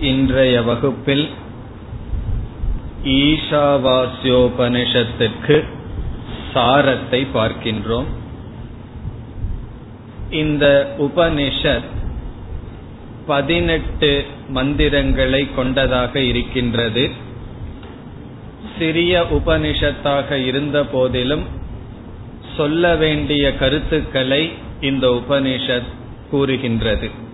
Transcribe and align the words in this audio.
இன்றைய 0.00 0.62
வகுப்பில் 0.62 1.28
ஈஷாவாசியோபனிஷத்துக்கு 3.04 5.64
சாரத்தை 6.54 7.10
பார்க்கின்றோம். 7.10 8.04
இந்த 10.30 10.94
உபனிஷத் 10.98 11.82
பதினெட்டு 13.26 14.24
மந்திரங்களை 14.48 15.54
கொண்டதாக 15.54 16.20
இருக்கின்றது. 16.20 17.10
சிறிய 18.78 19.26
உபனிஷத்தாக 19.30 20.46
இருந்த 20.46 20.84
போதிலும் 20.84 21.44
சொல்ல 22.56 22.96
வேண்டிய 22.96 23.56
கருத்துக்களை 23.56 24.52
இந்த 24.80 25.08
உபனிஷத் 25.08 25.92
கூறுகின்றது. 26.30 27.26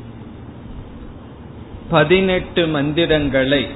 பதினெட்டு 1.94 2.66
மந்திரங்களை 2.66 3.66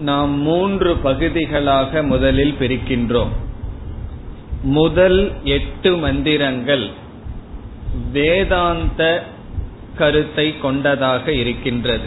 நாம் 0.00 0.32
மூன்று 0.40 0.96
பகுதிகளாக 0.96 2.02
முதலில் 2.02 2.54
பிரிக்கின்றோம். 2.60 3.32
முதல் 4.62 5.32
எட்டு 5.44 5.96
மந்திரங்கள் 5.96 6.86
வேதாந்த 8.12 9.24
கருத்தை 9.96 10.58
கொண்டதாக 10.58 11.32
இருக்கின்றது. 11.32 12.06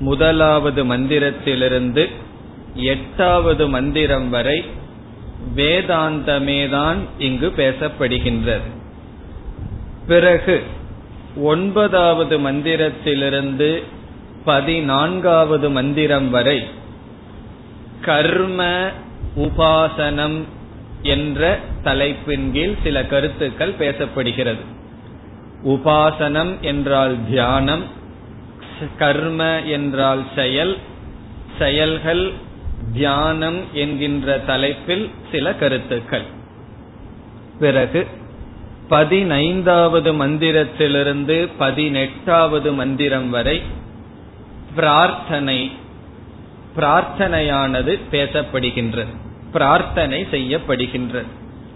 முதலாவது 0.00 0.84
மந்திரத்திலிருந்து 0.84 2.08
எட்டாவது 2.74 3.68
மந்திரம் 3.68 4.30
வரை 4.30 4.64
வேதாந்தமேதான் 5.56 6.96
இங்கு 7.18 7.52
பேசப்படுகின்றது. 7.56 8.70
பிறகு 10.06 10.62
ஒன்பதாவது 11.36 12.38
மந்திரத்திலிருந்து 12.38 13.70
பதினான்காவது 14.46 15.70
மந்திரம் 15.70 16.30
வரை 16.30 16.58
கர்ம 18.00 18.90
உபாசனம் 19.36 20.38
என்ற 21.02 21.58
தலைப்பின் 21.84 22.46
கீழ் 22.52 22.80
சில 22.82 23.04
கருத்துக்கள் 23.06 23.78
பேசப்படுகிறது. 23.78 24.64
உபாசனம் 25.64 26.52
என்றால் 26.60 27.16
தியானம் 27.30 27.84
கர்ம 28.98 29.62
என்றால் 29.62 30.22
செயல் 30.34 30.76
செயல்கள் 31.58 32.24
தியானம் 32.92 33.60
என்கின்ற 33.72 34.38
தலைப்பில் 34.38 35.10
சில 35.32 35.54
கருத்துக்கள். 35.54 36.26
பிறகு 37.58 38.06
பதினைந்தாவது 38.88 40.10
மந்திரத்திலிருந்து 40.12 41.48
பதினெட்டாவது 41.58 42.72
மந்திரம் 42.72 43.30
வரை 43.30 43.84
பிரார்த்தனை 44.76 45.58
பிரார்த்தனையானது 46.76 47.92
பேசப்படுகின்றது 48.10 49.12
பிரார்த்தனை 49.52 50.20
செய்யப்படுகின்றது 50.30 51.30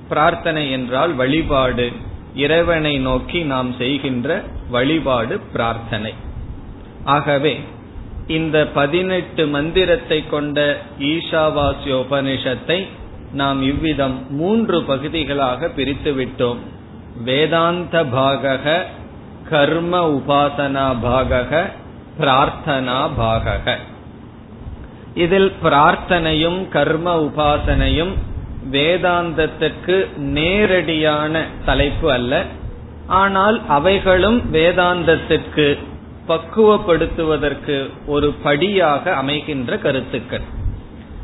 பிரார்த்தனை 0.08 0.64
என்றால் 0.70 1.12
வழிபாடு 1.14 1.86
இறைவனை 2.34 2.94
நோக்கி 2.98 3.40
நாம் 3.52 3.70
செய்கின்ற 3.78 4.28
வழிபாடு 4.70 5.34
பிரார்த்தனை. 5.52 6.12
ஆகவே 7.04 7.54
இந்த 8.38 8.56
பதினெட்டு 8.74 9.42
மந்திரத்தை 9.46 10.18
கொண்ட 10.26 10.58
ஈஷாவாசியோபனிஷத்தை 11.12 12.78
நாம் 13.32 13.60
இவ்விதம் 13.62 14.16
மூன்று 14.30 14.78
பகுதிகளாக 14.82 15.68
பிரித்து 15.68 16.12
விட்டோம். 16.12 16.60
வேதாந்த 17.24 18.04
பாகக 18.16 18.66
கர்ம 19.50 19.94
உபாசனா 20.16 20.86
பாகக 21.06 21.52
பிரார்த்தனா 22.20 23.10
பாகக. 23.18 23.76
இதில் 25.14 25.52
பிரார்த்தனையும் 25.62 26.68
கர்ம 26.68 27.14
உபாசனையும் 27.20 28.14
வேதாந்தத்திற்கு 28.70 30.16
நேரடியான 30.16 31.44
தலைப்பு 31.64 32.12
அல்ல. 32.12 32.44
ஆனால் 33.06 33.60
அவைகளும் 33.68 34.54
வேதாந்தத்திற்கு 34.54 35.78
பக்குவப்படுத்துவதற்கு 36.28 37.90
ஒரு 38.06 38.32
படியாக 38.42 39.12
அமைகின்ற 39.12 39.78
கருத்துக்கள். 39.78 40.40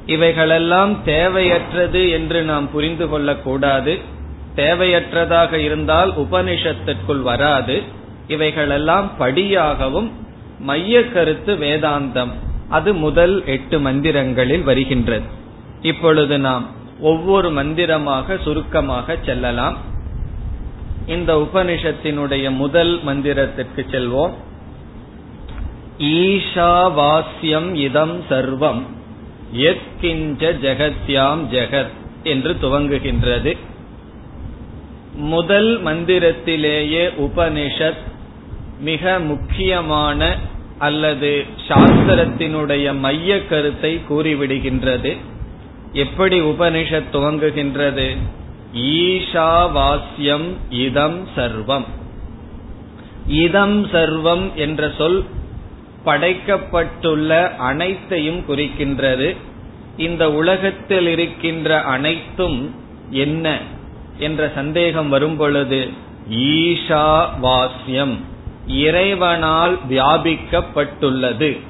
இவைகளெல்லாம் 0.07 0.97
தேவையற்றது 1.05 2.11
என்று 2.11 2.43
நாம் 2.43 2.71
புரிந்து 2.71 3.09
கொள்ளக்கூடாது. 3.09 4.01
தேவையற்றதாக 4.57 5.53
இருந்தால் 5.53 6.11
உபனிஷத்திற்குள் 6.11 7.23
வராது. 7.23 7.83
இவைகளெல்லாம் 8.27 9.11
படியாகவும் 9.19 10.13
மைய 10.59 11.09
கருத்து 11.09 11.55
வேதாந்தம். 11.55 12.31
அது 12.69 12.95
முதல் 12.95 13.47
எட்டு 13.47 13.81
மந்திரங்களில் 13.81 14.63
வருகின்றது. 14.63 15.27
இப்பொழுது 15.83 16.39
நாம் 16.39 16.71
ஒவ்வொரு 17.01 17.51
மந்திரமாக 17.51 18.37
சுருக்கமாக 18.45 19.17
செல்லலாம். 19.25 19.77
இந்த 21.07 21.37
உபனிஷத்தினுடைய 21.37 22.51
முதல் 22.51 23.05
மந்திரத்திற்கு 23.05 23.77
செல்வோம். 23.77 24.33
ஈஷாவாஸ்யம் 25.99 27.75
இதம் 27.75 28.23
சர்வம் 28.31 28.83
எத்கிஞ்ச 29.55 30.55
ஜெகத்யாம் 30.63 31.47
ஜெகத் 31.51 31.95
என்று 32.23 32.57
துவங்குகின்றது. 32.63 33.57
முதல் 35.15 35.83
மந்திரத்திலேயே 35.85 37.11
உபனிஷத் 37.19 38.15
மிக 38.81 39.19
முக்கியமான 39.19 40.37
அல்லது 40.79 41.45
சாஸ்திரத்தினுடைய 41.69 42.99
மைய 42.99 43.47
கருத்தை 43.47 44.01
கூறிவிடுகின்றது. 44.11 45.17
எப்படி 45.93 46.41
உபனிஷத் 46.41 47.05
துவங்குகின்றது? 47.13 48.17
ஈஷாவாஸ்யம் 48.75 50.57
இதம் 50.71 51.29
சர்வம். 51.37 51.85
இதம் 53.27 53.87
சர்வம் 53.87 54.55
என்ற 54.55 54.93
சொல் 54.99 55.25
படைக்கப்பட்டுள்ள 56.05 57.57
அனைத்தையும் 57.57 58.45
குறிக்கின்றது. 58.49 59.37
இந்த 59.97 60.33
உலகத்தில் 60.33 61.07
இருக்கின்ற 61.07 61.81
அனைத்தும் 61.81 62.75
என்ன? 63.11 63.59
என்ற 64.19 64.53
சந்தேகம் 64.55 65.09
வரும் 65.09 65.37
பொழுது 65.37 65.89
ஈஷா 66.31 67.29
வாஸ்யம் 67.43 68.21
இறைவனால் 68.67 69.79
வியாபிக்கப்பட்டுள்ளது. 69.91 71.61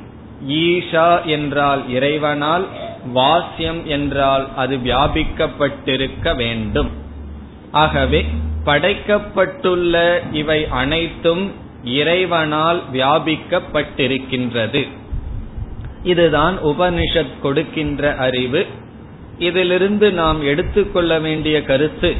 ஈஷா 0.48 1.24
என்றால் 1.24 1.90
இறைவனால் 1.90 2.66
வாஸ்யம் 3.14 3.84
என்றால் 3.84 4.48
அது 4.56 4.76
வியாபிக்கப்பட்டிருக்க 4.76 6.36
வேண்டும். 6.36 6.88
ஆகவே 7.70 8.26
படைக்கப்பட்டுள்ள 8.64 10.20
இவை 10.32 10.66
அனைத்தும் 10.66 11.52
இறைவனால் 11.84 12.82
வியாபிக்கப்பட்டிருக்கின்றது. 12.92 14.88
இதுதான் 16.02 16.58
உபனிஷத் 16.64 17.40
கொடுக்கின்ற 17.42 18.16
அறிவு. 18.16 18.66
இதிலிருந்து 19.38 20.12
நாம் 20.12 20.42
எடுத்துக்கொள்ள 20.42 21.18
வேண்டிய 21.18 21.62
கருத்து 21.62 22.14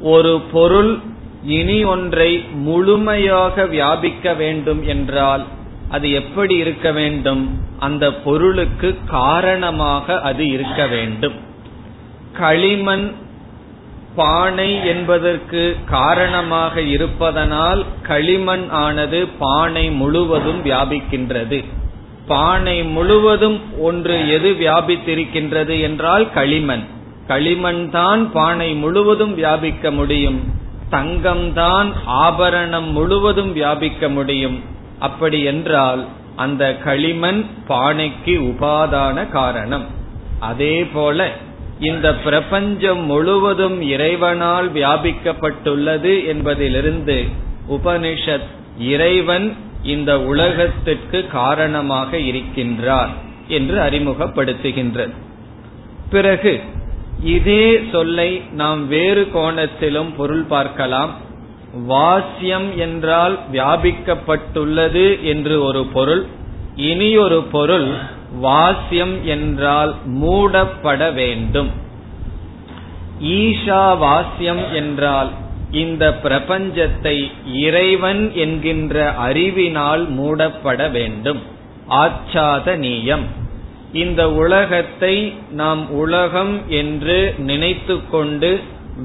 ஒரு 0.00 0.40
பொருள் 0.52 0.98
இனி 1.44 1.84
ஒன்றை 1.84 2.44
முழுமையாக 2.52 3.66
வியாபிக்க 3.66 4.34
வேண்டும் 4.34 4.86
என்றால் 4.86 5.44
அது 5.88 6.10
எப்படி 6.10 6.54
இருக்க 6.54 6.92
வேண்டும்? 6.92 7.60
அந்த 7.78 8.12
பொருளுக்கு 8.12 8.96
காரணமாக 9.06 10.20
அது 10.20 10.48
இருக்க 10.48 10.86
வேண்டும். 10.86 11.32
களிமண் 12.32 13.12
பானை 14.14 14.86
என்பதற்கு 14.86 15.76
காரணமாக 15.86 16.80
இருப்பதனால் 16.80 17.84
களிமண் 18.02 18.68
ஆனது 18.68 19.26
பானை 19.26 19.90
முழுவதும் 19.90 20.64
வியாபிக்கின்றது. 20.64 21.64
பானை 22.26 22.82
முழுவதும் 22.82 23.60
ஒன்று 23.78 24.28
எது 24.28 24.50
வியாபித்திருக்கின்றது 24.50 25.80
என்றால் 25.80 26.32
களிமண். 26.32 26.84
களிமண் 27.26 27.90
தான் 27.90 28.32
பானை 28.32 28.72
முழுவதும் 28.72 29.34
வியாபிக்க 29.34 29.90
முடியும். 29.90 30.59
தங்கம்தான் 30.90 31.92
ஆபரணம் 32.04 32.90
முழுவதும் 32.90 33.52
வியாபிக்க 33.52 34.08
முடியும். 34.08 34.60
அப்படி 34.98 35.42
என்றால் 35.42 36.06
அந்த 36.36 36.76
களிமண் 36.76 37.44
பானைக்கு 37.68 38.36
உபாதான 38.40 39.28
காரணம். 39.28 39.86
அதே 40.38 40.84
போல 40.84 41.30
இந்த 41.80 42.14
பிரபஞ்சம் 42.14 43.04
முழுவதும் 43.04 43.82
இறைவனால் 43.82 44.72
வியாபிக்கப்பட்டுள்ளது 44.72 46.26
என்பதிலிருந்து 46.26 47.24
உபனிஷத் 47.70 48.48
இறைவன் 48.78 49.56
இந்த 49.82 50.20
உலகத்திற்கு 50.20 51.26
காரணமாக 51.26 52.16
இருக்கின்றார் 52.16 53.08
என்று 53.48 53.78
அறிமுகப்படுத்துகின்றது. 53.78 55.14
பிறகு 56.10 56.60
இதே 57.22 57.80
சொல்லை 57.92 58.42
நாம் 58.50 58.88
வேறு 58.88 59.28
கோணத்திலும் 59.34 60.14
பொருள் 60.16 60.42
பார்க்கலாம். 60.42 61.10
வாசியம் 61.86 62.78
என்றால் 62.78 63.38
வியாபிக்கப்பட்டுள்ளது 63.52 65.22
என்று 65.22 65.62
ஒரு 65.62 65.84
பொருள். 65.84 66.26
இனி 66.76 67.16
ஒரு 67.16 67.42
பொருள் 67.42 67.88
வாசியம் 68.40 69.24
என்றால் 69.24 69.94
மூடப்பட 70.04 71.12
வேண்டும். 71.12 71.70
ஈஷா 73.20 73.98
வாசியம் 73.98 74.72
என்றால் 74.72 75.30
இந்த 75.70 76.18
பிரபஞ்சத்தை 76.22 77.32
இறைவன் 77.46 78.32
என்கின்ற 78.34 79.12
அறிவினால் 79.12 80.10
மூடப்பட 80.10 80.90
வேண்டும். 80.90 81.42
ஆச்சாதனீயம். 81.88 83.22
இந்த 83.92 84.30
உலகத்தை 84.30 85.34
நாம் 85.50 85.90
உலகம் 85.90 86.60
என்று 86.68 87.34
நினைத்து 87.38 88.08
கொண்டு 88.10 88.60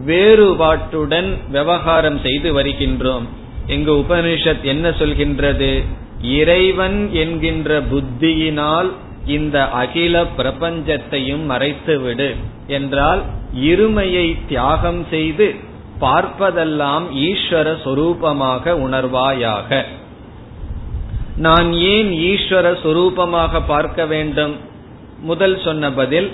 வேறுபாட்டுடன் 0.06 1.34
விவகாரம் 1.52 2.20
செய்து 2.22 2.62
வருகின்றோம். 2.62 3.24
எங்கு 3.68 3.94
உபனிஷத் 3.96 4.62
என்ன 4.62 4.90
சொல்கின்றது? 4.90 5.84
இறைவன் 6.22 7.10
என்கின்ற 7.14 7.82
புத்தியினால் 7.82 8.92
இந்த 9.26 9.70
அகில 9.70 10.24
பிரபஞ்சத்தையும் 10.38 11.50
மறைத்துவிடு 11.50 12.36
என்றால் 12.68 13.22
இருமையை 13.56 14.38
தியாகம் 14.48 15.06
செய்து 15.10 15.56
பார்ப்பதெல்லாம் 16.00 17.04
ஈஸ்வர 17.14 17.78
சொரூபமாக 17.84 18.72
உணர்வாயாக. 18.72 19.84
நான் 21.38 21.74
ஏன் 21.74 22.12
ஈஸ்வர 22.12 22.78
சொரூபமாக 22.84 23.62
பார்க்க 23.68 24.06
வேண்டும்? 24.06 24.74
முதல் 25.20 25.60
சொன்ன 25.60 25.92
பதில் 25.92 26.32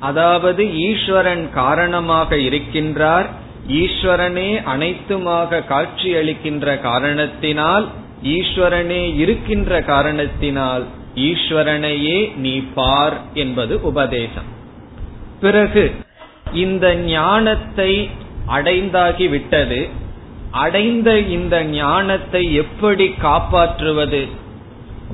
அதாவது 0.00 0.74
ஈஸ்வரன் 0.78 1.50
காரணமாக 1.50 2.36
இருக்கின்றார் 2.36 3.26
ஈஸ்வரனே 3.68 4.62
அனைத்துமாக 4.64 5.64
காட்சியளிக்கின்ற 5.68 6.80
காரணத்தினால் 6.80 7.86
ஈஸ்வரனே 8.22 9.14
இருக்கின்ற 9.16 9.82
காரணத்தினால் 9.82 10.84
ஈஸ்வரனையே 11.14 12.32
நீ 12.36 12.60
பார் 12.74 13.20
என்பது 13.34 13.82
உபதேசம். 13.82 14.44
பிறகு 15.40 15.94
இந்த 16.52 16.94
ஞானத்தை 16.94 18.10
அடைந்தாகி 18.46 19.28
விட்டது 19.28 19.88
அடைந்த 20.50 21.18
இந்த 21.18 21.64
ஞானத்தை 21.64 22.54
எப்படி 22.54 23.14
காப்பாற்றுவது? 23.20 24.28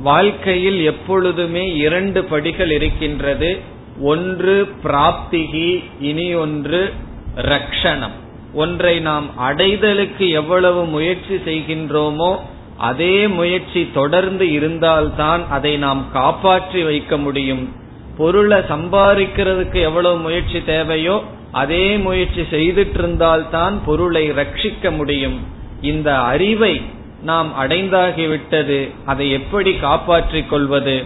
வாழ்க்கையில் 0.01 0.85
எப்பொழுதுமே 0.85 1.77
இரண்டு 1.77 2.25
படிகள் 2.25 2.71
இருக்கின்றது. 2.71 3.59
ஒன்று 4.01 4.69
பிராப்திகி 4.85 5.85
இனி 6.01 6.35
ஒன்று 6.35 6.93
ரக்ஷணம். 7.37 8.17
ஒன்றை 8.55 9.01
நாம் 9.01 9.31
அடைதலுக்கு 9.41 10.31
எவ்வளவு 10.31 10.85
முயற்சி 10.85 11.35
செய்கின்றோமோ 11.35 12.37
அதே 12.77 13.29
முயற்சி 13.29 13.91
தொடர்ந்து 13.95 14.53
இருந்தால்தான் 14.53 15.49
அதை 15.49 15.77
நாம் 15.77 16.07
காப்பாற்றி 16.13 16.83
வைக்க 16.83 17.17
முடியும். 17.17 17.73
பொருளை 18.17 18.59
சம்பாதிக்கிறதுக்கு 18.59 19.81
எவ்வளவு 19.81 20.17
முயற்சி 20.17 20.65
தேவையோ 20.65 21.23
அதே 21.53 21.97
முயற்சி 21.97 22.41
செய்துட்டு 22.41 22.99
இருந்தால்தான் 22.99 23.81
பொருளை 23.85 24.31
ரட்சிக்க 24.31 24.97
முடியும். 24.97 25.41
இந்த 25.83 26.21
அறிவை 26.21 26.83
நாம் 27.23 27.53
அடைந்தாகிவிட்டது 27.61 28.91
அதை 29.07 29.31
எப்படி 29.31 29.75
காப்பாற்றிக் 29.75 30.51
கொள்வது 30.51 31.05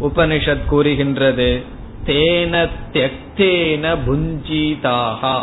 உபனிஷத் 0.00 0.66
கூறுகின்றது 0.66 1.62
தேன 2.06 2.68
தெக்தேன 2.92 3.96
புஞ்சீதாகா. 4.06 5.42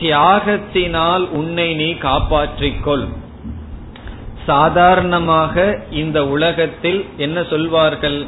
தியாகத்தினால் 0.00 1.28
உன்னை 1.28 1.74
நீ 1.74 1.92
காப்பாற்றிக்கொள். 1.92 3.08
சாதாரணமாக 4.46 5.82
இந்த 5.90 6.26
உலகத்தில் 6.26 7.06
என்ன 7.16 7.42
சொல்வார்கள்? 7.42 8.24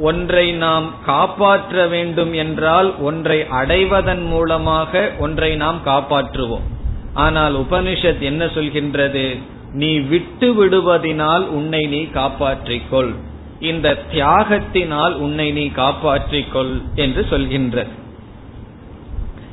ஒன்றை 0.00 0.52
நாம் 0.52 0.92
காப்பாற்ற 1.04 1.86
வேண்டும் 1.86 2.32
என்றால் 2.32 3.00
ஒன்றை 3.00 3.46
அடைவதன் 3.48 4.26
மூலமாக 4.26 5.10
ஒன்றை 5.18 5.56
நாம் 5.56 5.80
காப்பாற்றுவோம். 5.84 6.66
ஆனால் 7.14 7.54
உபனிஷத் 7.58 8.18
என்ன 8.18 8.44
சொல்கின்றது? 8.44 9.38
நீ 9.72 9.98
விட்டு 9.98 10.64
விடுவதினால் 10.64 11.44
உன்னை 11.44 11.86
நீ 11.86 12.02
காப்பாற்றிக்கொள். 12.02 13.14
இந்த 13.60 13.98
தியாகத்தினால் 14.12 15.12
உன்னை 15.12 15.52
நீ 15.52 15.66
காப்பாற்றிக்கொள் 15.66 16.82
என்று 16.94 17.26
சொல்கின்ற 17.30 17.86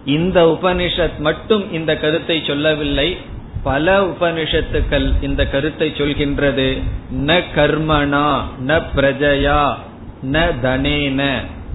இந்த 0.05 0.57
உபனிஷத் 0.59 1.17
மட்டும் 1.17 1.73
இந்த 1.73 1.97
கருத்தை 1.97 2.43
சொல்லவில்லை. 2.47 3.17
பல 3.63 4.01
உபனிஷத்துக்கள் 4.01 5.23
இந்த 5.23 5.47
கருத்தை 5.47 5.89
சொல்கின்றது. 5.89 6.81
ந 7.15 7.43
கர்மனா 7.55 8.39
ந 8.67 8.81
பிரஜயா 8.95 9.75
ந 10.23 10.51
தனேன. 10.63 11.33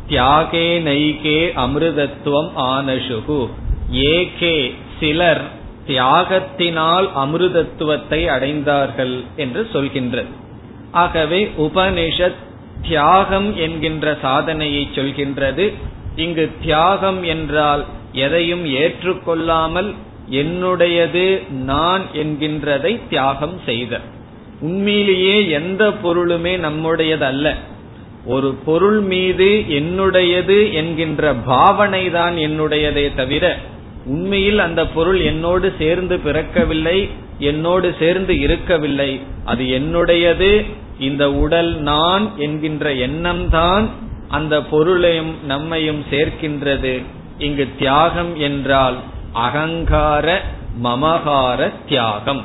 தியாகே 0.08 0.80
நைகே 0.82 1.50
அமிர்தத்துவம் 1.56 2.50
ஆனசுகு 2.56 3.48
ஏகே 3.92 4.74
சிலர் 5.00 5.42
தியாகத்தினால் 5.86 7.06
அமிர்தத்துவத்தை 7.16 8.20
அடைந்தார்கள் 8.34 9.14
என்று 9.36 9.62
சொல்கின்றது. 9.72 10.30
ஆகவே 10.92 11.40
உபனிஷத் 11.58 12.40
தியாகம் 12.82 13.56
என்கின்ற 13.56 14.06
சாதனையை 14.22 14.88
சொல்கின்றது. 14.94 15.66
இங்கு 16.16 16.50
தியாகம் 16.62 17.20
என்றால் 17.22 17.82
எதையும் 18.12 18.64
ஏற்றுக்கொள்ளாமல் 18.64 19.90
என்னுடையது 20.40 21.26
நான் 21.64 22.02
என்கின்றதை 22.12 22.92
தியாகம் 23.08 23.56
செய்த 23.64 24.00
உண்மையிலேயே 24.60 25.36
எந்த 25.50 25.82
பொருளுமே 26.02 26.52
நம்முடையது 26.58 27.24
அல்ல 27.24 27.46
ஒரு 28.26 28.48
பொருள் 28.64 29.00
மீது 29.00 29.48
என்னுடையது 29.78 30.58
என்கின்ற 30.72 31.32
பாவனை 31.46 32.10
தான் 32.10 32.36
என்னுடையதே 32.36 33.06
தவிர 33.14 33.44
உண்மையில் 34.04 34.58
அந்த 34.58 34.86
பொருள் 34.86 35.20
என்னோடு 35.20 35.74
சேர்ந்து 35.78 36.16
பிறக்கவில்லை 36.16 37.08
என்னோடு 37.38 37.94
சேர்ந்து 37.98 38.38
இருக்கவில்லை. 38.38 39.20
அது 39.44 39.64
என்னுடையது. 39.64 40.64
இந்த 40.98 41.32
உடல் 41.32 41.74
நான் 41.74 42.38
என்கின்ற 42.38 42.94
எண்ணம் 42.94 43.48
தான் 43.48 43.88
அந்த 44.28 44.62
பொருளையும் 44.62 45.44
நம்மையும் 45.44 46.04
சேர்க்கின்றது. 46.10 47.02
இங்கு 47.38 47.68
தியாகம் 47.78 48.36
என்றால் 48.36 48.96
அகங்கார 49.32 50.42
மமகார 50.82 51.72
தியாகம். 51.88 52.44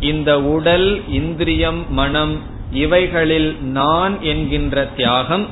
இந்த 0.00 0.40
உடல் 0.40 1.08
இந்திரியம் 1.08 1.92
மனம் 1.92 2.40
இவைகளில் 2.72 3.62
நான் 3.62 4.22
என்கின்ற 4.22 4.86
தியாகம் 4.86 5.46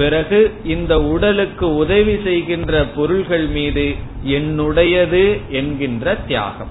பிறகு 0.00 0.38
இந்த 0.64 1.00
உடலுக்கு 1.02 1.74
உதவி 1.74 2.14
செய்கின்ற 2.24 2.84
பொருள்கள் 2.84 3.46
மீது 3.46 3.94
என்னுடையது 4.26 5.40
என்கின்ற 5.48 6.14
தியாகம். 6.14 6.70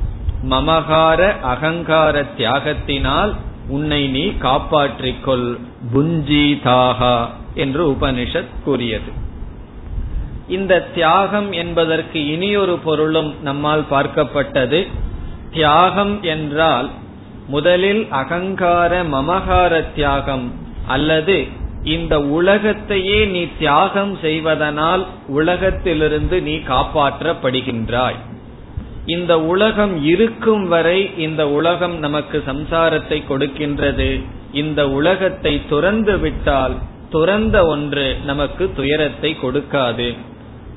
மமகார 0.49 1.39
அகங்கார 1.41 2.25
தியாகத்தினால் 2.37 3.33
உன்னை 3.67 4.07
நீ 4.07 4.25
காப்பாற்றிக்கொள். 4.25 5.59
புஞ்சீதாகா 5.93 7.27
என்று 7.53 7.89
உபனிஷத் 7.91 8.63
கூறியது. 8.63 9.11
இந்த 10.47 10.81
தியாகம் 10.93 11.51
என்பதற்கு 11.51 12.25
இனியொரு 12.27 12.77
பொருளும் 12.77 13.33
நம்மால் 13.41 13.85
பார்க்கப்பட்டது. 13.91 14.87
தியாகம் 15.51 16.23
என்றால் 16.23 16.89
முதலில் 17.47 18.07
அகங்கார 18.09 19.03
மமகார 19.03 19.93
தியாகம் 19.95 20.51
அல்லது 20.87 21.37
இந்த 21.83 22.21
உலகத்தையே 22.21 23.25
நீ 23.25 23.47
தியாகம் 23.59 24.17
செய்வதனால் 24.21 25.07
உலகத்திலிருந்து 25.27 26.41
நீ 26.41 26.55
காப்பாற்றப்படுகின்றாய். 26.55 28.15
இந்த 29.05 29.41
உலகம் 29.41 30.03
இருக்கும் 30.03 30.67
வரை 30.67 31.09
இந்த 31.17 31.49
உலகம் 31.49 31.99
நமக்கு 31.99 32.43
சம்சாரத்தை 32.45 33.23
கொடுக்கின்றது. 33.29 34.23
இந்த 34.51 34.89
உலகத்தை 34.89 35.61
துறந்து 35.69 36.19
விட்டால் 36.19 36.75
துறந்த 37.09 37.65
ஒன்று 37.65 38.15
நமக்கு 38.25 38.71
துயரத்தை 38.75 39.37
கொடுக்காது. 39.41 40.15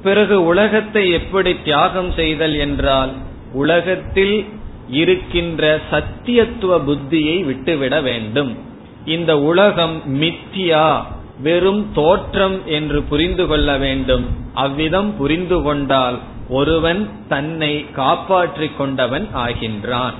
பிறகு 0.02 0.44
உலகத்தை 0.44 1.11
எப்படி 1.11 1.56
தியாகம் 1.64 2.12
செய்தல் 2.12 2.54
என்றால் 2.54 3.12
உலகத்தில் 3.52 4.44
இருக்கின்ற 4.88 5.80
சத்தியத்துவ 5.90 6.78
புத்தியை 6.87 7.44
விட்டுவிட 7.44 8.00
வேண்டும். 8.00 8.71
இந்த 9.04 9.38
உலகம் 9.38 10.23
மித்தியா 10.23 11.02
வெறும் 11.40 11.92
தோற்றம் 11.94 12.66
என்று 12.66 13.02
புரிந்து 13.02 13.47
கொள்ள 13.47 13.76
வேண்டும். 13.76 14.26
அவ்விதம் 14.54 15.16
புரிந்து 15.16 15.62
கொண்டால் 15.62 16.18
ஒருவன் 16.49 17.11
தன்னை 17.28 17.90
காப்பாற்றிக் 17.92 18.78
கொண்டவன் 18.78 19.28
ஆகின்றான். 19.35 20.12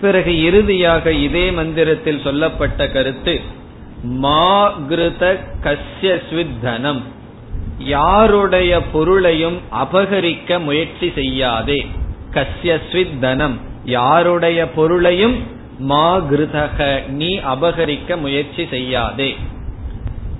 பிறகு 0.00 0.42
இறுதியாக 0.42 1.12
இதே 1.12 1.50
மந்திரத்தில் 1.50 2.20
சொல்லப்பட்ட 2.24 2.88
கருத்து 2.88 3.40
மாகிருத 4.22 5.38
கசியஸ்வித்தனம் 5.62 7.02
யாருடைய 7.78 8.80
பொருளையும் 8.82 9.60
அபகரிக்க 9.82 10.62
முயற்சி 10.62 11.12
செய்யாதே. 11.14 11.86
கசியஸ்வித்தனம் 12.32 13.60
யாருடைய 13.84 14.68
பொருளையும் 14.68 15.54
மா 15.78 16.18
கிருதக 16.18 17.08
நீ 17.08 17.38
அபகரிக்க 17.38 18.16
முயற்சி 18.16 18.66
செய்யாதே. 18.70 19.36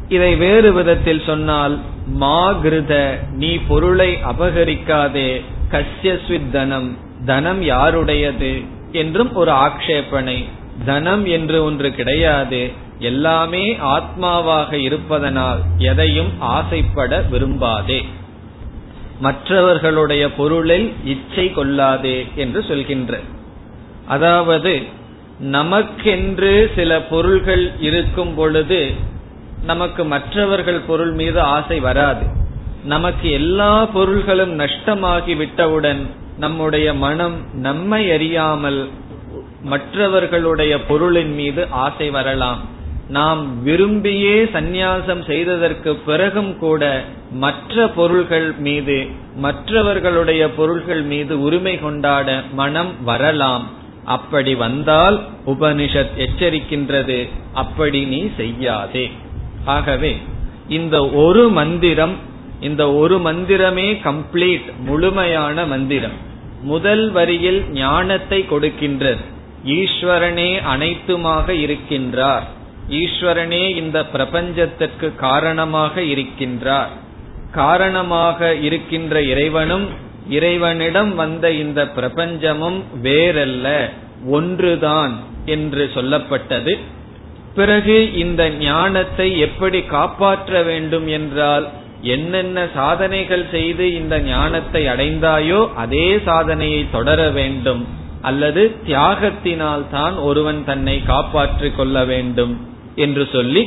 இதை 0.08 0.36
வேறு 0.36 0.72
விதத்தில் 0.72 1.22
சொன்னால் 1.26 1.78
மா 2.06 2.52
கிருத 2.52 3.18
நீ 3.30 3.56
பொருளை 3.56 4.14
அபகரிக்காதே 4.14 5.42
கஷ்யஸ்வித் 5.70 6.50
தனம் 6.50 6.96
தனம் 7.24 7.62
யாருடையது 7.62 8.64
என்றும் 8.92 9.34
ஒரு 9.34 9.52
ஆக்ஷேபனை 9.52 10.44
தனம் 10.84 11.24
என்று 11.26 11.64
ஒன்று 11.64 11.92
கிடையாது 11.92 12.70
எல்லாமே 12.98 13.76
ஆத்மாவாக 13.76 14.72
இருப்பதனால் 14.72 15.60
எதையும் 15.78 16.30
ஆசைப்பட 16.38 17.24
விரும்பாதே. 17.32 18.04
மற்றவர்களுடைய 19.20 20.32
பொருளில் 20.32 20.92
இச்சை 21.04 21.52
கொள்ளாதே 21.52 22.26
என்று 22.34 22.64
சொல்கின்ற. 22.68 23.20
அதாவது 24.06 24.82
நமக்கென்று 25.42 26.74
சில 26.74 27.02
பொருள்கள் 27.02 27.72
இருக்கும் 27.80 28.34
பொழுது 28.34 28.90
நமக்கு 29.64 30.04
மற்றவர்கள் 30.04 30.80
பொருள் 30.80 31.12
மீது 31.12 31.40
ஆசை 31.40 31.80
வராது. 31.80 32.26
நமக்கு 32.84 33.30
எல்லா 33.30 33.84
பொருள்களும் 33.84 34.58
நஷ்டமாகி 34.58 35.36
விட்டவுடன் 35.36 36.06
நம்முடைய 36.38 36.94
மனம் 36.94 37.34
நம்மை 37.52 38.10
அறியாமல் 38.10 38.88
மற்றவர்களுடைய 39.62 40.82
பொருளின் 40.82 41.34
மீது 41.34 41.66
ஆசை 41.70 42.10
வரலாம். 42.10 42.60
நாம் 43.08 43.66
விரும்பியே 43.66 44.44
சந்நியாசம் 44.44 45.26
செய்ததற்கு 45.26 45.94
பிறகும் 45.94 46.58
கூட 46.58 47.04
மற்ற 47.30 47.88
பொருள்கள் 47.88 48.54
மீது 48.58 49.06
மற்றவர்களுடைய 49.36 50.50
பொருள்கள் 50.50 51.02
மீது 51.02 51.40
உரிமை 51.40 51.80
கொண்டாட 51.80 52.42
மனம் 52.52 53.04
வரலாம். 53.04 53.84
அப்படி 54.06 54.54
வந்தால் 54.54 55.26
உபனிஷத் 55.46 56.16
எச்சரிக்கின்றது. 56.16 57.28
அப்படி 57.52 58.04
நீ 58.04 58.28
செய்யாதே. 58.36 59.10
ஆகவே 59.64 60.16
இந்த 60.68 61.08
ஒரு 61.08 61.48
மந்திரம் 61.48 62.14
இந்த 62.60 62.92
ஒரு 62.92 63.18
மந்திரமே 63.18 64.00
கம்ப்ளீட் 64.02 64.72
முழுமையான 64.78 65.66
மந்திரம். 65.66 66.24
முதல் 66.62 67.10
வரியில் 67.10 67.68
ஞானத்தை 67.70 68.46
கொடுக்கின்றது. 68.50 69.24
ஈஸ்வரனே 69.64 70.60
அனைத்துமாக 70.76 71.52
இருக்கின்றார். 71.52 72.42
ஈஸ்வரனே 72.90 73.76
இந்த 73.76 74.06
பிரபஞ்சத்திற்கு 74.12 75.14
காரணமாக 75.14 76.00
இருக்கின்றார். 76.00 76.88
காரணமாக 77.52 78.54
இருக்கின்ற 78.54 79.22
இறைவனும் 79.22 79.86
இறைவனிடம் 80.30 81.14
வந்த 81.14 81.46
இந்த 81.52 81.80
பிரபஞ்சமும் 81.96 82.78
வேறல்ல 83.02 83.66
ஒன்றுதான் 84.30 85.14
என்று 85.44 85.90
சொல்லப்பட்டது. 85.94 86.74
பிறகு 87.54 87.96
இந்த 88.14 88.42
ஞானத்தை 88.50 89.38
எப்படி 89.38 89.80
காப்பாற்ற 89.82 90.62
வேண்டும் 90.62 91.06
என்றால் 91.06 91.66
என்னென்ன 92.14 92.66
சாதனைகள் 92.74 93.44
செய்து 93.50 93.84
இந்த 93.94 94.14
ஞானத்தை 94.20 94.82
அடைந்தாயோ 94.86 95.60
அதே 95.74 96.18
சாதனையை 96.18 96.82
தொடர 96.90 97.20
வேண்டும். 97.30 97.82
அல்லது 98.22 98.62
தியாகத்தினால் 98.86 99.84
தான் 99.90 100.14
ஒருவன் 100.28 100.64
தன்னை 100.64 101.02
காப்பாற்றிக் 101.02 101.76
கொள்ள 101.76 102.04
வேண்டும் 102.04 102.54
என்று 102.96 103.24
சொல்லி 103.32 103.62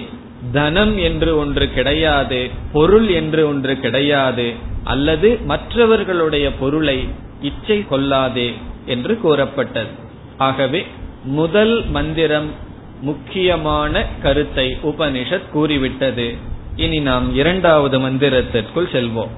தனம் 0.53 0.97
என்று 0.97 1.31
ஒன்று 1.37 1.65
கிடையாது 1.71 2.39
பொருள் 2.71 3.07
என்று 3.07 3.41
ஒன்று 3.47 3.73
கிடையாது 3.79 4.47
அல்லது 4.83 5.39
மற்றவர்களுடைய 5.45 6.53
பொருளை 6.53 7.07
இச்சை 7.41 7.87
கொள்ளாதே 7.87 8.53
என்று 8.85 9.19
கூறப்பட்டது. 9.19 9.87
ஆகவே 10.37 10.87
முதல் 11.23 11.85
மந்திரம் 11.85 12.49
முக்கியமான 13.01 14.05
கருத்தை 14.21 14.77
உபனிஷத் 14.83 15.49
கூறிவிட்டது. 15.51 16.35
இனி 16.75 16.99
நாம் 16.99 17.35
இரண்டாவது 17.35 17.99
மந்திரத்திற்குள் 17.99 18.89
செல்வோம். 18.91 19.29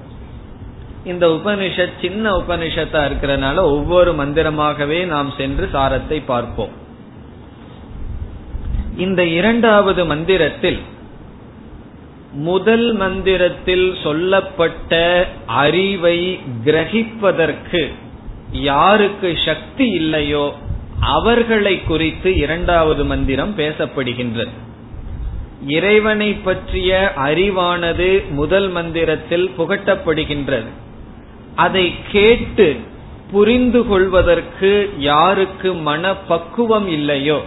இந்த 1.05 1.27
உபனிஷத் 1.27 1.99
சின்ன 2.01 2.31
உபனிஷத்தா 2.31 3.09
இருக்கிறதுனால 3.09 3.55
ஒவ்வொரு 3.55 4.13
மந்திரமாகவே 4.13 5.05
நாம் 5.05 5.33
சென்று 5.37 5.69
சாரத்தை 5.73 6.21
பார்ப்போம். 6.25 6.79
இந்த 8.97 9.25
இரண்டாவது 9.25 10.05
மந்திரத்தில் 10.05 10.79
முதல் 12.33 12.93
மந்திரத்தில் 12.93 13.95
சொல்லப்பட்ட 14.03 15.27
அறிவை 15.45 16.39
கிரகிப்பதற்கு 16.65 17.91
யாருக்கு 18.51 19.37
சக்தி 19.45 19.89
இல்லையோ 19.89 20.53
அவர்களை 20.99 21.83
குறித்து 21.83 22.35
இரண்டாவது 22.35 23.05
மந்திரம் 23.05 23.57
பேசப்படுகின்றது. 23.57 24.49
இறைவனை 25.67 26.33
பற்றிய 26.33 27.13
அறிவானது 27.17 28.29
முதல் 28.29 28.69
மந்திரத்தில் 28.69 29.51
புகட்டப்படுகின்றது. 29.57 30.71
அதை 31.55 31.93
கேட்டு 32.11 32.79
புரிந்து 33.31 33.87
கொள்வதற்கு 33.87 34.89
யாருக்கு 34.97 35.73
மனப்பக்குவம் 35.73 36.87
இல்லையோ 36.87 37.41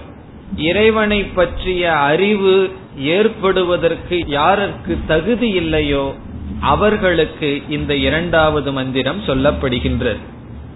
இறைவனை 0.57 1.25
பற்றிய 1.25 1.93
அறிவு 1.93 2.71
ஏற்படுவதற்கு 2.97 4.17
யாருக்கு 4.27 4.99
தகுதி 5.07 5.49
இல்லையோ 5.49 6.15
அவர்களுக்கு 6.61 7.63
இந்த 7.69 7.97
இரண்டாவது 7.97 8.73
மந்திரம் 8.73 9.21
சொல்லப்படுகின்றது. 9.27 10.21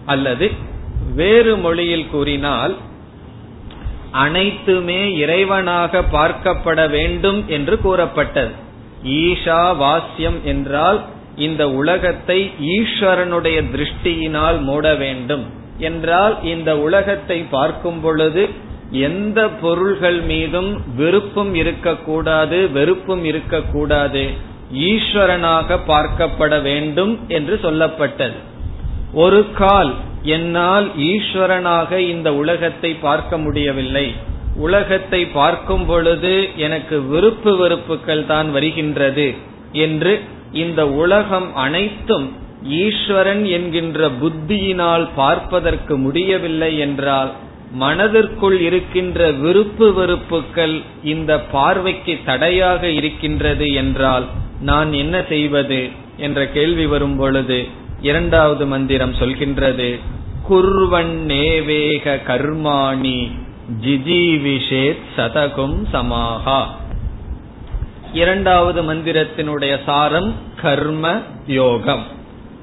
அல்லது 0.07 0.51
வேறு 1.15 1.57
மொழியில் 1.57 2.11
கூறினால் 2.11 2.77
அனைத்துமே 4.13 5.01
இறைவனாக 5.17 6.03
பார்க்கப்பட 6.13 6.91
வேண்டும் 6.91 7.49
என்று 7.49 7.81
கூறப்பட்டது. 7.81 8.53
ஈஷா 9.05 9.63
வாஸ்யம் 9.83 10.43
என்றால் 10.43 11.01
இந்த 11.37 11.71
உலகத்தை 11.71 12.51
ஈஸ்வரனுடைய 12.61 13.59
திருஷ்டியினால் 13.73 14.59
மூட 14.61 14.95
வேண்டும் 14.95 15.45
என்றால் 15.79 16.43
இந்த 16.43 16.79
உலகத்தை 16.79 17.39
பார்க்கும் 17.51 18.01
பொழுது 18.01 18.49
எந்த 18.91 19.49
பொருள்கள் 19.49 20.21
மீதும் 20.21 20.83
விருப்பம் 20.97 21.55
இருக்கக்கூடாது 21.55 22.71
வெறுப்பும் 22.71 23.25
இருக்கக்கூடாது. 23.25 24.31
ஈஸ்வரனாக 24.73 25.79
பார்க்கப்பட 25.87 26.63
வேண்டும் 26.63 27.19
என்று 27.29 27.59
சொல்லப்பட்டது. 27.63 28.39
ஒரு 29.13 29.53
கால் 29.53 29.95
என்னால் 30.23 30.87
ஈஸ்வரனாக 30.97 31.97
இந்த 31.97 32.35
உலகத்தை 32.35 32.95
பார்க்க 32.95 33.39
முடியவில்லை. 33.39 34.15
உலகத்தை 34.57 35.27
பார்க்கும் 35.27 35.87
பொழுது 35.87 36.49
எனக்கு 36.57 37.03
விருப்பு 37.03 37.57
வெறுப்புகள் 37.57 38.27
தான் 38.27 38.51
வருகின்றது 38.51 39.35
என்று 39.73 40.21
இந்த 40.53 40.89
உலகம் 40.89 41.55
அனைத்தும் 41.55 42.33
ஈஸ்வரன் 42.69 43.45
என்கின்ற 43.45 44.09
புத்தியினால் 44.09 45.09
பார்ப்பதற்கு 45.15 45.97
முடியவில்லை 45.97 46.79
என்றால் 46.79 47.31
மனதிற்குள் 47.73 48.61
இருக்கின்ற 48.61 49.31
விருப்பு 49.31 49.95
வெறுப்புகள் 49.95 50.81
இந்த 51.05 51.41
பார்வைக்கு 51.41 52.19
தடையாக 52.25 52.89
இருக்கின்றது 52.89 53.73
என்றால் 53.73 54.27
நான் 54.61 54.93
என்ன 54.93 55.23
செய்வது 55.29 55.89
என்ற 56.17 56.47
கேள்வி 56.47 56.87
வரும் 56.87 57.17
பொழுது 57.17 57.69
இரண்டாவது 58.03 58.67
மந்திரம் 58.67 59.15
சொல்கின்றது 59.15 59.99
குர்வன் 60.51 61.13
நேவேக 61.13 62.21
கர்மாணி 62.27 63.31
ஜிஜீவிஷேத் 63.85 65.05
சதகும் 65.17 65.87
சமாகா 65.93 66.67
இரண்டாவது 68.13 68.95
மந்திரத்தினுடைய 68.95 69.79
சாரம் 69.85 70.35
கர்ம 70.63 71.23
யோகம். 71.47 72.03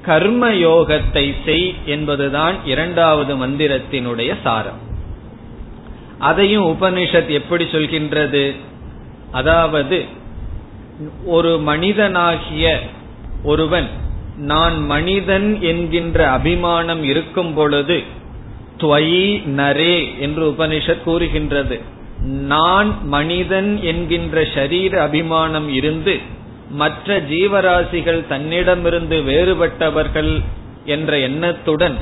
கர்ம 0.02 0.50
யோகத்தை 0.50 1.34
செய் 1.44 1.74
என்பதுதான் 1.84 2.54
இரண்டாவது 2.64 3.46
மந்திரத்தினுடைய 3.46 4.34
சாரம். 4.42 4.85
அதையும் 6.18 6.66
உபனிஷத் 6.66 7.28
எப்படி 7.28 7.64
சொல்கின்றது? 7.64 8.54
அதாவது 9.30 10.04
ஒரு 11.24 11.58
மனிதனாகிய 11.58 12.78
ஒருவன் 13.42 13.88
நான் 14.36 14.84
மனிதன் 14.84 15.60
என்கின்ற 15.60 16.28
அபிமானம் 16.30 17.02
இருக்கும் 17.02 17.54
பொழுது 17.54 18.02
துவயி 18.76 19.42
நரே 19.56 20.18
என்று 20.18 20.50
உபனிஷத் 20.50 21.02
கூறுகின்றது. 21.02 21.80
நான் 22.22 22.98
மனிதன் 23.02 23.82
என்கின்ற 23.82 24.42
ஷரீர 24.42 24.96
அபிமானம் 24.96 25.68
இருந்து 25.68 26.18
மற்ற 26.70 27.20
ஜீவராசிகள் 27.20 28.26
தன்னிடமிருந்து 28.26 29.16
வேறுபட்டவர்கள் 29.16 30.42
என்ற 30.84 31.18
எண்ணத்துடன் 31.18 31.96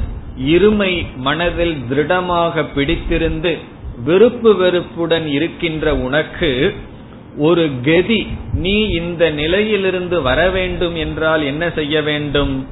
இருமை 0.45 1.07
மனதில் 1.17 1.77
திருடமாக 1.89 2.65
பிடித்திருந்து 2.65 3.59
விருப்பு 4.03 4.57
வெறுப்புடன் 4.57 5.27
இருக்கின்ற 5.27 5.97
உனக்கு 5.97 6.75
ஒரு 7.39 7.71
கதி 7.83 8.27
நீ 8.53 8.87
இந்த 8.87 9.31
நிலையிலிருந்து 9.31 10.23
வர 10.23 10.51
வேண்டும் 10.51 10.95
என்றால் 10.95 11.43
என்ன 11.43 11.71
செய்ய 11.71 12.03
வேண்டும்? 12.03 12.67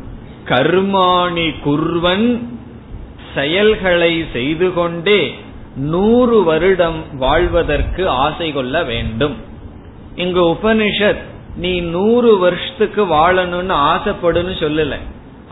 கர்மாணி 0.45 1.55
குர்வன் 1.64 2.43
செயல்களை 3.35 4.25
செய்து 4.33 4.73
கொண்டே 4.73 5.35
நூறு 5.76 6.43
வருடம் 6.43 7.17
வாழ்வதற்கு 7.17 8.09
ஆசை 8.09 8.52
கொள்ள 8.52 8.83
வேண்டும். 8.83 9.37
இங்கு 10.14 10.45
உபனிஷத் 10.45 11.23
நீ 11.57 11.81
நூறு 11.81 12.38
வருஷத்துக்கு 12.38 13.05
வாழணும்னு 13.07 13.75
ஆசைப்படுன்னு 13.75 14.55
சொல்லல. 14.61 14.97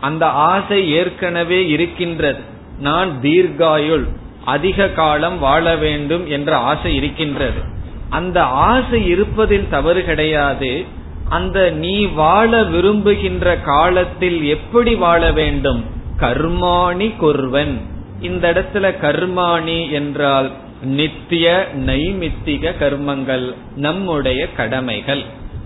அந்த 0.01 0.27
ஆசை 0.27 0.91
ஏற்கனவே 0.91 1.67
இருக்கின்றது. 1.67 2.39
நான் 2.79 3.19
தீர்காயுள். 3.21 4.07
அதிக 4.45 4.87
காலம் 4.87 5.39
வாழ 5.39 5.75
வேண்டும் 5.75 6.27
என்ற 6.27 6.57
ஆசை 6.57 6.95
இருக்கின்றது. 6.95 7.61
அந்த 8.09 8.43
ஆசை 8.43 9.07
இருப்பதில் 9.07 9.69
தவறு 9.69 10.05
கிடையாது. 10.05 10.85
அந்த 11.29 11.69
நீ 11.69 12.05
வாழ 12.05 12.63
விரும்புகின்ற 12.63 13.57
காலத்தில் 13.57 14.43
எப்படி 14.43 14.95
வாழ 14.95 15.31
வேண்டும்? 15.31 15.85
கர்மாணி 16.19 17.13
குர்வன். 17.21 17.77
இந்த 18.21 18.51
இடத்துல 18.51 18.93
கர்மாணி 19.01 19.91
என்றால் 19.91 20.51
நித்திய 20.83 21.67
நைமித்திக 21.85 22.73
கர்மங்கள் 22.79 23.53
நம்முடைய 23.75 24.51
கடமைகள். 24.51 25.21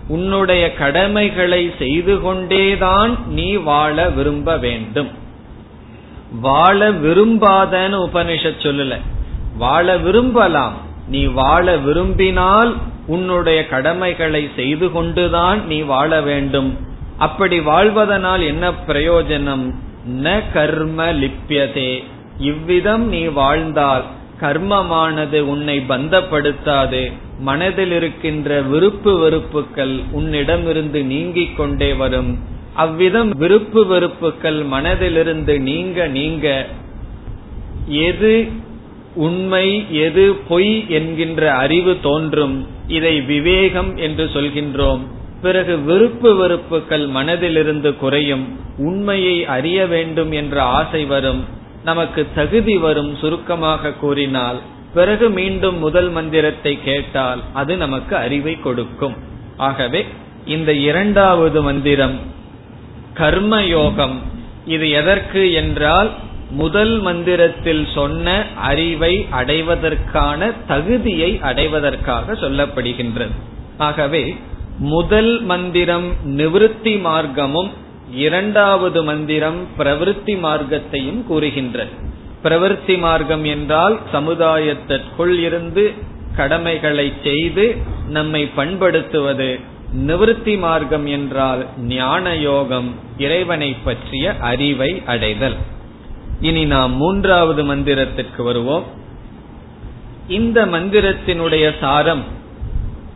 உன்னுடைய 0.08 0.74
கடமைகளை 0.74 1.72
செய்து 1.80 2.22
கொண்டேதான் 2.22 3.28
நீ 3.28 3.54
வாழ 3.54 4.10
விரும்ப 4.10 4.58
வேண்டும். 4.58 5.24
வாழ 6.42 6.92
விரும்பாதன்னு 6.92 8.10
உபனிஷத் 8.10 8.64
சொல்லல. 8.64 9.00
வாழ 9.58 9.98
விரும்பலாம். 9.98 10.74
நீ 11.08 11.26
வாழ 11.26 11.78
விரும்பினால் 11.78 12.76
உன்னுடைய 13.08 13.68
கடமைகளை 13.68 14.50
செய்து 14.56 14.92
கொண்டுதான் 14.92 15.68
நீ 15.68 15.80
வாழ 15.80 16.22
வேண்டும். 16.22 16.78
அப்படி 17.18 17.60
வாழ்வதனால் 17.60 18.46
என்ன 18.46 18.72
பிரயோஜனம்? 18.72 19.74
ந 20.24 20.44
கர்ம 20.54 21.14
லிப்பியதே 21.14 22.04
இவ்விதம் 22.40 23.08
நீ 23.08 23.24
வாழ்ந்தால் 23.24 24.04
கர்மமானது 24.42 25.40
உன்னை 25.40 25.86
பந்தப்படுத்தாது. 25.90 27.12
மனதில் 27.40 27.92
இருக்கின்ற 27.92 28.62
விருப்பு 28.62 29.18
வெறுப்புகள் 29.18 30.00
உன்னிடமிருந்து 30.12 31.04
நீங்கிக் 31.04 31.58
கொண்டே 31.58 31.94
வரும். 31.94 32.38
அவ்விதம் 32.76 33.30
விருப்பு 33.30 33.82
வெறுப்புகள் 33.86 34.60
மனதிலிருந்து 34.72 35.60
நீங்க 35.60 36.08
நீங்க 36.08 36.48
எது 37.88 38.34
உண்மை 39.16 39.68
எது 40.00 40.24
பொய் 40.48 40.90
என்கின்ற 40.90 41.42
அறிவு 41.54 41.94
தோன்றும் 42.02 42.56
இதை 42.88 43.22
விவேகம் 43.22 43.92
என்று 43.98 44.26
சொல்கின்றோம். 44.34 45.04
பிறகு 45.42 45.74
விருப்பு 45.80 46.36
வெறுப்புகள் 46.36 47.06
மனதிலிருந்து 47.08 47.92
குறையும் 47.96 48.46
உண்மையை 48.78 49.46
அறிய 49.46 49.80
வேண்டும் 49.86 50.32
என்ற 50.32 50.56
ஆசை 50.80 51.06
வரும் 51.06 51.42
நமக்கு 51.84 52.22
தகுதி 52.36 52.78
வரும் 52.78 53.12
சுருக்கமாக 53.16 53.94
கூறினால் 53.94 54.60
பிறகு 54.94 55.30
மீண்டும் 55.30 55.78
முதல் 55.78 56.10
மந்திரத்தை 56.10 56.74
கேட்டால் 56.84 57.42
அது 57.54 57.74
நமக்கு 57.78 58.16
அறிவை 58.16 58.56
கொடுக்கும். 58.60 59.16
ஆகவே 59.58 60.02
இந்த 60.46 60.72
இரண்டாவது 60.90 61.62
மந்திரம் 61.62 62.16
கர்மயோகம். 63.18 64.16
இது 64.66 64.90
எதற்கு 64.90 65.52
என்றால் 65.52 66.10
முதல் 66.50 67.00
மந்திரத்தில் 67.00 67.88
சொன்ன 67.94 68.46
அறிவை 68.56 69.28
அடைவதற்கான 69.30 70.52
தகுதியை 70.68 71.40
அடைவதற்காக 71.42 72.34
சொல்லப்படுகின்றது. 72.34 73.36
ஆகவே 73.78 74.36
முதல் 74.78 75.42
மந்திரம் 75.42 76.14
நிவிருத்தி 76.26 76.94
மார்க்கமும் 77.00 77.70
இரண்டாவது 78.12 79.04
மந்திரம் 79.04 79.68
பிரவிற்த்தி 79.78 80.34
மார்க்கத்தையும் 80.44 81.24
கூறுகின்றது. 81.24 81.90
பிரவிற்த்தி 82.44 82.98
மார்க்கம் 82.98 83.44
என்றால் 83.44 84.00
சமுதாயத்திற்குள் 84.14 85.38
இருந்து 85.40 85.94
கடமைகளை 86.36 87.14
செய்து 87.24 87.76
நம்மை 88.10 88.50
பண்படுத்துவது. 88.58 89.60
நிவிருத்தி 89.98 90.58
மார்க்கம் 90.58 91.06
என்றால் 91.06 91.66
ஞான 91.78 92.36
யோகம் 92.36 92.96
இறைவனை 93.18 93.76
பற்றிய 93.84 94.36
அறிவை 94.40 95.02
அடைதல். 95.06 95.56
இனி 96.42 96.66
நாம் 96.66 96.94
மூன்றாவது 96.94 97.76
மந்திரத்திற்கு 97.76 98.44
வருவோம். 98.44 98.84
இந்த 100.28 100.66
மந்திரத்தினுடைய 100.66 101.72
சாரம் 101.80 102.24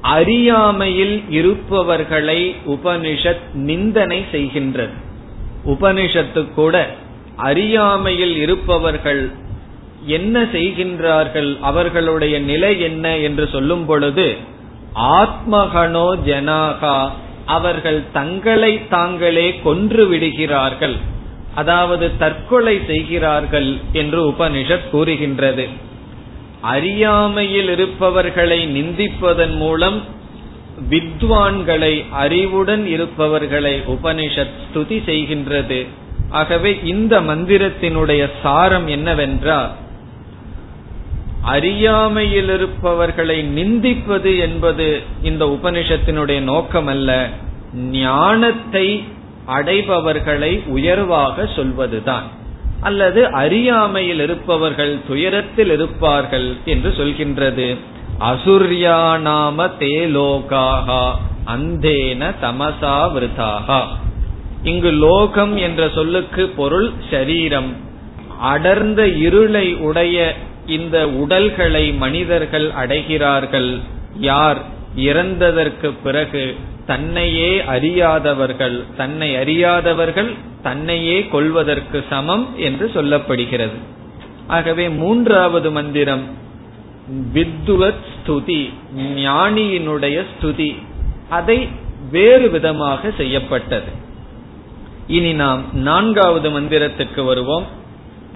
அறியாமையில் 0.01 1.23
இருப்பவர்களை 1.29 2.55
உபனிஷத் 2.67 3.53
நிந்தனை 3.53 4.25
செய்கின்றது. 4.31 4.93
உபனிஷத்து 5.65 6.53
கூட 6.53 6.95
அறியாமையில் 7.35 8.35
இருப்பவர்கள் 8.35 9.31
என்ன 10.05 10.43
செய்கின்றார்கள் 10.43 11.59
அவர்களுடைய 11.59 12.39
நிலை 12.39 12.79
என்ன 12.79 13.17
என்று 13.17 13.47
சொல்லும் 13.51 13.85
பொழுது 13.85 14.57
ஆத்மகனோ 14.95 16.07
ஜனாகா 16.25 17.09
அவர்கள் 17.45 18.11
தங்களை 18.13 18.87
தாங்களே 18.87 19.59
கொன்று 19.63 20.07
விடுகிறார்கள். 20.07 20.95
அதாவது 21.55 22.17
தற்கொலை 22.17 22.81
செய்கிறார்கள் 22.87 23.77
என்று 23.91 24.29
உபனிஷத் 24.29 24.89
கூறுகின்றது. 24.89 25.67
அறியாமையில் 26.61 27.69
இருப்பவர்களை 27.69 28.81
நிந்திப்பதன் 28.81 29.55
மூலம் 29.55 30.03
வித்வான்களை 30.89 32.05
அறிவுடன் 32.09 32.87
இருப்பவர்களை 32.87 33.81
உபனிஷத் 33.87 34.57
ஸ்துதி 34.65 34.99
செய்கின்றது. 35.05 35.87
ஆகவே 36.29 36.79
இந்த 36.83 37.21
மந்திரத்தினுடைய 37.21 38.29
சாரம் 38.43 38.87
என்னவென்றால் 38.87 39.71
அறியாமையில் 41.41 42.49
இருப்பவர்களை 42.49 43.43
நிந்திப்பது 43.43 44.39
என்பது 44.39 45.01
இந்த 45.23 45.45
உபனிஷத்தினுடைய 45.45 46.39
நோக்கம் 46.39 46.87
அல்ல 46.87 47.29
ஞானத்தை 47.91 49.03
அடைபவர்களை 49.47 50.67
உயர்வாக 50.67 51.45
சொல்வதுதான். 51.55 52.23
அல்லது 52.81 53.33
அறியாமையில் 53.33 54.19
இருப்பவர்கள் 54.19 54.97
துயரத்தில் 55.07 55.69
இருப்பார்கள் 55.69 56.55
என்று 56.65 56.89
சொல்கின்றது. 56.89 57.77
அசுர்யானாம 58.19 59.69
தேலோகாகா 59.79 61.11
அந்தேன 61.45 62.33
தமசா 62.41 63.11
விருதாகா 63.13 63.81
இங்கு 64.63 64.91
லோகம் 64.91 65.57
என்ற 65.57 65.89
சொல்லுக்கு 65.89 66.47
பொருள் 66.47 66.91
ஷரீரம் 67.09 67.73
அடர்ந்த 68.39 69.07
இருளை 69.07 69.75
உடைய 69.75 70.35
இந்த 70.69 71.09
உடல்களை 71.09 71.91
மனிதர்கள் 71.93 72.71
அடைகிறார்கள். 72.71 73.79
யார் 74.19 74.57
இறந்ததற்கு 74.97 75.93
பிறகு 76.03 76.55
தன்னையே 76.85 77.63
அறியாதவர்கள் 77.65 78.83
தன்னை 78.97 79.35
அறியாதவர்கள் 79.35 80.31
தன்னையே 80.63 81.27
கொள்வதற்கு 81.27 82.03
சமம் 82.09 82.47
என்று 82.57 82.91
சொல்லப்படுகிறது. 82.93 83.77
ஆகவே 84.47 84.89
மூன்றாவது 84.89 85.71
மந்திரம் 85.71 86.23
வித்துவத் 87.33 88.05
ஸ்துதி 88.13 88.73
ஞானியினுடைய 88.97 90.23
ஸ்துதி. 90.31 90.75
அதை 91.29 91.67
வேறு 92.11 92.49
விதமாக 92.49 93.11
செய்யப்பட்டது. 93.17 93.91
இனி 95.07 95.33
நாம் 95.33 95.63
நான்காவது 95.73 96.49
மந்திரத்துக்கு 96.49 97.23
வருவோம். 97.23 97.65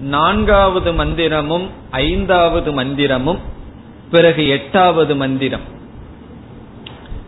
நான்காவது 0.00 0.92
மந்திரமும் 0.92 1.68
ஐந்தாவது 1.90 2.82
மந்திரமும் 2.82 3.38
பிறகு 4.10 4.48
எட்டாவது 4.48 5.16
மந்திரம். 5.16 5.60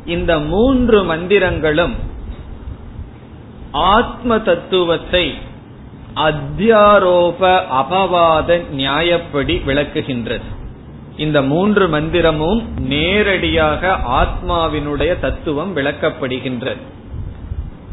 இந்த 0.05 0.39
மூன்று 0.39 1.15
மந்திரங்களும் 1.15 1.95
ஆத்ம 3.71 4.39
தத்துவத்தை 4.39 5.35
அத்தியாரோப 6.15 7.61
அபவாத 7.71 8.63
நியாயப்படி 8.77 9.63
விளக்குகின்றது. 9.67 10.47
இந்த 11.17 11.43
மூன்று 11.43 11.89
மந்திரமும் 11.89 12.65
நேரடியாக 12.79 13.97
ஆத்மாவினுடைய 13.97 15.21
தத்துவம் 15.21 15.77
விளக்கப்படுகின்றது. 15.77 16.81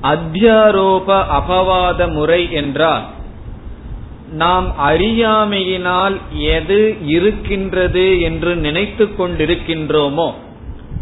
அத்தியாரோப 0.02 1.26
அபவாத 1.32 2.12
முறை 2.12 2.52
என்றால் 2.52 3.04
நாம் 4.34 4.76
அறியாமையினால் 4.86 6.17
எது 6.38 6.98
இருக்கின்றது 7.06 8.22
என்று 8.22 8.56
நினைத்து 8.56 9.06
கொண்டிருக்கின்றோமோ 9.06 10.34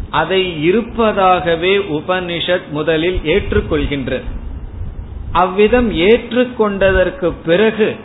அதை 0.09 0.63
இருப்பதாகவே 0.63 1.77
உபனிஷத் 1.77 2.69
முதலில் 2.69 3.19
ஏற்றுக்கொள்கின்றது. 3.23 4.21
அவ்விதம் 5.31 5.91
ஏற்றுக்கொண்டதற்கு 5.97 7.33
பிறகு 7.45 7.95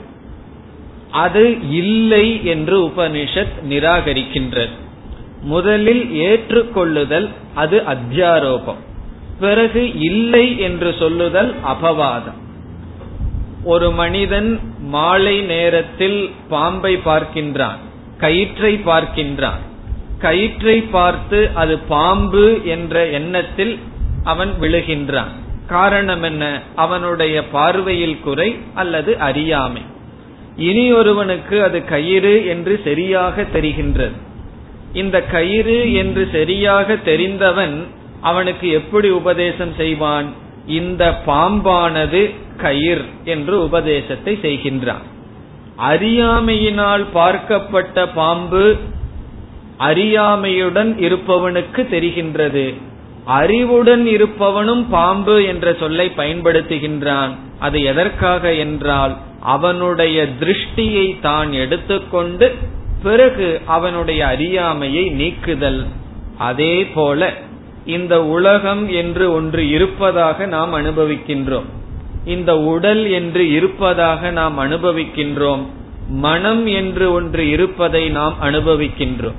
அது 1.10 1.70
இல்லை 1.70 2.44
என்று 2.44 2.86
உபனிஷத் 2.86 3.56
நிராகரிக்கின்றது. 3.68 4.74
முதலில் 5.42 6.04
ஏற்றுக்கொள்ளுதல் 6.12 7.28
அது 7.54 7.82
அத்தியாரோபம். 7.86 8.82
பிறகு 9.40 10.00
இல்லை 10.00 10.58
என்று 10.58 10.94
சொல்லுதல் 10.98 11.54
அபவாதம். 11.64 12.40
ஒரு 13.64 13.90
மனிதன் 13.90 14.60
மாலை 14.86 15.40
நேரத்தில் 15.40 16.30
பாம்பை 16.48 16.96
பார்க்கின்றான் 16.96 17.80
கயிற்றை 18.18 18.72
பார்க்கின்றான். 18.86 19.62
கயிற்றை 20.18 20.80
பார்த்து 20.80 21.50
அது 21.54 21.78
பாம்பு 21.78 22.60
என்ற 22.64 23.06
எண்ணத்தில் 23.06 23.78
அவன் 24.24 24.52
விழுகின்றான். 24.60 25.32
காரணம் 25.66 26.22
என்ன? 26.22 26.44
அவனுடைய 26.76 27.36
பார்வையில் 27.48 28.20
குறை 28.20 28.56
அல்லது 28.74 29.18
அறியாமை. 29.18 29.82
இனி 30.56 30.92
ஒருவனுக்கு 30.92 31.62
அது 31.62 31.84
கயிறு 31.84 32.34
என்று 32.46 32.80
சரியாக 32.84 33.42
தெரிகின்றது. 33.54 34.16
இந்த 34.92 35.16
கயிறு 35.22 35.92
என்று 35.92 36.28
சரியாக 36.32 36.96
தெரிந்தவன் 36.96 37.76
அவனுக்கு 38.20 38.66
எப்படி 38.70 39.08
உபதேசம் 39.10 39.74
செய்வான்? 39.76 40.28
இந்த 40.66 41.22
பாம்பானது 41.26 42.34
கயிர் 42.56 43.04
என்று 43.24 43.62
உபதேசத்தை 43.62 44.38
செய்கின்றான். 44.42 45.04
அறியாமையினால் 45.78 47.04
பார்க்கப்பட்ட 47.14 48.08
பாம்பு 48.14 48.76
அறியாமையுடன் 49.78 50.96
இருப்பவனுக்கு 50.98 51.80
தெரிகின்றது. 51.90 52.74
அறிவுடன் 53.24 54.06
இருப்பவனும் 54.06 54.84
பாம்பு 54.90 55.44
என்ற 55.44 55.74
சொல்லை 55.80 56.12
பயன்படுத்துகின்றான். 56.16 57.30
அது 57.58 57.82
எதற்காக 57.82 58.54
என்றால் 58.54 59.16
அவனுடைய 59.40 60.28
திருஷ்டியை 60.40 61.20
தான் 61.20 61.52
எடுத்துக்கொண்டு 61.52 62.54
பிறகு 63.02 63.60
அவனுடைய 63.64 64.26
அறியாமையை 64.26 65.04
நீக்குதல். 65.10 65.86
அதே 66.38 66.84
போல 66.84 67.32
இந்த 67.86 68.24
உலகம் 68.24 68.88
என்று 68.88 69.32
ஒன்று 69.32 69.68
இருப்பதாக 69.68 70.46
நாம் 70.46 70.74
அனுபவிக்கின்றோம். 70.74 71.64
இந்த 72.24 72.58
உடல் 72.58 73.10
என்று 73.10 73.50
இருப்பதாக 73.50 74.30
நாம் 74.30 74.58
அனுபவிக்கின்றோம். 74.58 75.66
மனம் 76.08 76.66
என்று 76.66 77.12
ஒன்று 77.12 77.48
இருப்பதை 77.48 78.08
நாம் 78.08 78.36
அனுபவிக்கின்றோம். 78.42 79.34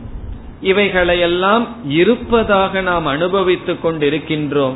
இவைகளையெல்லாம் 0.62 1.68
இருப்பதாக 1.88 2.82
நாம் 2.82 3.06
அனுபவித்துக் 3.06 3.86
கொண்டிருக்கின்றோம். 3.86 4.76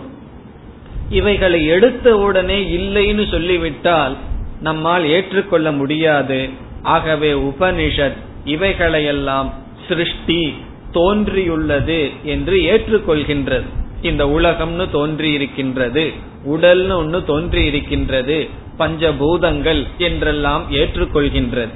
இவைகளை 1.10 1.66
எடுத்த 1.66 2.18
உடனே 2.18 2.64
இல்லைன்னு 2.64 3.30
சொல்லிவிட்டால் 3.32 4.16
நம்மால் 4.62 5.06
ஏற்றுக்கொள்ள 5.06 5.72
முடியாது. 5.72 6.50
ஆகவே 6.84 7.32
உபனிஷத் 7.32 8.18
இவைகளையெல்லாம் 8.46 9.52
சிருஷ்டி 9.88 10.54
தோன்றியுள்ளது 10.92 12.10
என்று 12.24 12.56
ஏற்றுக்கொள்கின்றது. 12.58 13.68
இந்த 14.02 14.26
உலகம்னு 14.26 14.90
தோன்றி 14.90 15.32
இருக்கின்றது 15.32 16.12
உடல்னு 16.46 16.96
ஒன்னு 16.96 17.24
தோன்றி 17.24 17.66
இருக்கின்றது 17.66 18.38
பஞ்சபூதங்கள் 18.80 19.82
என்றெல்லாம் 19.98 20.64
ஏற்றுக்கொள்கின்றது. 20.72 21.74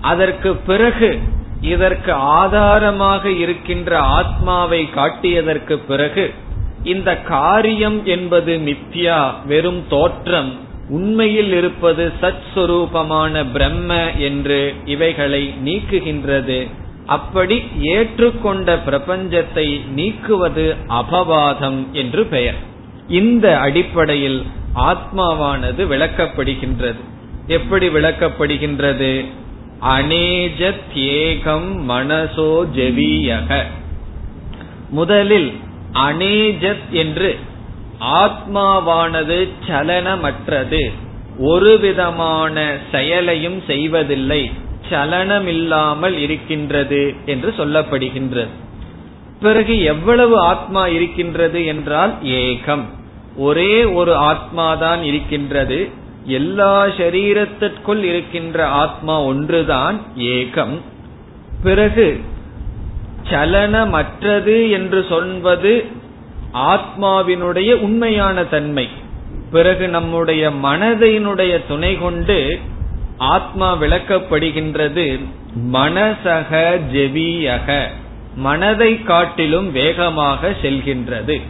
அதற்கு 0.00 0.56
பிறகு 0.56 1.18
இதற்கு 1.60 2.12
ஆதாரமாக 2.12 3.30
இருக்கின்ற 3.30 3.98
ஆத்மாவை 3.98 4.88
காட்டியதற்கு 4.96 5.76
பிறகு 5.88 6.34
இந்த 6.84 7.10
காரியம் 7.16 8.06
என்பது 8.06 8.56
மித்யா 8.56 9.20
வெறும் 9.46 9.84
தோற்றம். 9.88 10.52
உண்மையில் 10.88 11.52
இருப்பது 11.52 12.12
சத் 12.22 12.44
சுரூபமான 12.54 13.44
பிரம்ம 13.52 14.12
என்று 14.12 14.74
இவைகளை 14.84 15.54
நீக்குகின்றது. 15.64 16.70
அப்படி 17.06 17.62
ஏற்றுக்கொண்ட 17.82 18.78
பிரபஞ்சத்தை 18.86 19.80
நீக்குவது 19.96 20.76
அபவாதம் 20.88 21.90
என்று 21.92 22.24
பெயர். 22.24 22.54
இந்த 23.08 23.58
அடிப்படையில் 23.58 24.42
ஆத்மாவானது 24.74 25.86
விளக்கப்படுகின்றது. 25.86 26.94
எப்படி 27.46 27.88
விளக்கப்படுகின்றது? 27.88 29.24
அநேஜத் 29.82 30.94
மனசோ 31.88 32.66
ஜெவியக. 32.74 33.62
முதலில் 34.90 35.52
அநேஜத் 35.92 36.90
என்று 36.90 37.38
ஆத்மாவானது 38.00 39.48
சலனமற்றது. 39.68 40.92
ஒரு 41.38 41.78
விதமான 41.78 42.76
செயலையும் 42.92 43.62
செய்வதில்லை. 43.66 44.50
சலனமில்லாமல் 44.90 46.18
இருக்கின்றது 46.18 47.14
என்று 47.26 47.54
சொல்லப்படுகின்றது. 47.56 48.48
பிறகு 49.40 49.82
எவ்வளவு 49.82 50.40
ஆத்மா 50.40 50.86
இருக்கின்றது 50.86 51.66
என்றால் 51.66 52.14
ஏகம். 52.22 52.84
ஒரே 53.36 53.84
ஒரு 53.84 54.14
ஆத்மாதான் 54.14 55.02
இருக்கின்றது. 55.02 55.88
எல்லா 56.24 56.86
சரீரத்திற்குள் 56.86 58.02
இருக்கின்ற 58.02 58.66
ஆத்மா 58.66 59.22
ஒன்றுதான் 59.22 60.00
ஏகம். 60.16 60.80
பிறகு 61.62 62.20
சலனமற்றது 63.30 64.70
என்று 64.70 65.06
சொல்வது 65.08 65.84
ஆத்மாவினுடைய 66.54 67.72
உண்மையான 67.74 68.44
தன்மை. 68.44 68.88
பிறகு 69.50 69.88
நம்முடைய 69.88 70.50
மனதினுடைய 70.50 71.60
துணை 71.68 71.98
கொண்டு 71.98 72.58
ஆத்மா 73.18 73.76
விளக்கப்படுகின்றது 73.76 75.24
மனசக 75.72 76.80
ஜெவியக 76.92 77.86
மனதை 78.36 79.02
காட்டிலும் 79.02 79.72
வேகமாக 79.72 80.54
செல்கின்றது. 80.62 81.40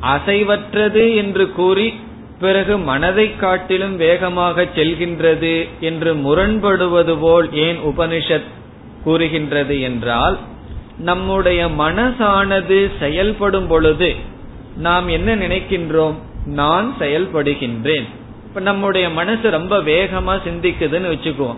அசைவற்றது 0.00 1.14
என்று 1.14 1.52
கூறி 1.52 1.94
பிறகு 2.40 2.78
மனதை 2.78 3.36
காட்டிலும் 3.36 3.96
வேகமாக 3.96 4.62
செல்கின்றது 4.62 5.68
என்று 5.80 6.14
முரண்படுவது 6.14 7.16
போல் 7.20 7.54
ஏன் 7.54 7.78
உபனிஷத் 7.78 8.48
கூறுகின்றது 9.04 9.80
என்றால் 9.80 10.38
நம்முடைய 10.98 11.66
மனசானது 11.66 12.90
செயல்படும் 12.98 13.66
பொழுது 13.66 14.14
நாம் 14.76 15.08
என்ன 15.08 15.36
நினைக்கின்றோம்? 15.36 16.14
நான் 16.46 16.94
செயல்படுகின்றேன். 16.98 18.08
இப்ப 18.52 18.64
நம்முடைய 18.64 19.10
மனசு 19.10 19.50
ரொம்ப 19.50 19.78
வேகமா 19.78 20.38
சிந்திக்குதுன்னு 20.46 21.10
வச்சுக்குவோம். 21.10 21.56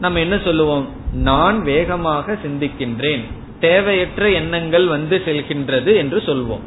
நம்ம 0.00 0.18
என்ன 0.18 0.38
சொல்லுவோம்? 0.44 0.88
நான் 1.12 1.62
வேகமாக 1.62 2.36
சிந்திக்கின்றேன். 2.46 3.20
தேவையற்ற 3.60 4.30
எண்ணங்கள் 4.30 4.86
வந்து 4.86 5.22
செல்கின்றது 5.24 5.96
என்று 5.96 6.22
சொல்வோம். 6.26 6.60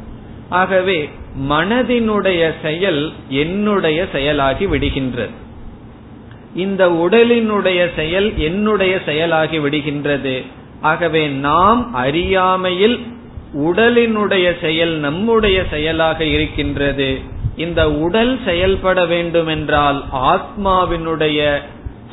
ஆகவே 0.48 1.08
மனதினுடைய 1.50 2.52
செயல் 2.62 3.12
என்னுடைய 3.28 4.06
செயலாகி 4.14 4.66
விடுகின்றது. 4.66 5.30
இந்த 6.54 6.88
உடலினுடைய 6.88 7.88
செயல் 7.96 8.38
என்னுடைய 8.38 9.00
செயலாகி 9.06 9.58
விடுகின்றது. 9.58 10.46
ஆகவே 10.80 11.28
நாம் 11.28 11.94
அறியாமையில் 11.94 13.00
உடலினுடைய 13.56 14.60
செயல் 14.60 14.92
நம்முடைய 14.92 15.64
செயலாக 15.70 16.24
இருக்கின்றது. 16.24 17.38
இந்த 17.64 17.80
உடல் 18.04 18.32
செயல்பட 18.44 18.98
வேண்டுமென்றால் 19.12 19.98
ஆத்மாவினுடைய 20.32 21.40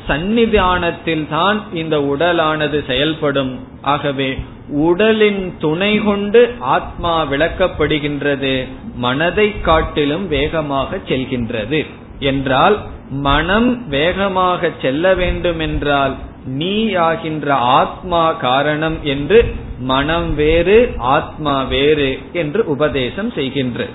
சந்நிதானத்தில் 0.08 1.24
தான் 1.30 1.58
இந்த 1.80 1.96
உடலானது 2.12 2.78
செயல்படும். 2.90 3.52
ஆகவே 3.92 4.30
உடலின் 4.86 5.42
துணை 5.58 5.92
கொண்டு 5.98 6.40
ஆத்மா 6.76 7.14
விளக்கப்படுகின்றது 7.32 8.54
மனதை 9.04 9.48
காட்டிலும் 9.60 10.26
வேகமாக 10.28 11.00
செல்கின்றது. 11.10 11.80
என்றால் 12.30 12.76
மனம் 13.26 13.70
வேகமாக 13.88 14.70
செல்ல 14.82 15.14
வேண்டும் 15.14 15.60
என்றால் 15.66 16.14
நீ 16.58 16.74
ஆகின்ற 17.06 17.46
ஆத்மா 17.78 18.24
காரணம் 18.46 18.98
என்று 19.04 19.38
மனம் 19.90 20.28
வேறு 20.34 20.76
ஆத்மா 21.16 21.56
வேறு 21.72 22.10
என்று 22.32 22.60
உபதேசம் 22.74 23.30
செய்கின்றது 23.36 23.94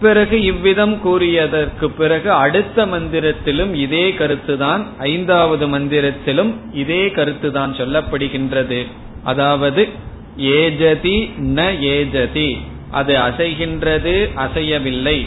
பிறகு 0.00 0.42
இவ்விதம் 0.42 1.00
கூறியதற்கு 1.04 1.86
பிறகு 1.86 2.32
அடுத்த 2.32 2.86
மந்திரத்திலும் 2.86 3.74
இதே 3.74 4.10
கருத்துதான் 4.10 4.86
ஐந்தாவது 4.98 5.66
மந்திரத்திலும் 5.66 6.54
இதே 6.72 7.06
கருத்துதான் 7.06 7.72
சொல்லப்படுகின்றது. 7.76 8.86
அதாவது 9.24 9.88
ஏஜதி 10.36 11.30
ந 11.38 11.62
ஏஜதி. 11.80 12.56
அது 12.90 13.14
அசைகின்றது 13.14 14.28
அசையவில்லை. 14.36 15.26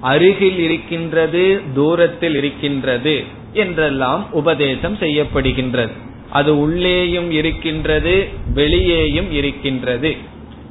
அருகில் 0.00 0.58
இருக்கின்றது 0.58 1.60
தூரத்தில் 1.74 2.36
இருக்கின்றது 2.36 3.24
என்றெல்லாம் 3.52 4.32
உபதேசம் 4.32 4.96
செய்யப்படுகின்றது. 4.96 5.90
அது 6.30 6.58
உள்ளேயும் 6.58 7.30
இருக்கின்றது 7.30 8.28
வெளியேயும் 8.54 9.32
இருக்கின்றது. 9.32 10.16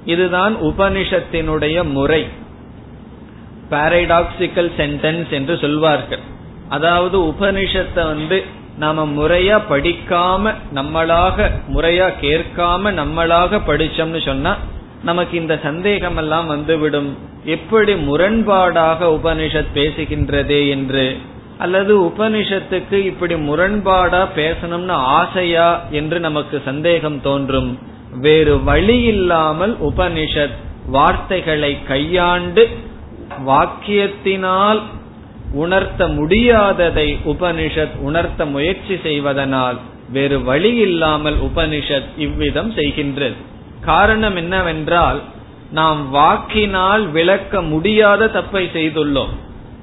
இதுதான் 0.06 0.56
உபனிஷத்தினுடைய 0.56 1.84
முறை. 1.92 2.42
பாரடாக்சிக்கல் 3.70 4.72
சென்டென்ஸ் 4.78 5.30
என்று 5.30 5.58
சொல்வார்கள். 5.58 6.20
அதாவது 6.70 7.20
உபனிஷத்தை 7.20 8.04
வந்து 8.04 8.44
நாம 8.78 9.06
முறையா 9.06 9.62
படிக்காம 9.70 10.54
நம்மளாக 10.76 11.52
முறையா 11.74 12.08
கேட்காம 12.22 12.92
நம்மளாக 12.92 13.62
படிச்சோம்னு 13.68 14.26
சொன்னா 14.26 14.58
நமக்கு 15.04 15.38
இந்த 15.38 15.60
சந்தேகம் 15.64 16.18
எல்லாம் 16.18 16.48
வந்துவிடும். 16.48 17.18
எப்படி 17.46 17.94
முரண்பாடாக 17.94 19.00
உபனிஷத் 19.02 19.74
பேசுகின்றதே 19.74 20.70
என்று? 20.70 21.18
அல்லது 21.58 22.02
உபனிஷத்துக்கு 22.02 22.94
இப்படி 22.94 23.34
முரண்பாடா 23.34 24.28
பேசணும்னு 24.36 24.92
ஆசையா 24.92 25.82
என்று 25.92 26.20
நமக்கு 26.20 26.62
சந்தேகம் 26.66 27.22
தோன்றும்? 27.22 27.80
வேறு 28.20 28.64
வழி 28.64 29.02
இல்லாமல் 29.02 29.78
உபனிஷத் 29.82 30.58
வார்த்தைகளை 30.88 31.84
கையாண்டு 31.84 32.70
வாக்கியத்தினால் 33.48 34.82
உணர்த்த 35.52 36.08
முடியாததை 36.08 37.18
உபனிஷத் 37.26 37.98
உணர்த்த 37.98 38.46
முயற்சி 38.46 39.00
செய்வதனால் 39.04 39.78
வேறு 40.10 40.44
வழி 40.44 40.76
இல்லாமல் 40.76 41.36
உபனிஷத் 41.36 42.10
இவ்விதம் 42.18 42.72
செய்கின்றது. 42.72 43.34
காரணம் 43.82 44.36
என்னவென்றால் 44.36 45.22
நாம் 45.72 46.10
வாக்கினால் 46.10 47.10
விளக்க 47.10 47.62
முடியாத 47.62 48.26
தப்பை 48.26 48.66
செய்துள்ளோம். 48.74 49.34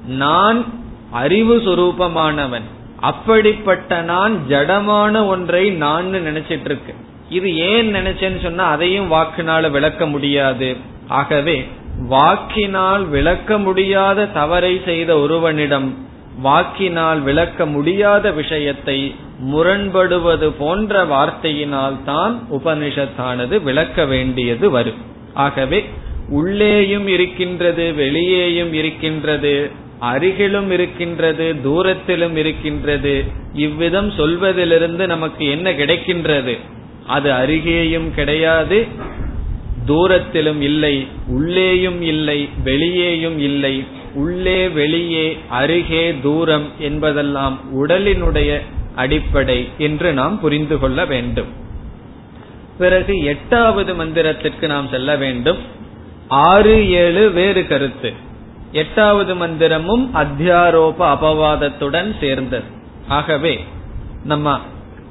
நான் 0.07 0.65
அறிவு 1.11 1.57
சுரூபமானவன். 1.57 2.67
அப்படிப்பட்ட 2.99 4.01
நான் 4.01 4.39
ஜடமான 4.49 5.25
ஒன்றை 5.25 5.69
நான் 5.69 6.05
நினைச்சிட்டு 6.05 6.65
இருக்கேன் 6.65 6.95
இது 7.29 7.57
ஏன் 7.57 7.95
நினைச்சேன்னு 7.95 8.41
சொன்னா 8.41 8.65
அதையும் 8.65 9.11
வாக்கினால 9.11 9.71
விளக்க 9.71 10.07
முடியாது. 10.07 10.77
ஆகவே 11.07 11.67
வாக்கினால் 12.09 13.03
விளக்க 13.05 13.57
முடியாத 13.57 14.25
தவறை 14.25 14.81
செய்த 14.85 15.19
ஒருவனிடம் 15.19 15.89
வாக்கினால் 16.37 17.21
விளக்க 17.21 17.65
முடியாத 17.65 18.31
விஷயத்தை 18.31 19.15
முரண்படுவது 19.39 20.47
போன்ற 20.51 21.03
வார்த்தையினால் 21.05 22.03
தான் 22.03 22.35
உபனிஷத்தானது 22.51 23.61
விளக்க 23.61 24.05
வேண்டியது 24.05 24.69
வரும். 24.69 24.99
ஆகவே 25.33 25.85
உள்ளேயும் 26.29 27.07
இருக்கின்றது 27.07 27.93
வெளியேயும் 27.93 28.73
இருக்கின்றது 28.73 29.71
அருகிலும் 30.01 30.71
இருக்கின்றது 30.71 31.55
தூரத்திலும் 31.63 32.35
இருக்கின்றது 32.35 33.25
இவ்விதம் 33.55 34.11
சொல்வதிலிருந்து 34.11 35.05
நமக்கு 35.07 35.49
என்ன 35.49 35.71
கிடைக்கின்றது? 35.71 36.55
அது 37.07 37.31
அருகேயும் 37.31 38.09
கிடையாது 38.13 38.87
தூரத்திலும் 39.87 40.61
இல்லை 40.61 41.07
உள்ளேயும் 41.27 42.01
இல்லை 42.01 42.49
வெளியேயும் 42.63 43.39
இல்லை. 43.39 43.85
உள்ளே 44.13 44.69
வெளியே 44.69 45.37
அருகே 45.49 46.15
தூரம் 46.23 46.67
என்பதெல்லாம் 46.79 47.59
உடலினுடைய 47.77 48.61
அடிப்படை 48.95 49.69
என்று 49.77 50.13
நாம் 50.13 50.39
புரிந்து 50.39 50.79
கொள்ள 50.79 51.05
வேண்டும். 51.05 51.47
பிறகு 52.77 53.23
எட்டாவது 53.23 53.93
மந்திரத்திற்கு 53.93 54.67
நாம் 54.67 54.87
செல்ல 54.87 55.15
வேண்டும். 55.15 55.57
ஆறு 56.27 56.89
ஏழு 56.89 57.31
வேறு 57.31 57.67
கருத்து. 57.67 58.13
எட்டாவது 58.71 59.35
மந்திரமும் 59.35 60.09
அத்தியாரோப 60.13 60.99
அபவாதத்துடன் 60.99 62.19
சேர்ந்தது. 62.19 62.63
ஆகவே 63.07 63.63
நம்ம 64.23 64.59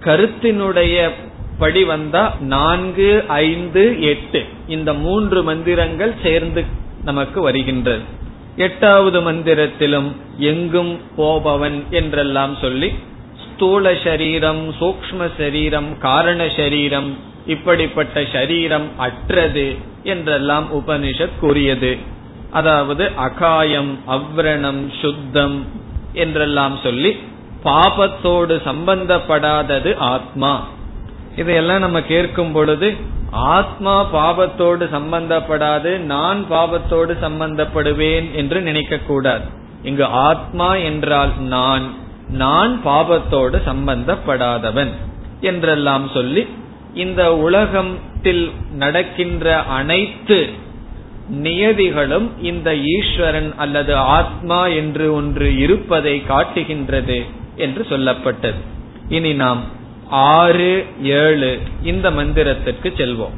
கருத்தினுடைய 0.01 1.11
படி 1.59 1.85
வந்தா 1.85 2.37
நான்கு 2.41 3.25
ஐந்து 3.29 4.03
எட்டு. 4.03 4.45
இந்த 4.71 4.91
மூன்று 4.95 5.43
மந்திரங்கள் 5.43 6.15
சேர்ந்து 6.23 6.63
நமக்கு 7.05 7.41
வருகின்றது. 7.41 8.03
எட்டாவது 8.57 9.19
மந்திரத்திலும் 9.21 10.09
எங்கும் 10.39 10.93
போபவன் 11.17 11.79
என்றெல்லாம் 11.91 12.55
சொல்லி 12.61 12.91
ஸ்தூல 13.47 13.95
சரீரம் 14.05 14.63
சூக்ம 14.81 15.29
சரீரம் 15.39 15.91
காரண 15.99 16.49
சரீரம் 16.57 17.11
இப்படிப்பட்ட 17.47 18.25
சரீரம் 18.33 18.89
அற்றது 18.97 19.67
என்றெல்லாம் 20.03 20.67
உபனிஷத் 20.79 21.39
கூறியது. 21.41 21.93
அதாவது 22.51 23.11
அகாயம் 23.17 23.93
அவ்ரணம் 24.09 24.83
சுத்தம் 25.01 25.67
என்றெல்லாம் 26.13 26.77
சொல்லி 26.83 27.13
பாபத்தோடு 27.65 28.55
சம்பந்தப்படாதது 28.69 29.91
ஆத்மா. 29.97 30.53
இதையெல்லாம் 31.37 31.79
நம்ம 31.79 32.03
கேட்கும் 32.03 32.53
பொழுது 32.53 32.97
ஆத்மா 33.31 34.14
பாபத்தோடு 34.14 34.85
சம்பந்தப்படாது 34.93 35.99
நான் 35.99 36.45
பாபத்தோடு 36.51 37.16
சம்பந்தப்படுவேன் 37.23 38.35
என்று 38.35 38.61
நினைக்க 38.61 38.99
கூடாது 38.99 39.45
இங்கு 39.83 40.05
ஆத்மா 40.05 40.75
என்றால் 40.75 41.38
நான் 41.38 41.95
நான் 42.29 42.81
பாபத்தோடு 42.85 43.61
சம்பந்தப்படாதவன் 43.66 44.90
என்றெல்லாம் 45.40 46.11
சொல்லி 46.14 46.47
இந்த 46.95 47.37
உலகத்தில் 47.37 48.51
நடக்கின்ற 48.73 49.62
அனைத்து 49.62 50.49
நியதிகளும் 51.31 52.31
இந்த 52.43 52.77
ஈஸ்வரன் 52.77 53.55
அல்லது 53.57 53.97
ஆத்மா 53.97 54.66
என்று 54.66 55.14
ஒன்று 55.14 55.57
இருப்பதை 55.57 56.27
காட்டுகின்றது 56.27 57.25
என்று 57.57 57.87
சொல்லப்பட்டது. 57.90 58.55
இனி 59.09 59.35
நாம் 59.35 59.62
ஆறு 60.11 60.87
ஏழு 61.03 61.61
இந்த 61.83 62.11
மந்திரத்திற்கு 62.11 62.83
செல்வோம். 62.83 63.37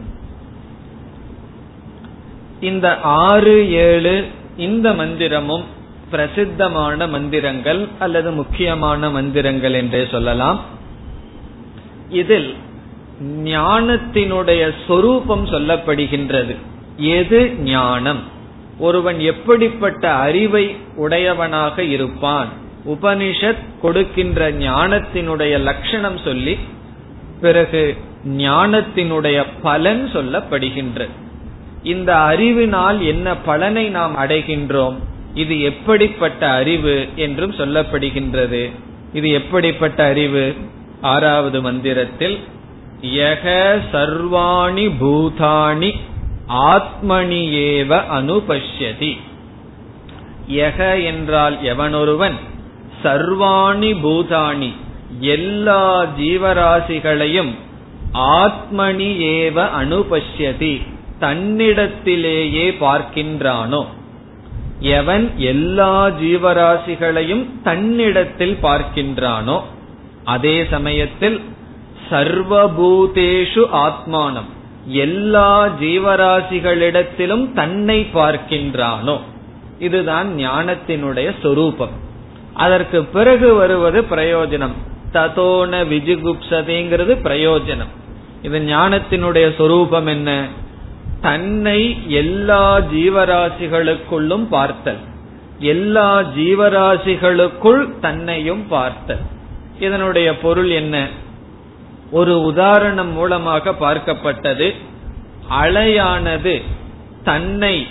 இந்த 2.60 3.00
ஆறு 3.00 3.72
ஏழு 3.72 4.26
இந்த 4.56 4.90
மந்திரமும் 4.90 5.62
பிரசித்தமான 6.10 7.06
மந்திரங்கள் 7.06 7.88
அல்லது 7.98 8.32
முக்கியமான 8.32 9.10
மந்திரங்கள் 9.10 9.72
என்றே 9.72 10.06
சொல்லலாம். 10.10 10.60
இதில் 12.08 12.54
ஞானத்தினுடைய 13.44 14.72
சொரூபம் 14.86 15.46
சொல்லப்படுகின்றது. 15.46 16.56
எது 16.96 17.54
ஞானம்? 17.58 18.20
ஒருவன் 18.78 19.20
எப்படிப்பட்ட 19.20 20.14
அறிவை 20.14 20.76
உடையவனாக 20.96 21.82
இருப்பான்? 21.82 22.48
உபனிஷத் 22.86 23.78
கொடுக்கின்ற 23.80 24.52
ஞானத்தினுடைய 24.52 25.58
லட்சணம் 25.58 26.18
சொல்லி 26.18 26.58
பிறகு 27.40 27.96
ஞானத்தினுடைய 28.28 29.44
பலன் 29.62 30.10
சொல்லப்படுகின்றது 30.12 31.20
இந்த 31.82 32.16
அறிவினால் 32.16 33.02
என்ன 33.02 33.36
பலனை 33.36 33.88
நாம் 33.88 34.16
அடைகின்றோம்? 34.16 34.96
இது 35.34 35.60
எப்படிப்பட்ட 35.60 36.50
அறிவு 36.50 37.08
என்றும் 37.16 37.52
சொல்லப்படுகின்றது. 37.52 38.70
இது 39.12 39.28
எப்படிப்பட்ட 39.28 40.04
அறிவு? 40.04 40.54
ஆறாவது 41.00 41.62
மந்திரத்தில் 41.62 42.38
யக 43.00 43.78
சர்வாணி 43.92 44.90
பூதாணி 45.00 45.94
ஆத்மனியேவ 46.48 48.00
அனுபஷ்யதி. 48.12 49.16
யக 50.50 51.04
என்றால் 51.04 51.62
எவனொருவன்? 51.62 52.50
சர்வாணி 53.02 53.94
பூதாணி. 54.04 54.72
எல்லா 55.20 56.06
ஜீவராசிகளையும் 56.18 57.54
ஆத்மனி 58.14 59.10
ஏவ 59.18 59.68
அனுபஷ்யதி. 59.80 60.86
தன்னிடத்திலேயே 61.20 62.76
பார்க்கின்றானோ? 62.80 63.86
எவன் 64.80 65.30
எல்லா 65.36 66.08
ஜீவராசிகளையும் 66.08 67.46
தன்னிடத்தில் 67.64 68.58
பார்க்கின்றானோ? 68.62 69.60
அதே 70.24 70.66
சமயத்தில் 70.70 71.40
சர்வபூதேஷு 72.10 73.66
ஆத்மானம். 73.72 74.50
எல்லா 74.84 75.68
ஜீவராசிகளிடத்திலும் 75.80 77.52
தன்னை 77.52 78.06
பார்க்கின்றானோ? 78.14 79.20
இதுதான் 79.78 80.34
ஞானத்தினுடைய 80.36 81.34
சொரூபம். 81.42 82.10
அதற்கு 82.54 83.04
பிறகு 83.04 83.54
வருவது 83.54 84.02
பிரயோஜனம். 84.02 84.72
ததோன 85.12 85.86
விஜுகுப்சதேங்கிறது 85.86 87.16
பிரயோஜனம். 87.22 87.92
இது 88.42 88.58
ஞானத்தினுடைய 88.58 89.56
சொரூபம் 89.56 90.06
என்ன? 90.06 90.46
தன்னை 91.20 92.10
எல்லா 92.12 92.78
ஜீவராசிகளுக்குள்ளும் 92.78 94.46
பார்த்தல். 94.50 94.96
எல்லா 95.58 96.22
ஜீவராசிகளுக்குள் 96.22 97.98
தன்னையும் 98.00 98.68
பார்த்தல். 98.68 99.20
இதனுடைய 99.80 100.38
பொருள் 100.38 100.70
என்ன? 100.70 101.08
ஒரு 102.10 102.40
உதாரணம் 102.40 103.12
மூலமாக 103.12 103.70
பார்க்கப்பட்டது. 103.70 104.74
அலையானது 105.62 106.62
தன்னை 107.24 107.86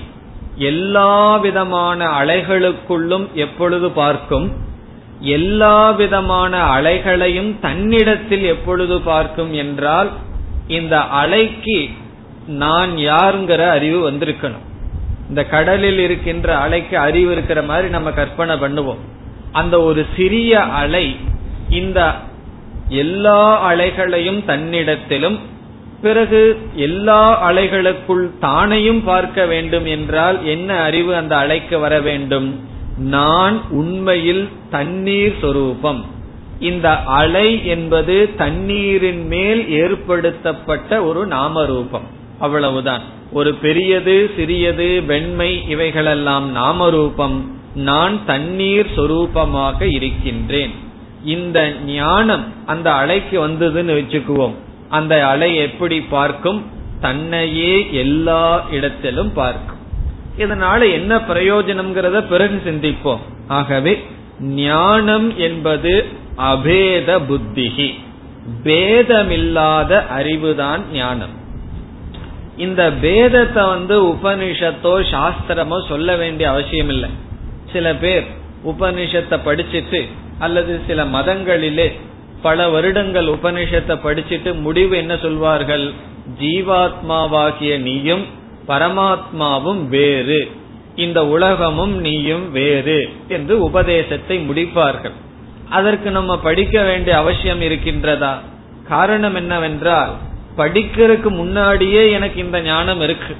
எல்லா 0.55 1.37
விதமான 1.37 2.05
அலைகளுக்குள்ளும் 2.05 3.31
எப்பொழுது 3.33 3.91
பார்க்கும்? 3.91 4.69
எல்லா 5.19 5.91
விதமான 5.91 6.81
அலைகளையும் 6.81 7.59
தன்னிடத்தில் 7.59 8.43
எப்பொழுது 8.43 9.01
பார்க்கும் 9.01 9.53
என்றால் 9.53 10.11
இந்த 10.67 10.97
அலைக்கு 10.97 11.89
நான் 12.47 12.91
யாருங்கிற 12.95 13.69
அறிவு 13.69 14.11
வந்திருக்கணும். 14.11 14.65
இந்த 15.29 15.45
கடலில் 15.45 15.99
இருக்கின்ற 15.99 16.57
அலைக்கு 16.57 16.93
அறிவு 16.93 17.31
இருக்கிற 17.31 17.61
மாதிரி 17.61 17.89
நம்ம 17.89 18.11
கற்பனை 18.11 18.55
பண்ணுவோம். 18.55 18.97
அந்த 19.51 19.81
ஒரு 19.81 20.05
சிறிய 20.15 20.59
அலை 20.59 21.15
இந்த 21.69 22.15
எல்லா 22.89 23.71
அலைகளையும் 23.73 24.45
தன்னிடத்திலும் 24.45 25.39
பிறகு 26.01 26.57
எல்லா 26.75 27.51
அலைகளுக்குள் 27.51 28.29
தானையும் 28.41 29.03
பார்க்க 29.03 29.45
வேண்டும் 29.45 29.85
என்றால் 29.85 30.45
என்ன 30.45 30.73
அறிவு 30.73 31.15
அந்த 31.15 31.35
அலைக்கு 31.35 31.79
வர 31.79 31.99
வேண்டும்? 31.99 32.69
நான் 32.97 33.69
உண்மையில் 33.69 34.49
தண்ணீர் 34.69 35.35
சொரூபம். 35.41 36.05
இந்த 36.59 37.03
அலை 37.03 37.65
என்பது 37.65 38.29
தண்ணீரின் 38.37 39.27
மேல் 39.27 39.69
ஏற்படுத்தப்பட்ட 39.69 41.03
ஒரு 41.03 41.27
நாமரூபம். 41.27 42.03
அவ்வளவுதான். 42.39 43.01
ஒரு 43.31 43.53
பெரியது 43.53 44.31
சிறியது 44.35 45.03
வெண்மை 45.05 45.69
இவைகளெல்லாம் 45.69 46.55
நாமரூபம். 46.55 47.51
நான் 47.75 48.25
தண்ணீர் 48.25 48.87
சொரூபமாக 48.95 49.81
இருக்கின்றேன். 49.81 50.71
இந்த 51.25 51.71
ஞானம் 51.85 52.43
அந்த 52.65 52.91
அலைக்கு 52.91 53.47
வந்ததுன்னு 53.47 53.95
வச்சுக்குவோம். 54.01 54.53
அந்த 54.91 55.13
அலை 55.27 55.49
எப்படி 55.55 55.97
பார்க்கும்? 56.15 56.61
தன்னையே 56.99 57.75
எல்லா 57.93 58.45
இடத்திலும் 58.71 59.33
பார்க்கும். 59.33 59.79
இதனால 60.37 60.79
என்ன 60.91 61.11
பிரயோஜனம்ங்கிறத 61.29 62.17
பிறகு 62.27 62.57
சிந்திப்போம். 62.65 63.23
ஆகவே 63.47 63.93
ஞானம் 64.61 65.27
என்பது 65.37 65.93
அபேத 66.51 67.09
புத்திகி 67.29 67.89
பேதமில்லாத 68.63 69.91
அறிவுதான் 70.17 70.83
ஞானம். 70.93 71.35
இந்த 72.57 72.81
பேதத்தை 73.03 73.63
வந்து 73.67 73.95
உபனிஷத்தோ 74.03 74.93
சாஸ்திரமோ 75.13 75.77
சொல்ல 75.87 76.15
வேண்டிய 76.15 76.45
அவசியம் 76.49 76.89
இல்லை 76.89 77.09
சில 77.73 77.87
பேர் 77.95 78.25
உபனிஷத்தை 78.65 79.37
படிச்சுட்டு 79.45 80.01
அல்லது 80.39 80.73
சில 80.87 81.03
மதங்களிலே 81.15 81.87
பல 82.41 82.69
வருடங்கள் 82.69 83.25
உபனிஷத்தை 83.25 83.95
படிச்சுட்டு 84.03 84.59
முடிவு 84.59 84.97
என்ன 84.97 85.17
சொல்வார்கள்? 85.17 85.91
ஜீவாத்மாவாகிய 86.39 87.77
நீயும் 87.77 88.25
பரமாத்மாவும் 88.67 89.87
வேறு. 89.87 90.51
இந்த 90.95 91.27
உலகமும் 91.27 91.95
நீயும் 91.99 92.51
வேறு 92.51 93.09
என்று 93.27 93.61
உபதேசத்தை 93.63 94.37
முடிப்பார்கள். 94.49 95.15
அதற்கு 95.69 96.11
நம்ம 96.11 96.37
படிக்க 96.37 96.83
வேண்டிய 96.83 97.17
அவசியம் 97.17 97.61
இருக்கின்றதா? 97.61 98.33
காரணம் 98.87 99.35
என்னவென்றால் 99.35 100.13
படிக்கிறதுக்கு 100.57 101.29
முன்னாடியே 101.29 102.11
எனக்கு 102.11 102.39
இந்த 102.39 102.61
ஞானம் 102.61 103.01
இருக்கு. 103.01 103.35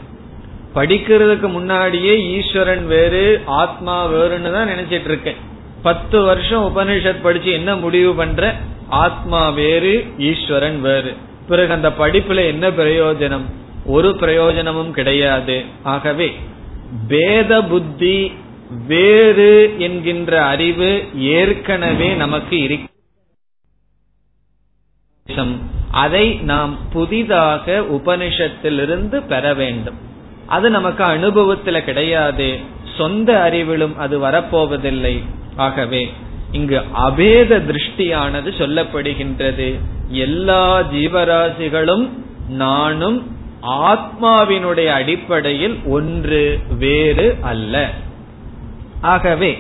படிக்கிறதுக்கு 0.76 1.48
முன்னாடியே 1.48 2.14
ஈஸ்வரன் 2.38 2.88
வேறு 2.88 3.42
ஆத்மா 3.46 4.08
வேறுன்னு 4.08 4.52
தான் 4.52 4.68
நினைச்சிட்டு 4.68 5.10
இருக்கேன். 5.12 5.36
பத்து 5.82 6.22
வருஷம் 6.22 6.66
உபனிஷத் 6.66 7.22
படிச்சு 7.22 7.52
என்ன 7.52 7.76
முடிவு 7.76 8.16
பண்ற? 8.16 8.56
ஆத்மா 8.92 9.50
வேறு 9.50 9.94
ஈஸ்வரன் 10.18 10.82
வேறு. 10.82 11.16
பிறகு 11.48 11.74
அந்த 11.74 11.90
படிப்புல 11.90 12.46
என்ன 12.46 12.70
பிரயோஜனம்? 12.70 13.46
ஒரு 13.86 14.16
பிரயோஜனமும் 14.16 14.92
கிடையாது. 14.92 15.64
ஆகவே 15.84 16.36
பேத 17.08 17.62
புத்தி 17.64 18.32
வேறு 18.88 19.76
என்கின்ற 19.78 20.46
அறிவு 20.46 20.90
ஏற்கனவே 21.16 22.14
நமக்கு 22.14 22.62
இருக்கு 22.62 22.90
அதை 25.92 26.36
நாம் 26.36 26.78
புதிதாக 26.94 27.80
உபனிஷத்திலிருந்து 27.80 29.28
பெற 29.28 29.54
வேண்டும். 29.54 29.98
அது 30.48 30.70
நமக்கு 30.70 31.04
அனுபவத்துல 31.04 31.84
கிடையாது. 31.84 32.60
சொந்த 32.98 33.50
அறிவிலும் 33.52 33.96
அது 33.96 34.20
வரப்போவதில்லை. 34.20 35.24
ஆகவே 35.56 36.14
இங்கு 36.52 36.78
அபேத 36.94 37.60
திருஷ்டியானது 37.60 38.50
சொல்லப்படுகின்றது. 38.58 39.80
எல்லா 40.10 40.82
ஜீவராசிகளும் 40.82 42.06
நானும் 42.50 43.20
ஆத்மாவினுடைய 43.92 44.86
அடிப்படையில் 44.86 45.76
ஒன்று 45.86 46.60
வேறு 46.80 47.38
அல்ல. 47.42 47.76
ஆகவே 49.02 49.52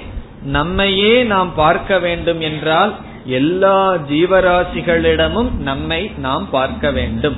நம்மையே 0.43 1.23
நாம் 1.23 1.51
பார்க்க 1.55 1.99
வேண்டும் 1.99 2.39
என்றால் 2.39 2.93
எல்லா 3.25 3.95
ஜீவராசிகளிடமும் 4.09 5.51
நம்மை 5.59 6.11
நாம் 6.17 6.47
பார்க்க 6.51 6.91
வேண்டும். 6.91 7.37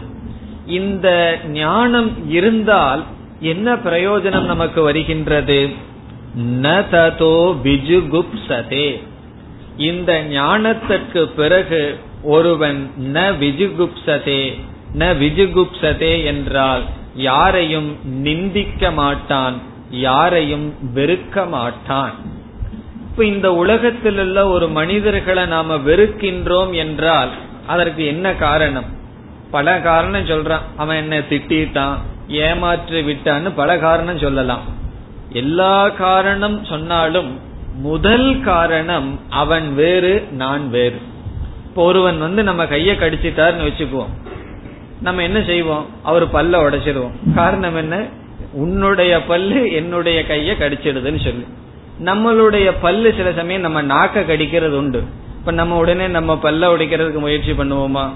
இந்த 0.65 1.07
ஞானம் 1.47 2.29
இருந்தால் 2.29 3.03
என்ன 3.39 3.75
பிரயோஜனம் 3.75 4.45
நமக்கு 4.45 4.81
வருகின்றது? 4.81 5.69
ந 6.61 6.67
ததோ 6.93 7.35
விஜுகுப்சதே 7.63 8.87
இந்த 9.77 10.23
ஞானத்திற்கு 10.23 11.25
பிறகு 11.25 11.99
ஒருவன் 12.23 12.91
ந 13.13 13.19
விஜுகுப்சதே 13.19 14.59
ந 14.93 15.05
விஜுகுப்சதே 15.13 16.23
என்றால் 16.23 16.83
யாரையும் 17.15 17.97
நிந்திக்க 18.03 18.91
மாட்டான் 18.91 19.61
யாரையும் 19.89 20.73
வெறுக்க 20.95 21.49
மாட்டான். 21.49 22.11
இப்ப 23.09 23.25
இந்த 23.25 23.53
உலகத்தில் 23.53 24.19
உள்ள 24.19 24.47
ஒரு 24.47 24.69
மனிதர்களை 24.69 25.45
நாம 25.45 25.75
வெறுக்கின்றோம் 25.75 26.73
என்றால் 26.73 27.29
அதற்கு 27.67 28.05
என்ன 28.05 28.33
காரணம்? 28.33 28.85
பல 29.51 29.79
காரணம் 29.79 30.27
சொல்றான். 30.27 30.61
அவன் 30.77 30.97
என்ன 30.97 31.19
திட்டான் 31.19 31.97
ஏமாற்றி 32.27 33.01
விட்டான்னு 33.01 33.51
பல 33.55 33.77
காரணம் 33.77 34.17
சொல்லலாம். 34.17 34.61
எல்லா 35.29 35.89
காரணம் 35.89 36.65
சொன்னாலும் 36.65 37.39
முதல் 37.75 38.41
காரணம் 38.41 39.19
அவன் 39.29 39.75
வேறு 39.75 40.27
நான் 40.31 40.69
வேறு. 40.69 41.01
இப்போ 41.65 41.83
ஒருவன் 41.83 42.19
வந்து 42.19 42.43
நம்ம 42.43 42.63
கைய 42.63 42.93
கடிச்சிட்டாருன்னு 42.93 43.71
வச்சுக்குவோம். 43.71 44.09
நம்ம 45.01 45.21
என்ன 45.21 45.43
செய்வோம்? 45.43 45.85
அவர் 46.03 46.31
பல்ல 46.31 46.53
உடைச்சிடுவோம் 46.53 47.33
காரணம் 47.35 47.75
என்ன? 47.75 48.05
உன்னுடைய 48.51 49.23
பல்லு 49.23 49.71
என்னுடைய 49.71 50.21
கைய 50.21 50.61
கடிச்சிடுதுன்னு 50.61 51.23
சொல்லி. 51.23 51.47
நம்மளுடைய 52.03 52.71
பல்லு 52.81 53.13
சில 53.17 53.31
சமயம் 53.31 53.61
நம்ம 53.61 53.83
நாக்க 53.83 54.19
கடிக்கிறது 54.19 54.69
உண்டு. 54.69 55.03
இப்ப 55.39 55.51
நம்ம 55.51 55.77
உடனே 55.77 56.07
நம்ம 56.07 56.39
பல்ல 56.43 56.63
உடைக்கிறதுக்கு 56.75 57.19
முயற்சி 57.19 57.51
பண்ணுவோமா? 57.51 58.09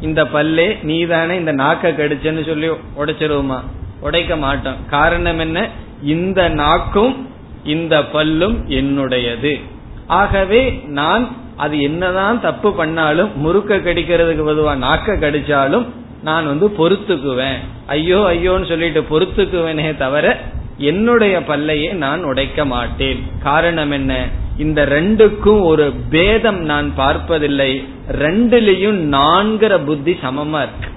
இந்த 0.00 0.24
பல்லே 0.24 0.82
நீ 0.82 1.04
தானே 1.04 1.36
இந்த 1.36 1.52
நாக்க 1.52 1.82
கடிச்சன்னு 1.82 2.46
சொல்லி 2.46 2.68
உடைச்சிருவோமா? 2.68 3.60
உடைக்க 4.00 4.36
மாட்டோம். 4.36 4.76
காரணம் 4.90 5.38
என்ன? 5.38 5.68
இந்த 6.02 6.48
நாக்கும் 6.48 7.28
இந்த 7.64 8.00
பல்லும் 8.00 8.56
என்னுடையது. 8.68 9.60
ஆகவே 10.06 10.82
நான் 10.86 11.36
அது 11.56 11.80
என்னதான் 11.80 12.40
தப்பு 12.40 12.72
பண்ணாலும் 12.72 13.30
முறுக்க 13.38 13.76
கடிக்கிறதுக்கு 13.76 14.44
பொதுவா 14.48 14.74
நாக்க 14.76 15.06
கடிச்சாலும் 15.06 15.86
நான் 16.22 16.46
வந்து 16.46 16.66
பொறுத்துக்குவேன். 16.78 17.56
ஐயோ 17.86 18.18
ஐயோன்னு 18.18 18.68
சொல்லிட்டு 18.68 19.00
பொறுத்துக்குவேனே 19.00 19.96
தவிர 19.96 20.40
என்னுடைய 20.78 21.40
பல்லையே 21.40 21.92
நான் 21.92 22.24
உடைக்க 22.24 22.64
மாட்டேன். 22.64 23.22
காரணம் 23.42 23.90
என்ன? 23.90 24.28
இந்த 24.58 24.86
ரெண்டுக்கும் 24.86 25.62
ஒரு 25.62 25.92
பேதம் 26.10 26.60
நான் 26.60 26.94
பார்ப்பதில்லை. 26.94 27.84
ரெண்டுலயும் 28.12 28.98
நான்கிற 29.16 29.84
புத்தி 29.84 30.12
சமமா 30.12 30.56
இருக்கு. 30.56 30.88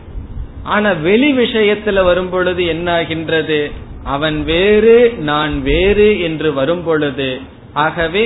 ஆனா 0.63 0.91
வெளி 0.91 1.33
விஷயத்துல 1.37 2.03
வரும் 2.03 2.29
பொழுது 2.29 2.65
என்ன 2.65 2.95
ஆகின்றது 2.95 3.71
அவன் 4.13 4.37
வேறு 4.49 4.97
நான் 5.29 5.53
வேறு 5.69 6.09
என்று 6.27 6.49
வரும் 6.59 6.83
பொழுது 6.87 7.29
ஆகவே 7.85 8.23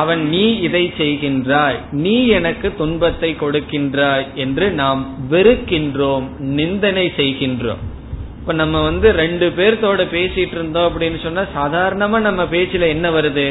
அவன் 0.00 0.20
நீ 0.32 0.42
இதை 0.66 0.82
செய்கின்றாய் 0.98 1.78
நீ 2.02 2.16
எனக்கு 2.38 2.68
துன்பத்தை 2.80 3.30
கொடுக்கின்றாய் 3.40 4.26
என்று 4.44 4.66
நாம் 4.82 5.00
வெறுக்கின்றோம் 5.32 6.26
நிந்தனை 6.58 7.06
செய்கின்றோம். 7.16 7.82
இப்ப 8.40 8.52
நம்ம 8.60 8.76
வந்து 8.82 9.08
ரெண்டு 9.22 9.46
பேர்த்தோட 9.56 10.02
பேசிட்டு 10.14 10.56
இருந்தோம் 10.56 10.86
அப்படின்னு 10.88 11.18
சொன்னா 11.24 11.42
சாதாரணமா 11.56 12.20
நம்ம 12.28 12.44
பேச்சுல 12.52 12.86
என்ன 12.94 13.06
வருது? 13.10 13.48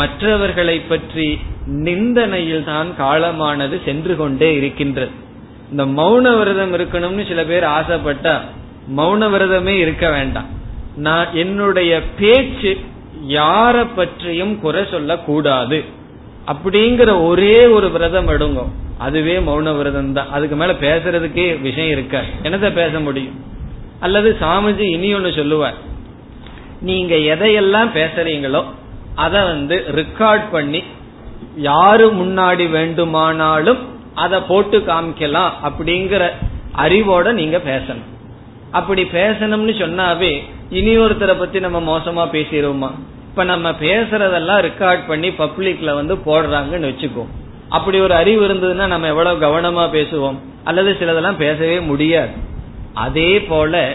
மற்றவர்களை 0.00 0.76
பற்றி 0.92 1.28
நிந்தனையில் 1.86 2.64
தான் 2.64 2.88
காலமானது 3.02 3.76
சென்று 3.88 4.14
கொண்டே 4.16 4.50
இருக்கின்றது. 4.56 5.12
இந்த 5.72 5.84
மௌன 5.98 6.26
விரதம் 6.38 6.72
இருக்கணும்னு 6.78 7.24
சில 7.32 7.42
பேர் 7.50 7.66
ஆசைப்பட்டா 7.78 8.34
மௌன 8.96 9.28
விரதமே 9.34 9.74
இருக்க 9.84 10.06
வேண்டாம். 10.10 10.48
நான் 10.96 11.34
என்னுடைய 11.34 12.02
பேச்சு 12.18 12.78
யார 13.28 13.86
பற்றியும் 13.96 14.60
குறை 14.60 14.84
சொல்லக்கூடாது. 14.90 15.84
அப்படிங்கிற 16.46 17.24
ஒரே 17.24 17.66
ஒரு 17.66 17.90
விரதம் 17.90 18.28
எடுங்கும் 18.28 18.72
அதுவே 18.98 19.38
மௌன 19.38 19.76
விரதம் 19.76 20.12
தான். 20.12 20.30
அதுக்கு 20.30 20.56
மேல 20.56 20.72
பேசுறதுக்கே 20.72 21.60
விஷயம் 21.60 21.90
இருக்க 21.90 22.24
என்னத 22.42 22.72
பேச 22.72 23.00
முடியும்? 23.00 23.44
அல்லது 24.00 24.36
சாமிஜி 24.40 24.78
இனி 24.78 25.14
ஒன்னு 25.14 25.32
சொல்லுவார். 25.32 25.74
நீங்க 26.80 27.14
எதையெல்லாம் 27.14 27.90
பேசுறீங்களோ 27.94 28.64
அத 29.14 29.44
வந்து 29.44 29.84
ரெக்கார்ட் 29.94 30.44
பண்ணி 30.52 30.82
யாரு 31.56 32.12
முன்னாடி 32.12 32.70
வேண்டுமானாலும் 32.70 33.78
அதை 34.14 34.40
போட்டு 34.40 34.78
காமிக்கலாம் 34.78 35.52
அப்படிங்கிற 35.62 36.28
அறிவோட 36.76 37.32
நீங்க 37.32 37.58
பேசணும். 37.58 38.08
அப்படி 38.70 39.02
பேசணும்னு 39.02 39.74
சொன்னாவே 39.82 40.42
இனி 40.70 40.98
ஒருத்தரை 40.98 41.38
பத்தி 41.38 41.60
நம்ம 41.60 41.98
மோசமா 41.98 42.34
பேசிடுவோமா 42.34 42.90
இப்ப 43.28 43.44
நம்ம 43.44 43.70
பேசுறதெல்லாம் 43.70 44.62
ரெக்கார்ட் 44.62 45.06
பண்ணி 45.06 45.28
பப்ளிக்ல 45.28 45.94
வந்து 45.94 46.16
போடுறாங்கன்னு 46.16 46.90
வச்சுக்கோ. 46.90 47.26
அப்படி 47.68 48.00
ஒரு 48.00 48.14
அறிவு 48.14 48.48
இருந்ததுன்னா 48.48 48.86
நம்ம 48.86 49.06
எவ்வளவு 49.06 49.40
கவனமா 49.40 49.84
பேசுவோம்? 49.94 50.38
அல்லது 50.64 50.96
சிலதெல்லாம் 51.00 51.36
பேசவே 51.36 51.80
முடியாது. 51.80 52.32
அதே 52.94 53.42
போல 53.42 53.94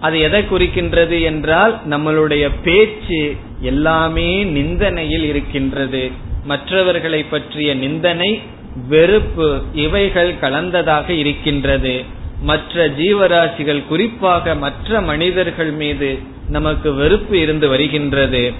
அது 0.00 0.20
எதை 0.20 0.42
குறிக்கின்றது 0.42 1.22
என்றால் 1.22 1.80
நம்மளுடைய 1.90 2.50
பேச்சு 2.64 3.36
எல்லாமே 3.60 4.44
நிந்தனையில் 4.44 5.24
இருக்கின்றது. 5.24 6.10
மற்றவர்களை 6.44 7.22
பற்றிய 7.22 7.74
நிந்தனை 7.74 8.40
வெறுப்பு 8.88 9.62
இவைகள் 9.74 10.34
கலந்ததாக 10.40 11.08
இருக்கின்றது. 11.08 12.04
மற்ற 12.42 12.88
ஜீவராசிகள் 12.88 13.86
குறிப்பாக 13.86 14.54
மற்ற 14.54 15.00
மனிதர்கள் 15.00 15.70
மீது 15.70 16.18
நமக்கு 16.48 16.94
வெறுப்பு 16.94 17.40
இருந்து 17.40 17.68
வருகின்றது. 17.68 18.52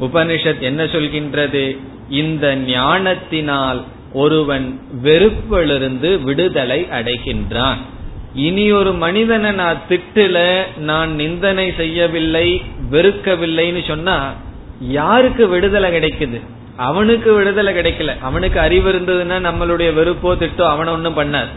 உபனிஷத் 0.00 0.58
என்ன 0.58 0.84
சொல்கின்றது? 0.84 1.76
இந்த 2.08 2.56
ஞானத்தினால் 2.56 3.84
ஒருவன் 4.12 4.80
வெறுப்பிலிருந்து 5.04 6.22
விடுதலை 6.22 6.86
அடைகின்றான். 6.90 7.76
இனி 8.34 8.72
ஒரு 8.72 8.92
மனிதனை 8.92 9.50
நான் 9.50 9.80
திட்டுல 9.88 10.62
நான் 10.78 11.14
நிந்தனை 11.14 11.72
செய்யவில்லை 11.76 12.62
வெறுக்கவில்லைன்னு 12.90 13.86
சொன்னா 13.86 14.32
யாருக்கு 14.80 15.48
விடுதலை 15.48 15.90
கிடைக்குது? 15.90 16.40
அவனுக்கு 16.76 17.32
விடுதலை 17.32 17.74
கிடைக்கல. 17.74 18.18
அவனுக்கு 18.20 18.60
அறிவு 18.60 18.92
இருந்ததுன்னா 18.92 19.38
நம்மளுடைய 19.48 19.88
வெறுப்போ 19.98 20.36
திட்டோ 20.38 20.68
அவனை 20.68 20.92
ஒன்னும் 20.92 21.18
பண்ணாது. 21.18 21.50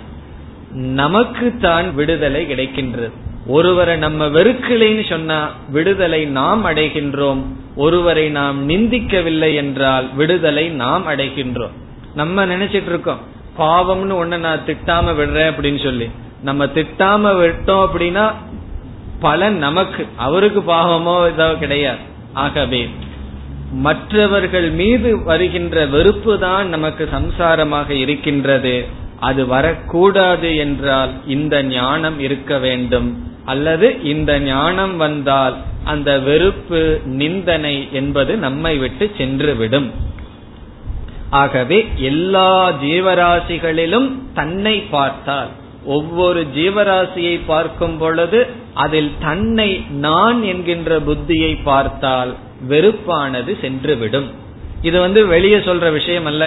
நமக்கு 0.74 1.58
தான் 1.62 1.96
விடுதலை 1.96 2.46
கிடைக்கின்றது. 2.46 3.12
ஒருவரை 3.48 3.98
நம்ம 3.98 4.26
வெறுக்கலைன்னு 4.26 5.10
சொன்னா 5.10 5.50
விடுதலை 5.70 6.26
நாம் 6.26 6.66
அடைகின்றோம். 6.66 7.42
ஒருவரை 7.76 8.30
நாம் 8.30 8.70
நிந்திக்கவில்லை 8.70 9.56
என்றால் 9.56 10.10
விடுதலை 10.16 10.70
நாம் 10.70 11.08
அடைகின்றோம். 11.08 11.76
நம்ம 12.16 12.46
நினைச்சிட்டு 12.46 12.92
இருக்கோம் 12.94 13.22
பாவம்னு 13.58 14.16
ஒண்ணு 14.22 14.38
நான் 14.38 14.66
திட்டாம 14.66 15.16
விடுறேன் 15.20 15.52
அப்படின்னு 15.52 15.84
சொல்லி. 15.84 16.10
நம்ம 16.42 16.66
திட்டாம 16.66 17.34
விட்டோம் 17.42 17.84
அப்படின்னா 17.86 18.34
பலன் 19.20 19.58
நமக்கு. 19.58 20.06
அவருக்கு 20.16 20.60
பாவமோ 20.60 21.30
இதோ 21.34 21.54
கிடையாது. 21.60 22.00
ஆகவே 22.34 22.90
மற்றவர்கள் 23.72 24.70
மீது 24.70 25.24
வருகின்ற 25.24 25.86
வெறுப்பு 25.86 26.40
தான் 26.40 26.68
நமக்கு 26.70 27.10
சம்சாரமாக 27.12 27.90
இருக்கின்றது. 27.90 28.88
அது 29.30 29.42
வரக்கூடாது 29.54 30.50
என்றால் 30.64 31.12
இந்த 31.36 31.56
ஞானம் 31.74 32.18
இருக்க 32.20 32.58
வேண்டும். 32.66 33.10
அல்லது 33.52 33.88
இந்த 34.14 34.32
ஞானம் 34.52 34.96
வந்தால் 34.98 35.56
அந்த 35.92 36.10
வெறுப்பு 36.28 36.82
நிந்தனை 37.22 37.76
என்பது 38.00 38.34
நம்மை 38.46 38.74
விட்டு 38.84 39.06
சென்றுவிடும். 39.18 39.90
ஆகவே 41.42 41.80
எல்லா 42.10 42.52
ஜீவராசிகளிலும் 42.84 44.10
தன்னை 44.34 44.76
பார்த்தால் 44.96 45.52
ஒவ்வொரு 45.86 46.42
ஜீவராசியை 46.56 47.36
பார்க்கும் 47.46 47.98
பொழுது 47.98 48.42
அதில் 48.84 49.12
தன்னை 49.20 49.70
நான் 50.06 50.40
என்கின்ற 50.52 51.00
புத்தியை 51.08 51.54
பார்த்தால் 51.64 52.32
வெறுப்பானது 52.70 53.52
சென்றுவிடும். 53.64 54.30
இது 54.82 54.98
வந்து 55.00 55.22
வெளியே 55.34 55.60
சொல்ற 55.70 55.88
விஷயம் 55.92 56.28
அல்ல. 56.32 56.44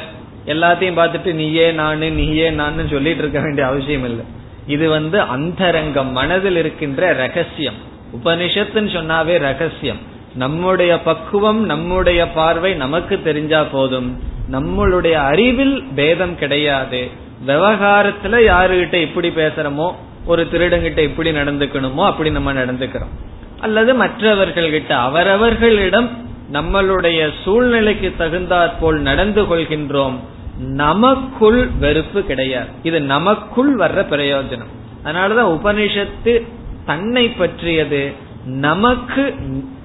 எல்லாத்தையும் 0.46 0.98
பார்த்துட்டு 0.98 1.32
நீயே 1.32 1.72
நானு 1.72 2.10
நீயே 2.10 2.50
நான் 2.50 2.88
சொல்லிட்டு 2.90 3.18
இருக்க 3.18 3.40
வேண்டிய 3.40 3.66
அவசியம் 3.66 4.04
இல்லை. 4.04 4.24
இது 4.66 4.88
வந்து 4.88 5.20
அந்தரங்கம் 5.20 6.12
மனதில் 6.12 6.56
இருக்கின்ற 6.56 7.12
ரகசியம். 7.12 7.78
உபனிஷத்துன்னு 8.12 8.92
சொன்னாவே 8.96 9.38
ரகசியம். 9.38 9.98
நம்முடைய 10.34 10.98
பக்குவம் 10.98 11.64
நம்முடைய 11.64 12.28
பார்வை 12.28 12.74
நமக்கு 12.74 13.22
தெரிஞ்சா 13.22 13.64
போதும். 13.64 14.22
நம்மளுடைய 14.50 15.12
அறிவில் 15.12 15.84
பேதம் 15.94 16.38
கிடையாது. 16.38 17.10
விவகாரத்துல 17.46 18.38
யாருகிட்ட 18.50 18.94
இப்படி 18.94 19.28
பேசுறோமோ 19.28 19.94
ஒரு 20.26 20.46
திருடங்கிட்ட 20.52 20.98
இப்படி 20.98 21.30
நடந்துக்கணுமோ 21.30 22.04
அப்படி 22.04 22.30
நம்ம 22.30 22.52
நடந்துக்கிறோம். 22.52 23.14
அல்லது 23.60 24.04
மற்றவர்கள்கிட்ட 24.04 24.88
அவரவர்களிடம் 24.88 26.08
நம்மளுடைய 26.52 27.30
சூழ்நிலைக்கு 27.44 28.14
தகுந்தாற் 28.18 28.72
போல் 28.80 28.98
நடந்து 29.00 29.42
கொள்கின்றோம். 29.42 30.16
நமக்குள் 30.58 31.66
வெறுப்பு 31.66 32.22
கிடையாது. 32.22 32.68
இது 32.82 33.00
நமக்குள் 33.00 33.76
வர்ற 33.76 34.04
பிரயோஜனம். 34.10 34.74
அதனாலதான் 35.04 35.58
உபனிஷத்து 35.58 36.46
தன்னை 36.86 37.28
பற்றியது 37.28 38.12
நமக்கு 38.44 39.34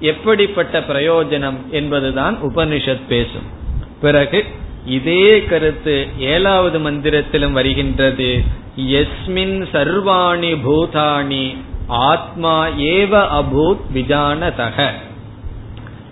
எப்படிப்பட்ட 0.00 0.80
பிரயோஜனம் 0.80 1.56
என்பதுதான் 1.70 2.38
உபனிஷத் 2.42 3.06
பேசும். 3.08 3.60
பிறகு 4.00 4.44
இதே 4.86 5.44
கருத்து 5.44 6.06
ஏழாவது 6.18 6.78
மந்திரத்திலும் 6.78 7.52
வருகின்றது. 7.52 8.42
எஸ்மின் 8.76 9.66
சர்வாணி 9.72 10.56
பூதாணி 10.66 11.56
ஆத்மா 11.86 12.68
ஏவ 12.68 13.42
அபூத் 13.42 13.80
விஜானதக. 13.94 14.88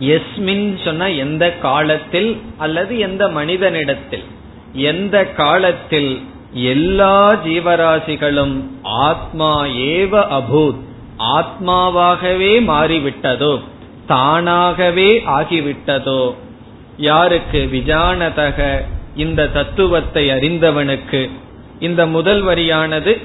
எஸ்மின் 0.01 0.85
சொன்ன 0.85 1.11
எந்த 1.11 1.53
காலத்தில் 1.53 2.41
அல்லது 2.57 2.99
எந்த 2.99 3.29
மனிதனிடத்தில். 3.29 4.25
எந்த 4.73 5.27
காலத்தில் 5.27 6.23
எல்லா 6.53 7.33
ஜீவராசிகளும் 7.33 8.65
ஆத்மா 8.83 9.65
ஏவ 9.65 10.41
அபூத் 10.41 10.81
ஆத்மாவாகவே 11.19 12.63
மாறிவிட்டதோ 12.63 13.61
தானாகவே 14.07 15.23
ஆகிவிட்டதோ? 15.27 16.35
யாருக்கு 16.97 17.69
விஜானதக 17.73 18.81
இந்த 19.17 19.49
தத்துவத்தை 19.49 20.29
அறிந்தவனுக்கு 20.29 21.31
இந்த 21.81 22.07
முதல் 22.07 22.45
வரியானது 22.45 23.23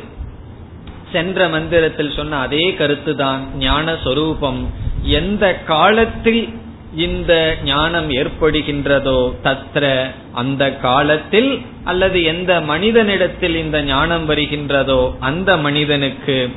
சென்ற 1.11 1.47
மந்திரத்தில் 1.47 2.13
சொன்ன 2.15 2.37
அதே 2.39 2.75
கருத்துதான் 2.77 3.39
ஞான 3.57 3.95
சொரூபம் 4.03 4.69
எந்த 5.03 5.55
காலத்தில் 5.55 6.53
இந்த 6.95 7.57
ஞானம் 7.63 8.09
ஏற்படுகின்றதோ 8.09 9.33
தத்ர 9.43 10.09
அந்த 10.31 10.75
காலத்தில் 10.75 11.61
அல்லது 11.83 12.23
எந்த 12.23 12.61
மனிதனிடத்தில் 12.61 13.55
இந்த 13.55 13.81
ஞானம் 13.81 14.29
வருகின்றதோ 14.29 15.15
அந்த 15.19 15.57
மனிதனுக்கு 15.57 16.49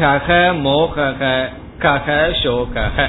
கக 0.00 0.28
மோகக 0.64 1.48
கக 1.78 2.08
சோகக 2.42 3.08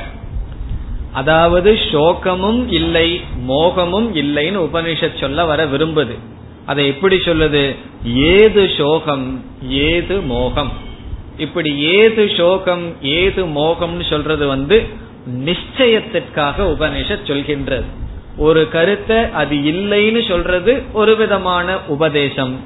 அதாவது 1.14 1.74
சோகமும் 1.74 2.66
இல்லை 2.70 3.22
மோகமும் 3.48 4.10
இல்லைன்னு 4.16 4.60
உபனிஷத் 4.68 5.20
சொல்ல 5.20 5.46
வர 5.46 5.66
விரும்புது. 5.66 6.18
அதை 6.66 6.88
எப்படி 6.88 7.16
சொல்லுது? 7.16 7.76
ஏது 8.16 8.72
சோகம் 8.78 9.44
ஏது 9.70 10.22
மோகம். 10.22 10.72
இப்படி 11.38 11.78
ஏது 11.78 12.32
சோகம் 12.38 12.96
ஏது 13.02 13.46
மோகம்னு 13.46 14.10
சொல்றது 14.10 14.48
வந்து 14.48 15.04
நிச்சயத்திற்காக 15.28 16.64
உபனிஷத் 16.64 17.26
சொல்கின்றது. 17.26 17.84
ஒரு 18.38 18.70
கருத்தை 18.70 19.32
அது 19.32 19.56
இல்லைன்னு 19.56 20.28
சொல்றது 20.28 20.82
ஒரு 20.94 21.16
விதமான 21.16 21.78
உபதேசம். 21.88 22.60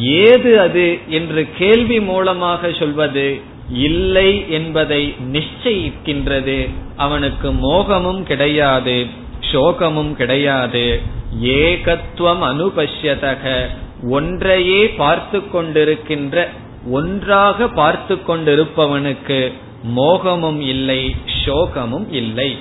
ஏது 0.00 0.60
அது 0.60 0.98
என்று 1.08 1.46
கேள்வி 1.58 2.00
மூலமாக 2.00 2.72
சொல்வது 2.72 3.40
இல்லை 3.72 4.50
என்பதை 4.50 5.14
நிச்சயிக்கின்றது. 5.32 6.68
அவனுக்கு 6.96 7.52
மோகமும் 7.52 8.22
கிடையாது 8.22 9.06
சோகமும் 9.52 10.12
கிடையாது. 10.12 11.00
ஏகத்துவம் 11.42 12.42
அனுபஷ்யதக 12.42 13.66
ஒன்றையே 14.10 14.86
பார்த்து 14.96 15.38
கொண்டிருக்கின்ற 15.38 16.46
ஒன்றாக 16.90 17.68
பார்த்து 17.68 18.14
கொண்டிருப்பவனுக்கு 18.14 19.52
மோகமும் 19.82 20.60
இல்லை 20.60 21.16
சோகமும் 21.44 22.06
இல்லை. 22.10 22.58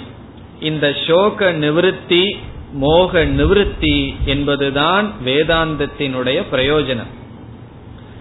இந்த 0.59 0.95
சோக 1.07 1.51
நிவிருத்தி 1.51 2.37
மோக 2.73 3.25
நிவிருத்தி 3.25 4.15
என்பதுதான் 4.25 5.13
வேதாந்தத்தினுடைய 5.25 6.43
பிரயோஜனம். 6.51 7.11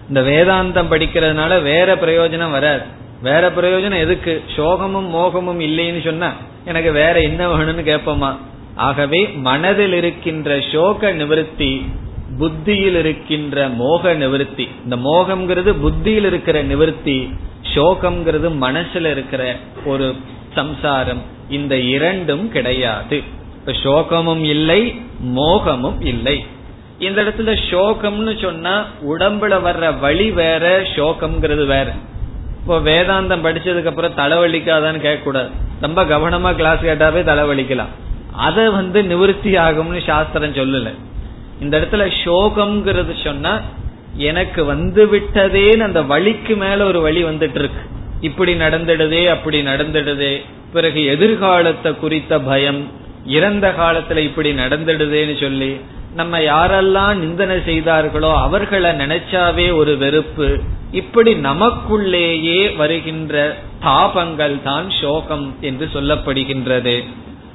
இந்த 0.07 0.21
வேதாந்தம் 0.21 0.91
படிக்கிறதுனால 0.91 1.61
வேற 1.61 1.95
பிரயோஜனம் 1.95 2.51
வராது. 2.51 2.83
வேற 3.21 3.51
பிரயோஜனம் 3.51 3.99
எதுக்கு? 3.99 4.43
சோகமும் 4.55 5.09
மோகமும் 5.09 5.59
இல்லைன்னு 5.59 6.03
சொன்னா 6.03 6.33
எனக்கு 6.65 6.91
வேற 6.91 7.21
என்ன 7.21 7.55
வேணும்னு 7.55 7.99
கேட்போமா? 7.99 8.37
ஆகவே 8.75 9.27
மனதில் 9.27 9.93
இருக்கின்ற 9.93 10.63
சோக 10.71 11.11
நிவர்த்தி 11.11 11.85
புத்தியில் 12.37 12.95
இருக்கின்ற 12.95 13.67
மோக 13.67 14.13
நிவர்த்தி. 14.13 14.67
இந்த 14.83 14.95
மோகம்ங்கிறது 14.95 15.73
புத்தியில் 15.79 16.25
இருக்கிற 16.25 16.61
நிவர்த்தி 16.61 17.29
சோகம்ங்கிறது 17.77 18.49
மனசுல 18.61 19.11
இருக்கிற 19.11 19.55
ஒரு 19.85 20.15
சம்சாரம். 20.55 21.21
இந்த 21.49 21.75
இரண்டும் 21.77 22.51
கிடையாது. 22.51 23.23
இப்ப 23.59 23.71
சோகமும் 23.71 24.43
இல்லை 24.43 25.01
மோகமும் 25.35 26.05
இல்லை. 26.05 26.45
இந்த 26.99 27.21
இடத்துல 27.21 27.57
சோகம்னு 27.69 28.41
சொன்னா 28.41 28.85
உடம்புல 29.09 29.55
வர்ற 29.65 29.99
வழி 29.99 30.31
வேற 30.31 30.81
சோகம்ங்கிறது 30.81 31.65
வேற. 31.65 31.93
இப்போ 32.61 32.79
வேதாந்தம் 32.79 33.43
படிச்சதுக்கு 33.45 33.85
அப்புறம் 33.85 34.17
தலைவலிக்காதான்னு 34.17 34.99
கேட்க 34.99 35.23
கூடாது 35.23 35.49
ரொம்ப 35.81 36.03
கவனமா 36.03 36.55
கிளாஸ் 36.55 36.81
கேட்டாவே 36.81 37.21
தலைவலிக்கலாம். 37.23 37.93
அதை 38.31 38.69
வந்து 38.69 39.03
நிவர்த்தி 39.03 39.51
ஆகும்னு 39.57 40.05
சாஸ்திரம் 40.05 40.53
சொல்லல. 40.53 40.89
இந்த 41.61 41.79
இடத்துல 41.79 42.11
சோகம்ங்கிறது 42.23 43.23
சொன்னா 43.23 43.59
எனக்கு 44.17 44.65
வந்து 44.65 45.01
விட்டதேன்னு 45.07 45.85
அந்த 45.87 46.01
வழிக்கு 46.01 46.55
மேல 46.55 46.85
ஒரு 46.85 47.01
வழி 47.01 47.23
வந்துட்டு 47.23 47.59
இருக்கு 47.61 47.83
இப்படி 48.21 48.53
நடந்துடுதே 48.53 49.27
அப்படி 49.27 49.61
நடந்துடுதே. 49.61 50.33
பிறகு 50.73 51.05
எதிர்காலத்தை 51.05 51.91
குறித்த 51.95 52.39
பயம் 52.39 52.81
இறந்த 53.25 53.67
காலத்துல 53.79 54.17
இப்படி 54.17 54.49
நடந்துடுதேன்னு 54.53 55.35
சொல்லி 55.41 55.71
நம்ம 56.15 56.39
யாரெல்லாம் 56.39 57.15
நிந்தனை 57.15 57.57
செய்தார்களோ 57.65 58.31
அவர்களை 58.37 58.91
நினைச்சாவே 58.91 59.67
ஒரு 59.75 59.97
வெறுப்பு. 59.97 60.47
இப்படி 60.91 61.31
நமக்குள்ளேயே 61.35 62.75
வருகின்ற 62.75 63.57
தாபங்கள் 63.83 64.55
தான் 64.63 64.87
சோகம் 65.01 65.55
என்று 65.61 65.89
சொல்லப்படுகின்றது. 65.93 67.03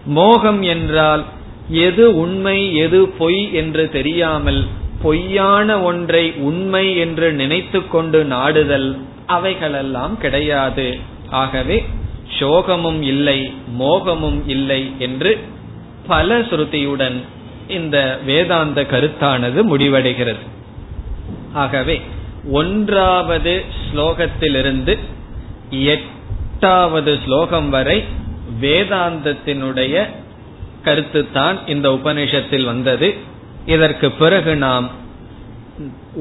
மோகம் 0.05 0.63
என்றால் 0.63 1.25
எது 1.69 2.05
உண்மை 2.15 2.59
எது 2.75 3.01
பொய் 3.19 3.53
என்று 3.53 3.91
தெரியாமல் 3.91 4.63
பொய்யான 5.03 5.69
ஒன்றை 5.83 6.25
உண்மை 6.49 6.97
என்று 6.97 7.33
நினைத்து 7.33 7.81
கொண்டு 7.89 8.25
நாடுதல் 8.25 8.89
அவைகளெல்லாம் 9.27 10.15
கிடையாது. 10.19 10.87
ஆகவே 11.31 11.77
சோகமும் 12.39 13.03
இல்லை 13.03 13.39
மோகமும் 13.79 14.41
இல்லை 14.47 14.83
என்று 14.99 15.33
பல 16.07 16.39
ஸ்ருதியுடன் 16.41 17.19
இந்த 17.69 17.97
வேதாந்த 18.27 18.81
கருத்தானது 18.83 19.61
முடிவடைகிறது. 19.73 20.43
ஆகவே 21.53 21.97
ஒன்றாவது 22.53 23.53
ஸ்லோகத்திலிருந்து 23.83 24.95
எட்டாவது 25.71 27.19
ஸ்லோகம் 27.25 27.69
வரை 27.71 28.05
வேதாந்தத்தினுடைய 28.61 29.95
கருத்து 30.83 31.21
தான் 31.33 31.59
இந்த 31.67 31.89
உபனிஷத்தில் 31.91 32.65
வந்தது. 32.65 33.09
இதற்கு 33.67 34.11
பிறகு 34.11 34.57
நாம் 34.57 34.91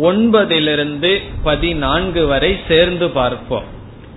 ஒன்பதிலிருந்து 0.01 1.21
பதினான்கு 1.43 2.27
வரை 2.27 2.59
சேர்ந்து 2.67 3.09
பார்ப்போம். 3.09 3.63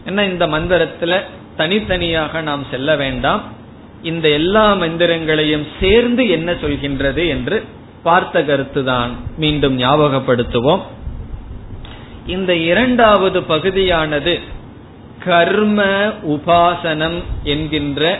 என்ன 0.07 0.25
இந்த 0.25 0.47
மந்திரத்துல 0.47 1.21
தனித்தனியாக 1.57 2.41
நாம் 2.41 2.67
செல்ல 2.71 2.97
வேண்டாம். 2.97 3.43
இந்த 4.03 4.29
எல்லா 4.29 4.75
மந்திரங்களையும் 4.75 5.67
சேர்ந்து 5.81 6.29
என்ன 6.29 6.53
சொல்கின்றது 6.53 7.29
என்று 7.29 7.65
பார்த்த 8.03 8.43
கருத்துதான் 8.43 9.11
மீண்டும் 9.37 9.79
ஞாபகப்படுத்துவோம். 9.79 10.81
இந்த 12.27 12.55
இரண்டாவது 12.55 13.43
பகுதியானது 13.43 14.41
கர்ம 15.25 15.85
உபாசனம் 16.29 17.23
என்கின்ற 17.43 18.19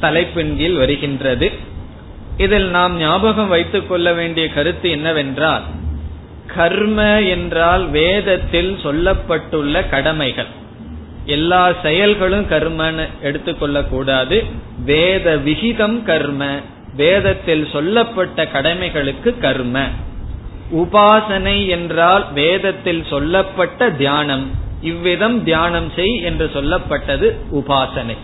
தலைப்பின் 0.00 0.56
கீழ் 0.56 0.74
வருகின்றது. 0.74 1.52
இதில் 2.40 2.68
நாம் 2.68 2.94
ஞாபகம் 2.96 3.48
வைத்துக் 3.48 3.88
கொள்ள 3.88 4.12
வேண்டிய 4.12 4.48
கருத்து 4.48 4.90
என்னவென்றால் 4.90 5.62
கர்ம 6.56 7.20
என்றால் 7.22 7.84
வேதத்தில் 7.88 8.70
சொல்லப்பட்டுள்ள 8.84 9.88
கடமைகள். 9.88 10.50
எல்லா 11.24 11.62
செயல்களும் 11.82 12.46
கர்மன்னு 12.48 13.04
எடுத்துக்கொள்ள 13.22 13.82
கூடாது 13.82 14.36
வேத 14.84 15.36
விகிதம் 15.36 15.98
கர்ம. 16.04 16.48
வேதத்தில் 16.96 17.66
சொல்லப்பட்ட 17.72 18.48
கடமைகளுக்கு 18.54 19.32
கர்ம. 19.38 19.84
உபாசனை 20.74 21.58
என்றால் 21.68 22.24
வேதத்தில் 22.32 23.04
சொல்லப்பட்ட 23.10 23.90
தியானம். 23.90 24.46
இவ்விதம் 24.82 25.38
தியானம் 25.44 25.90
செய் 25.96 26.16
என்று 26.22 26.50
சொல்லப்பட்டது 26.54 27.28
உபாசனை. 27.60 28.16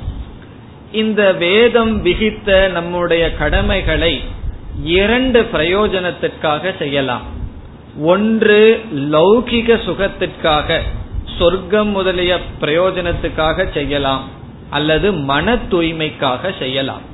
இந்த 1.02 1.22
வேதம் 1.44 1.94
விகித்த 2.04 2.50
நம்முடைய 2.76 3.24
கடமைகளை 3.40 4.14
இரண்டு 4.98 5.40
பிரயோஜனத்திற்காக 5.54 6.72
செய்யலாம். 6.78 7.26
ஒன்று 8.12 8.60
லௌகிக 9.14 9.78
சுகத்திற்காக 9.84 10.78
சொர்க்கம் 11.38 11.92
முதலிய 11.96 12.32
பிரயோஜனத்துக்காக 12.60 13.66
செய்யலாம் 13.72 14.24
அல்லது 14.70 15.08
மன 15.30 15.54
தூய்மைக்காக 15.70 16.52
செய்யலாம். 16.58 17.04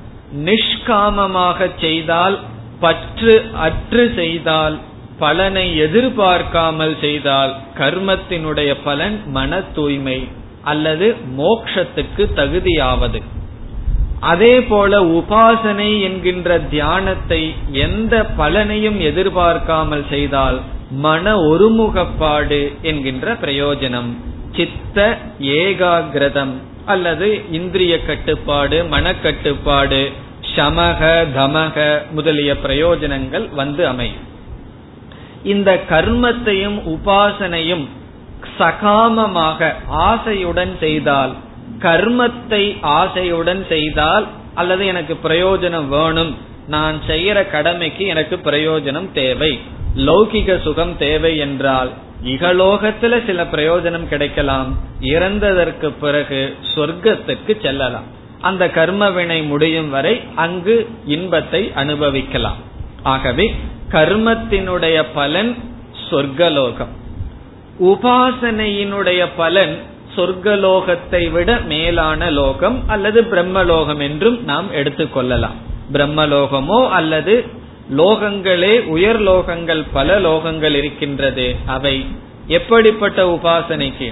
நிஷ்காமமாக 0.47 1.69
செய்தால் 1.81 2.37
பற்று 2.81 3.35
அற்று 3.67 4.05
செய்தால் 4.17 4.77
பலனை 5.19 5.67
எதிர்பார்க்காமல் 5.77 6.97
செய்தால் 7.01 7.53
கர்மத்தினுடைய 7.79 8.71
பலன் 8.85 9.19
மன 9.37 9.61
தூய்மை 9.77 10.19
அல்லது 10.71 11.07
மோக்ஷத்துக்கு 11.41 12.25
தகுதியாவது. 12.41 13.21
அதே 14.31 14.55
போல 14.63 15.01
உபாசனை 15.19 16.01
என்கின்ற 16.01 16.59
தியானத்தை 16.59 17.43
எந்த 17.87 18.15
பலனையும் 18.39 18.99
எதிர்பார்க்காமல் 19.01 20.05
செய்தால் 20.11 20.59
மன 21.05 21.35
ஒருமுகப்பாடு 21.51 22.61
என்கின்ற 22.83 23.35
பிரயோஜனம். 23.45 24.11
சித்த 24.57 24.99
ஏகாகிரதம் 25.41 26.55
அல்லது 26.87 27.29
இந்திரிய 27.51 27.95
கட்டுப்பாடு 28.05 28.79
மனக்கட்டுப்பாடு 28.91 30.03
சமக 30.57 31.01
தமக 31.37 31.77
முதலிய 32.11 32.53
பிரயோஜனங்கள் 32.67 33.47
வந்து 33.55 33.83
அமையும். 33.87 34.27
இந்த 35.53 35.71
கர்மத்தையும் 35.91 36.79
உபாசனையும் 36.95 37.85
சகாமமாக 38.59 39.71
ஆசையுடன் 40.09 40.75
செய்தால் 40.79 41.33
கர்மத்தை 41.83 42.63
ஆசையுடன் 42.83 43.67
செய்தால் 43.69 44.27
அல்லது 44.55 44.87
எனக்கு 44.87 45.15
பிரயோஜனம் 45.25 45.89
வேணும் 45.89 46.33
நான் 46.69 46.97
செய்யற 47.07 47.51
கடமைக்கு 47.51 48.07
எனக்கு 48.07 48.37
பிரயோஜனம் 48.37 49.13
தேவை. 49.13 49.61
லௌகிக 49.97 50.63
சுகம் 50.63 50.97
தேவை 50.97 51.39
என்றால் 51.39 51.91
இகலோகத்துல 52.25 53.15
சில 53.27 53.45
பிரயோஜனம் 53.45 54.09
கிடைக்கலாம் 54.09 54.69
இறந்ததற்கு 55.01 55.89
பிறகு 56.01 56.57
சொர்க்கத்துக்கு 56.75 57.61
செல்லலாம். 57.63 58.09
அந்த 58.41 58.71
கர்ம 58.71 59.11
வினை 59.11 59.43
முடியும் 59.43 59.91
வரை 59.91 60.21
அங்கு 60.35 60.77
இன்பத்தை 61.07 61.73
அனுபவிக்கலாம். 61.75 62.61
ஆகவே 63.03 63.55
கர்மத்தினுடைய 63.91 65.05
பலன் 65.15 65.53
சொர்க்கலோகம். 66.11 66.93
உபாசனையினுடைய 67.81 69.23
பலன் 69.37 69.75
சொர்க்கலோகத்தை 70.17 71.23
விட 71.31 71.51
மேலான 71.73 72.31
லோகம் 72.41 72.79
அல்லது 72.95 73.21
பிரம்மலோகம் 73.33 74.03
என்றும் 74.09 74.39
நாம் 74.51 74.69
எடுத்துக்கொள்ளலாம். 74.81 75.59
பிரம்மலோகமோ 75.93 76.81
அல்லது 76.99 77.35
லோகங்களே 78.01 78.75
உயர் 78.95 79.21
லோகங்கள் 79.23 79.83
பல 79.93 80.19
லோகங்கள் 80.27 80.75
இருக்கின்றது 80.81 81.47
அவை 81.77 81.97
எப்படிப்பட்ட 82.59 83.21
உபாசனைக்கு? 83.37 84.09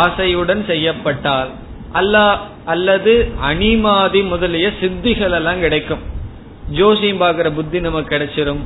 ஆசையுடன் 0.00 0.62
செய்யப்பட்டால் 0.66 1.50
அல்ல 1.92 2.16
அல்லது 2.72 3.12
அனிமாதி 3.48 4.20
முதலிய 4.32 4.66
சித்திகள் 4.80 5.36
எல்லாம் 5.38 5.60
கிடைக்கும். 5.60 6.02
ஜோசியம் 6.78 7.20
பாக்குற 7.20 7.48
புத்தி 7.58 7.78
நமக்கு 7.80 8.12
கிடைச்சிரும். 8.12 8.62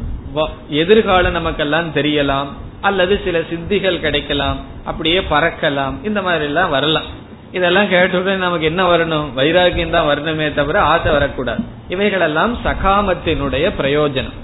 எதிர்காலம் 0.83 1.37
நமக்கெல்லாம் 1.39 1.89
தெரியலாம். 1.95 2.51
அல்லது 2.81 3.21
சில 3.25 3.39
சித்திகள் 3.39 4.01
கிடைக்கலாம் 4.01 4.59
அப்படியே 4.85 5.21
பறக்கலாம் 5.21 6.07
இந்த 6.07 6.23
மாதிரி 6.23 6.45
எல்லாம் 6.45 6.71
வரலாம். 6.71 7.19
இதெல்லாம் 7.53 7.91
கேட்டுடனே 7.91 8.37
நமக்கு 8.37 8.67
என்ன 8.67 8.97
வரணும்? 8.97 9.27
வைராகியம் 9.37 9.91
தான் 9.91 10.09
வரணுமே 10.09 10.55
தவிர 10.55 10.81
ஆசை 10.81 11.13
வரக்கூடாது. 11.13 11.63
இவைகளெல்லாம் 11.89 12.59
சகாமத்தினுடைய 12.65 13.73
பிரயோஜனம். 13.79 14.39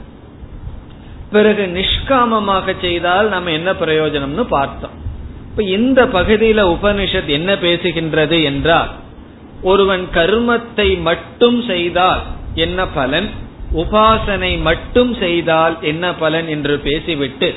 பிறகு 1.32 1.66
நிஷ்காமமாக 1.66 2.80
செய்தால் 2.80 3.28
நம்ம 3.28 3.50
என்ன 3.50 3.72
பிரயோஜனம்னு 3.72 4.42
பார்த்தோம். 4.42 4.90
இப்ப 5.50 5.62
இந்த 5.62 6.04
பகுதியில 6.04 6.76
உபனிஷத் 6.76 7.26
என்ன 7.26 7.54
பேசுகின்றது 7.54 8.44
என்றால் 8.44 8.90
ஒருவன் 9.62 10.08
கர்மத்தை 10.14 11.00
மட்டும் 11.00 11.62
செய்தால் 11.62 12.22
என்ன 12.54 12.86
பலன்? 12.86 13.30
உபாசனை 13.74 14.60
மட்டும் 14.60 15.14
செய்தால் 15.14 15.78
என்ன 15.80 16.14
பலன் 16.14 16.48
என்று 16.48 16.78
பேசிவிட்டு 16.78 17.54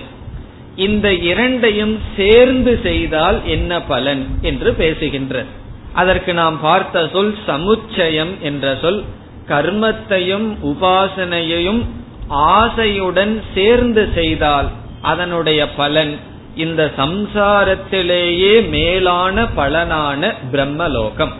இந்த 0.75 1.13
இரண்டையும் 1.13 1.99
சேர்ந்து 2.17 2.79
செய்தால் 2.83 3.45
என்ன 3.45 3.81
பலன் 3.81 4.27
என்று 4.41 4.73
பேசுகின்ற 4.73 5.45
அதற்கு 5.93 6.33
நாம் 6.33 6.59
பார்த்த 6.61 7.07
சொல் 7.13 7.35
சமுச்சயம் 7.47 8.39
என்ற 8.39 8.77
சொல் 8.81 9.03
கர்மத்தையும் 9.47 10.47
உபாசனையையும் 10.63 11.85
ஆசையுடன் 12.29 13.41
சேர்ந்து 13.53 14.09
செய்தால் 14.15 14.67
அதனுடைய 15.01 15.67
பலன் 15.69 16.17
இந்த 16.55 16.91
சம்சாரத்திலேயே 16.97 18.67
மேலான 18.69 19.43
பலனான 19.43 20.33
பிரம்மலோகம். 20.51 21.31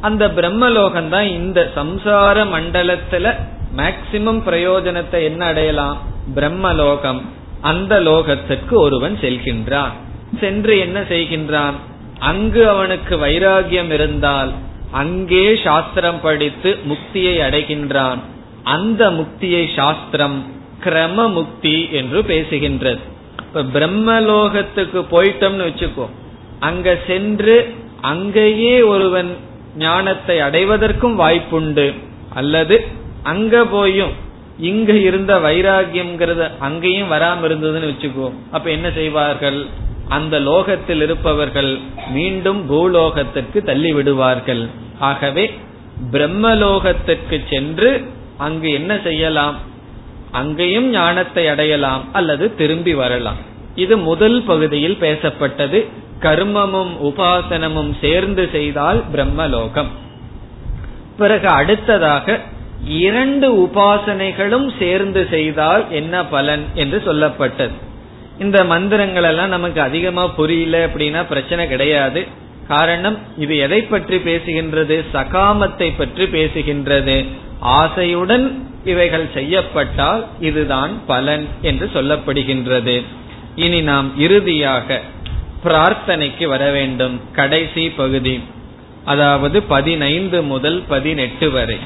அந்த 0.00 0.28
பிரம்மலோகம் 0.28 1.08
தான் 1.08 1.26
இந்த 1.26 1.70
சம்சார 1.76 2.44
மண்டலத்துல 2.44 3.34
மேக்சிமம் 3.76 4.40
பிரயோஜனத்தை 4.46 5.22
என்ன 5.22 5.44
அடையலாம்? 5.44 6.02
பிரம்மலோகம். 6.34 7.22
அந்த 7.62 8.00
லோகத்திற்கு 8.00 8.74
ஒருவன் 8.76 9.18
செல்கின்றான். 9.20 9.94
சென்று 10.40 10.78
என்ன 10.78 11.00
செய்கின்றான்? 11.00 11.76
அங்கு 12.18 12.68
அவனுக்கு 12.68 13.16
வைராகியம் 13.16 13.90
இருந்தால் 13.90 14.50
அங்கே 14.90 15.44
சாஸ்திரம் 15.64 16.20
படித்து 16.20 16.70
முக்தியை 16.88 17.36
அடைகின்றான். 17.46 18.20
அந்த 18.62 19.10
முக்தியை 19.10 19.64
சாஸ்திரம் 19.76 20.46
கிரம 20.80 21.28
முக்தி 21.28 21.88
என்று 21.92 22.22
பேசுகின்றது. 22.22 23.02
இப்ப 23.38 23.62
பிரம்மலோகத்துக்கு 23.62 25.00
போயிட்டோம்னு 25.10 25.66
வச்சுக்கோ. 25.68 26.06
அங்க 26.60 26.98
சென்று 27.06 27.56
அங்கேயே 28.00 28.82
ஒருவன் 28.82 29.36
ஞானத்தை 29.76 30.40
அடைவதற்கும் 30.40 31.18
வாய்ப்புண்டு. 31.20 31.86
அல்லது 32.34 32.76
அங்க 33.22 33.64
போயும் 33.64 34.14
இங்க 34.62 34.92
இருந்த 34.92 35.32
வைராகியம்ங்கிறது 35.38 36.50
அங்கேயும் 36.58 37.12
வராம 37.12 37.46
இருந்ததுன்னு 37.48 37.88
வச்சுக்கோ. 37.90 38.26
அப்ப 38.50 38.70
என்ன 38.70 38.90
செய்வார்கள்? 38.90 39.66
அந்த 40.08 40.38
லோகத்தில் 40.40 41.02
இருப்பவர்கள் 41.02 41.78
மீண்டும் 42.10 42.60
பூலோகத்திற்கு 42.70 43.62
தள்ளி 43.62 43.92
விடுவார்கள். 43.92 44.68
ஆகவே 44.98 45.44
பிரம்மலோகத்திற்கு 46.12 47.36
சென்று 47.50 47.90
அங்கு 48.36 48.72
என்ன 48.72 49.00
செய்யலாம்? 49.04 49.56
அங்கேயும் 50.30 50.88
ஞானத்தை 50.90 51.48
அடையலாம் 51.48 52.04
அல்லது 52.12 52.54
திரும்பி 52.54 52.94
வரலாம். 52.94 53.40
இது 53.74 53.94
முதல் 53.98 54.42
பகுதியில் 54.42 54.98
பேசப்பட்டது. 55.00 55.80
கர்மமும் 56.20 56.92
உபாசனமும் 57.08 57.92
சேர்ந்து 58.00 58.48
செய்தால் 58.52 59.00
பிரம்மலோகம். 59.14 59.90
பிறகு 61.18 61.48
அடுத்ததாக 61.48 62.40
இரண்டு 62.86 63.70
உபாசனைகளும் 63.70 64.78
சேர்ந்து 64.78 65.26
செய்தால் 65.30 65.90
என்ன 65.90 66.24
பலன் 66.24 66.64
என்று 66.74 67.02
சொல்லப்பட்டது. 67.06 67.70
இந்த 68.38 68.64
மந்திரங்கள் 68.64 69.22
எல்லாம் 69.22 69.48
நமக்கு 69.48 69.80
அதிகமா 69.80 70.26
புரியல 70.26 70.86
அப்படின்னா 70.86 71.26
பிரச்சனை 71.28 71.68
கிடையாது. 71.68 72.26
காரணம் 72.68 73.18
இது 73.38 73.56
எதை 73.56 73.82
பற்றி 73.82 74.16
பேசுகின்றது? 74.16 75.04
சகாமத்தை 75.12 75.92
பற்றி 75.96 76.24
பேசுகின்றது. 76.24 77.24
ஆசையுடன் 77.62 78.52
இவைகள் 78.84 79.28
செய்யப்பட்டால் 79.34 80.24
இதுதான் 80.40 81.00
பலன் 81.06 81.48
என்று 81.62 81.90
சொல்லப்படுகின்றது. 81.94 83.02
இனி 83.56 83.80
நாம் 83.80 84.18
இறுதியாக 84.18 85.00
பிரார்த்தனைக்கு 85.64 86.44
வர 86.44 86.70
வேண்டும். 86.70 87.20
கடைசி 87.32 87.90
பகுதி 87.90 88.40
அதாவது 89.04 89.62
பதினைந்து 89.62 90.42
முதல் 90.42 90.82
பதினெட்டு 90.88 91.50
வரை. 91.50 91.78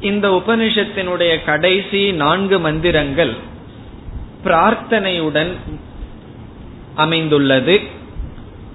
இந்த 0.00 0.28
உபனிஷத்தினுடைய 0.28 1.44
கடைசி 1.44 2.12
நான்கு 2.12 2.58
மந்திரங்கள் 2.58 3.32
பிரார்த்தனையுடன் 4.44 5.56
அமைந்துள்ளது. 6.94 7.80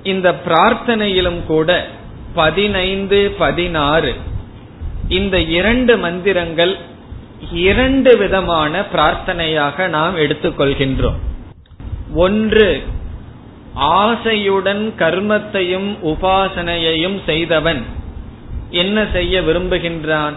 இந்த 0.03 0.41
பிரார்த்தனையிலும் 0.45 1.45
கூட 1.45 1.87
பதினைந்து 2.33 3.35
பதினாறு 3.37 4.13
இந்த 5.07 5.39
இரண்டு 5.39 5.97
மந்திரங்கள் 5.97 6.77
இரண்டு 7.51 8.17
விதமான 8.17 8.85
பிரார்த்தனையாக 8.93 9.87
நாம் 9.87 10.17
எடுத்துக்கொள்கின்றோம். 10.17 11.19
ஒன்று 12.13 12.83
ஆசையுடன் 13.79 14.93
கர்மத்தையும் 14.97 15.97
உபாசனையையும் 16.03 17.23
செய்தவன் 17.25 17.83
என்ன 18.69 19.07
செய்ய 19.13 19.41
விரும்புகின்றான்? 19.41 20.33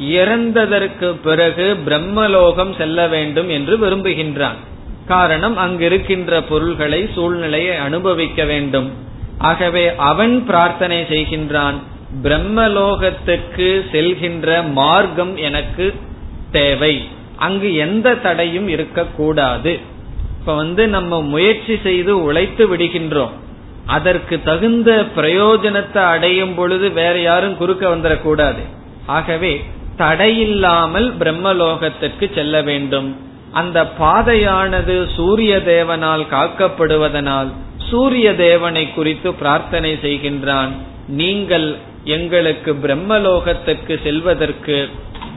இறந்ததற்கு 0.00 1.16
பிறகு 1.22 1.76
பிரம்மலோகம் 1.86 2.76
செல்ல 2.76 3.06
வேண்டும் 3.06 3.48
என்று 3.48 3.76
விரும்புகின்றான். 3.78 4.58
காரணம் 5.06 5.58
அங்கிருக்கின்ற 5.58 6.42
பொருள்களை 6.48 7.08
சூழ்நிலையை 7.14 7.76
அனுபவிக்க 7.76 8.44
வேண்டும். 8.44 8.92
ஆகவே 9.38 9.96
அவன் 9.96 10.46
பிரார்த்தனை 10.46 11.00
செய்கின்றான் 11.02 11.74
பிரம்மலோகத்துக்கு 12.22 13.68
செல்கின்ற 13.92 14.72
மார்க்கம் 14.72 15.36
எனக்கு 15.36 15.94
தேவை. 16.52 17.08
அங்கு 17.36 17.74
எந்த 17.74 18.14
தடையும் 18.14 18.68
இருக்கக்கூடாது. 18.68 19.78
இப்ப 20.40 20.54
வந்து 20.54 20.88
நம்ம 20.88 21.22
முயற்சி 21.22 21.78
செய்து 21.82 22.22
உழைத்து 22.22 22.76
விடுகின்றோம். 22.76 23.30
அதற்கு 23.86 24.42
தகுந்த 24.42 25.04
பிரயோஜனத்தை 25.16 25.98
அடையும் 25.98 26.54
பொழுது 26.54 26.92
வேற 26.92 27.18
யாரும் 27.18 27.56
குறுக்க 27.56 27.88
வந்துடக்கூடாது 27.88 28.62
ஆகவே 29.06 29.64
தடையில்லாமல் 29.98 31.12
பிரம்மலோகத்திற்கு 31.20 32.34
செல்ல 32.34 32.62
வேண்டும். 32.62 33.16
அந்த 33.52 33.92
பாதையானது 34.00 35.06
சூரிய 35.16 35.56
தேவனால் 35.56 36.24
காக்கப்படுவதனால் 36.30 37.50
சூரிய 37.90 38.34
தேவனை 38.34 38.92
குறித்து 38.92 39.34
பிரார்த்தனை 39.34 39.98
செய்கின்றான். 40.02 40.72
நீங்கள் 41.08 41.76
எங்களுக்கு 42.04 42.72
பிரம்மலோகத்துக்கு 42.72 44.02
செல்வதற்கு 44.02 44.88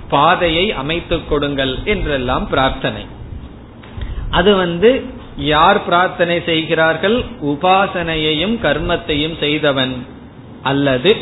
பாதையை 0.10 0.72
அமைத்துக் 0.72 1.30
கொடுங்கள் 1.30 1.80
என்றெல்லாம் 1.84 2.50
பிரார்த்தனை. 2.50 3.06
அது 4.32 4.56
வந்து 4.56 5.04
யார் 5.38 5.86
பிரார்த்தனை 5.86 6.42
செய்கிறார்கள்? 6.46 7.24
உபாசனையையும் 7.42 8.56
கர்மத்தையும் 8.64 9.40
செய்தவன் 9.40 10.06
அல்லது 10.64 11.16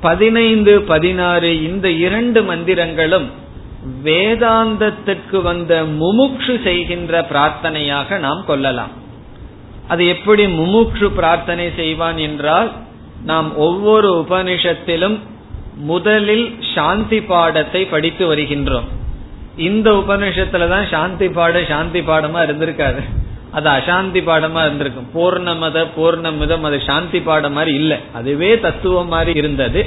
பதினைந்து 0.00 0.82
பதினாறு 0.82 1.50
இந்த 1.62 1.86
இரண்டு 2.06 2.40
மந்திரங்களும் 2.50 3.28
வேதாந்தத்திற்கு 4.04 5.38
வந்த 5.42 5.72
முமுக்ஷு 6.00 6.54
செய்கின்ற 6.62 7.20
பிரார்த்தனையாக 7.30 8.18
நாம் 8.18 8.42
கொள்ளலாம். 8.46 8.92
அது 9.88 10.06
எப்படி 10.06 10.46
முமுக்ஷு 10.46 11.08
பிரார்த்தனை 11.08 11.66
செய்வான் 11.76 12.18
என்றால் 12.18 12.70
நாம் 13.24 13.56
ஒவ்வொரு 13.56 14.26
உபனிஷத்திலும் 14.28 15.18
முதலில் 15.90 16.46
சாந்தி 16.74 17.20
பாடத்தை 17.20 17.84
படித்து 17.84 18.24
வருகின்றோம். 18.34 18.88
இந்த 19.68 19.90
உபனிஷத்துல 19.90 20.68
தான் 20.68 20.86
சாந்தி 20.90 21.28
பாட 21.28 21.62
சாந்தி 21.64 22.00
பாடமா 22.00 22.40
இருந்திருக்காது. 22.46 23.02
அது 23.52 23.68
அசாந்தி 23.70 24.20
பாடமா 24.28 24.60
இருந்திருக்கும். 24.66 25.08
பூர்ணமத 25.14 25.86
பூர்ணமிதம் 25.96 26.60
அது 26.60 26.80
சாந்தி 26.80 27.20
பாடம் 27.20 27.52
மாதிரி 27.52 27.72
இல்லை. 27.76 27.98
அதுவே 28.14 28.60
தத்துவம் 28.60 29.08
மாதிரி 29.08 29.38
இருந்தது. 29.38 29.86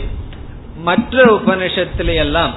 மற்ற 0.83 1.41
உபனிஷத்துல 1.45 2.15
எல்லாம் 2.15 2.53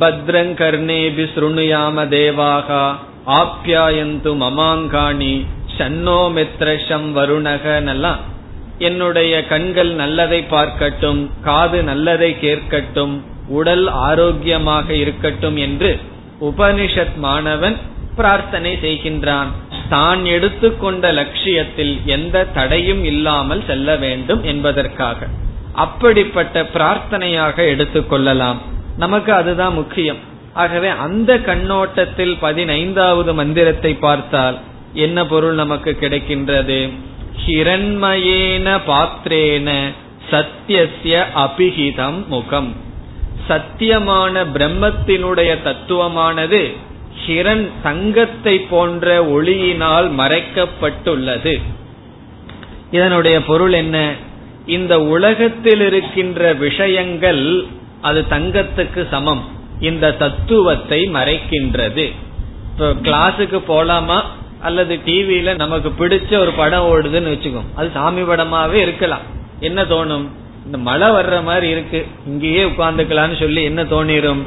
பத்ரங் 0.00 0.54
கர்ணேபி 0.60 1.24
சுருணுயாம 1.34 2.06
தேவாகா 2.08 2.84
ஆப்யாயந்து 3.26 4.30
மமாங்காணி 4.42 5.34
சன்னோ 5.78 6.20
மித்ரஷம் 6.36 7.08
வருணகனெல்லாம் 7.18 8.20
என்னுடைய 8.78 9.46
கண்கள் 9.46 9.90
நல்லதை 9.92 10.44
பார்க்கட்டும் 10.50 11.26
காது 11.42 11.82
நல்லதை 11.82 12.36
கேட்கட்டும் 12.40 13.14
உடல் 13.48 13.86
ஆரோக்கியமாக 13.86 14.94
இருக்கட்டும் 14.94 15.56
என்று 15.56 15.90
உபனிஷத் 16.40 17.16
மாணவன் 17.16 17.76
பிரார்த்தனை 18.16 18.72
செய்கின்றான். 18.82 19.50
தான் 19.88 20.24
எடுத்துக்கொண்ட 20.24 21.12
லட்சியத்தில் 21.12 21.94
எந்த 22.06 22.44
தடையும் 22.44 23.04
இல்லாமல் 23.04 23.62
செல்ல 23.66 23.96
வேண்டும் 23.96 24.42
என்பதற்காக. 24.42 25.26
அப்படிப்பட்ட 25.72 26.62
பிரார்த்தனையாக 26.62 27.56
எடுத்துக்கொள்ளலாம் 27.72 28.56
நமக்கு 28.96 29.32
அதுதான் 29.32 29.74
முக்கியம். 29.74 30.20
ஆகவே 30.52 30.88
அந்த 30.88 31.38
கண்ணோட்டத்தில் 31.38 32.36
பதினைந்தாவது 32.40 33.34
மந்திரத்தை 33.34 33.94
பார்த்தால் 33.94 34.58
என்ன 34.92 35.26
பொருள் 35.26 35.54
நமக்கு 35.54 35.96
கிடைக்கின்றது? 36.00 36.90
ஹிரண்மயேன 37.46 38.80
பாத்திரேன 38.86 39.70
சத்தியசிய 40.30 41.24
அபிஹிதம் 41.34 42.26
முகம். 42.26 42.70
சத்தியமான 43.48 44.44
பிரம்மத்தினுடைய 44.54 45.50
தத்துவமானது 45.64 46.62
கிரண் 47.26 47.70
தங்கத்தை 47.82 48.58
போன்ற 48.58 49.24
ஒளியினால் 49.24 50.08
மறைக்கப்பட்டுள்ளது. 50.20 51.54
இதனுடைய 52.90 53.42
பொருள் 53.42 53.72
என்ன? 53.72 54.12
இந்த 54.66 55.00
உலகத்தில் 55.00 55.80
இருக்கின்ற 55.80 56.52
விஷயங்கள் 56.52 57.64
அது 58.00 58.24
தங்கத்துக்கு 58.30 59.08
சமம். 59.08 59.44
இந்த 59.80 60.12
தத்துவத்தை 60.12 61.00
மறைக்கின்றது. 61.12 62.12
இப்போ 62.70 62.86
கிளாஸுக்கு 63.02 63.58
போலாமா? 63.68 64.22
அல்லது 64.60 65.00
டிவியில 65.06 65.56
நமக்கு 65.56 65.88
பிடிச்ச 65.98 66.38
ஒரு 66.38 66.52
படம் 66.52 66.86
ஓடுதுன்னு 66.86 67.32
வச்சுக்கோம் 67.32 67.70
அது 67.74 67.90
சாமி 67.94 68.22
படமாவே 68.22 68.72
இருக்கலாம். 68.72 69.24
என்ன 69.60 69.82
தோணும்? 69.82 70.26
இந்த 70.66 70.78
மழை 70.78 71.08
வர்ற 71.08 71.42
மாதிரி 71.42 71.68
இருக்கு. 71.68 72.06
இங்கேயே 72.26 72.64
உட்கார்ந்துக்கலாம்னு 72.64 73.38
சொல்லி 73.38 73.62
என்ன 73.62 73.82
தோணிரும்? 73.84 74.42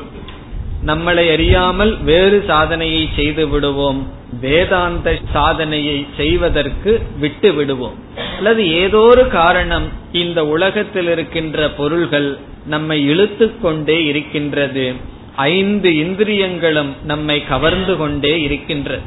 நம்மளை 0.86 1.32
அறியாமல் 1.32 2.04
வேறு 2.04 2.44
சாதனையை 2.48 3.10
செய்து 3.16 3.48
விடுவோம். 3.48 4.12
வேதாந்த 4.42 5.18
சாதனையை 5.34 6.06
செய்வதற்கு 6.18 7.02
விட்டு 7.20 7.54
விடுவோம். 7.54 7.94
அல்லது 8.38 8.72
ஏதோ 8.72 8.98
ஒரு 8.98 9.28
காரணம் 9.28 9.88
இந்த 10.12 10.46
உலகத்தில் 10.46 11.10
இருக்கின்ற 11.10 11.70
பொருள்கள் 11.70 12.38
நம்மை 12.66 13.06
இழுத்து 13.06 13.60
கொண்டே 13.62 14.06
இருக்கின்றது. 14.06 14.94
ஐந்து 15.36 15.96
இந்திரியங்களும் 15.96 16.96
நம்மை 17.04 17.44
கவர்ந்து 17.44 17.98
கொண்டே 17.98 18.42
இருக்கின்றது. 18.42 19.02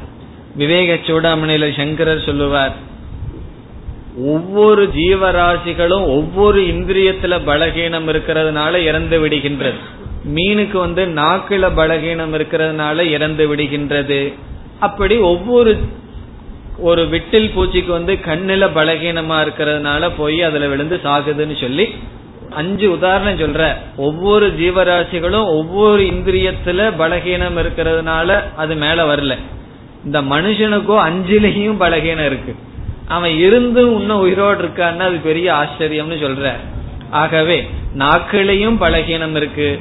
விவேக 0.55 0.93
சூடாமணியில 0.93 1.75
சங்கரர் 1.75 2.25
சொல்லுவார் 2.25 2.75
ஒவ்வொரு 4.17 4.89
ஜீவராசிகளும் 4.95 6.05
ஒவ்வொரு 6.05 6.61
இந்திரியத்துல 6.61 7.39
பலகீனம் 7.45 8.07
இருக்கிறதுனால 8.07 8.75
இறந்து 8.75 9.27
விடுகின்றது. 9.27 9.81
மீனுக்கு 10.25 10.77
வந்து 10.77 11.05
நாக்குல 11.05 11.69
பலகீனம் 11.75 12.33
இருக்கிறதுனால 12.33 13.01
இறந்து 13.01 13.55
விடுகின்றது. 13.55 14.33
அப்படி 14.79 15.17
ஒவ்வொரு 15.17 15.79
ஒரு 16.77 17.03
விட்டில் 17.03 17.51
பூச்சிக்கு 17.55 17.87
வந்து 17.87 18.13
கண்ணுல 18.13 18.69
பலகீனமா 18.75 19.45
இருக்கிறதுனால 19.45 20.11
போய் 20.17 20.43
அதுல 20.43 20.67
விழுந்து 20.67 20.99
சாகுதுன்னு 21.03 21.61
சொல்லி 21.61 21.95
அஞ்சு 22.49 22.91
உதாரணம் 22.91 23.39
சொல்ற. 23.39 23.73
ஒவ்வொரு 23.97 24.47
ஜீவராசிகளும் 24.59 25.45
ஒவ்வொரு 25.45 26.03
இந்திரியத்துல 26.03 26.91
பலகீனம் 26.99 27.57
இருக்கிறதுனால 27.57 28.43
அது 28.55 28.75
மேல 28.75 29.15
வரல. 29.15 29.37
இந்த 30.05 30.21
மனுஷனுக்கும் 30.21 31.09
அஞ்சுலயும் 31.09 31.75
பலகீனம் 31.79 32.25
இருக்கு. 32.25 32.55
அவன் 33.07 33.37
இருந்தும் 33.37 33.99
இன்னும் 33.99 34.19
உயிரோடு 34.19 34.63
இருக்கான்னா 34.63 34.99
அது 34.99 35.17
பெரிய 35.17 35.53
ஆச்சரியம்னு 35.53 36.19
சொல்ற. 36.19 36.51
ஆகவே 37.09 37.67
நாக்கிலையும் 37.97 38.77
பலகீனம் 38.79 39.35
இருக்கு. 39.35 39.79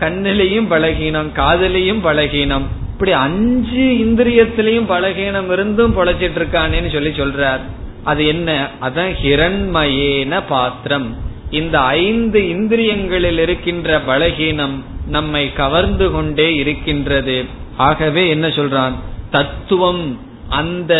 கண்ணிலையும் 0.00 0.70
பலகீனம் 0.70 1.30
காதலையும் 1.36 2.04
பலகீனம். 2.04 2.62
இப்படி 2.92 3.12
அஞ்சு 3.12 3.78
இந்திரியத்திலையும் 3.78 4.88
பலகீனம் 4.88 5.52
இருந்தும் 5.52 5.96
பொழைச்சிட்டு 5.96 6.38
இருக்கானேன்னு 6.38 6.92
சொல்லி 6.92 7.08
சொல்றார். 7.08 7.60
அது 8.04 8.26
என்ன? 8.26 8.68
அதான் 8.82 9.14
ஹிரண்மயேன 9.22 10.42
பாத்திரம். 10.48 11.16
இந்த 11.50 11.80
ஐந்து 11.80 12.40
இந்திரியங்களில் 12.40 13.38
இருக்கின்ற 13.38 14.00
பலகீனம் 14.08 14.82
நம்மை 15.06 15.52
கவர்ந்து 15.52 16.10
கொண்டே 16.10 16.54
இருக்கின்றது. 16.54 17.44
ஆகவே 17.76 18.28
என்ன 18.28 18.48
சொல்றான்? 18.48 18.92
தத்துவம் 19.30 20.20
அந்த 20.48 20.94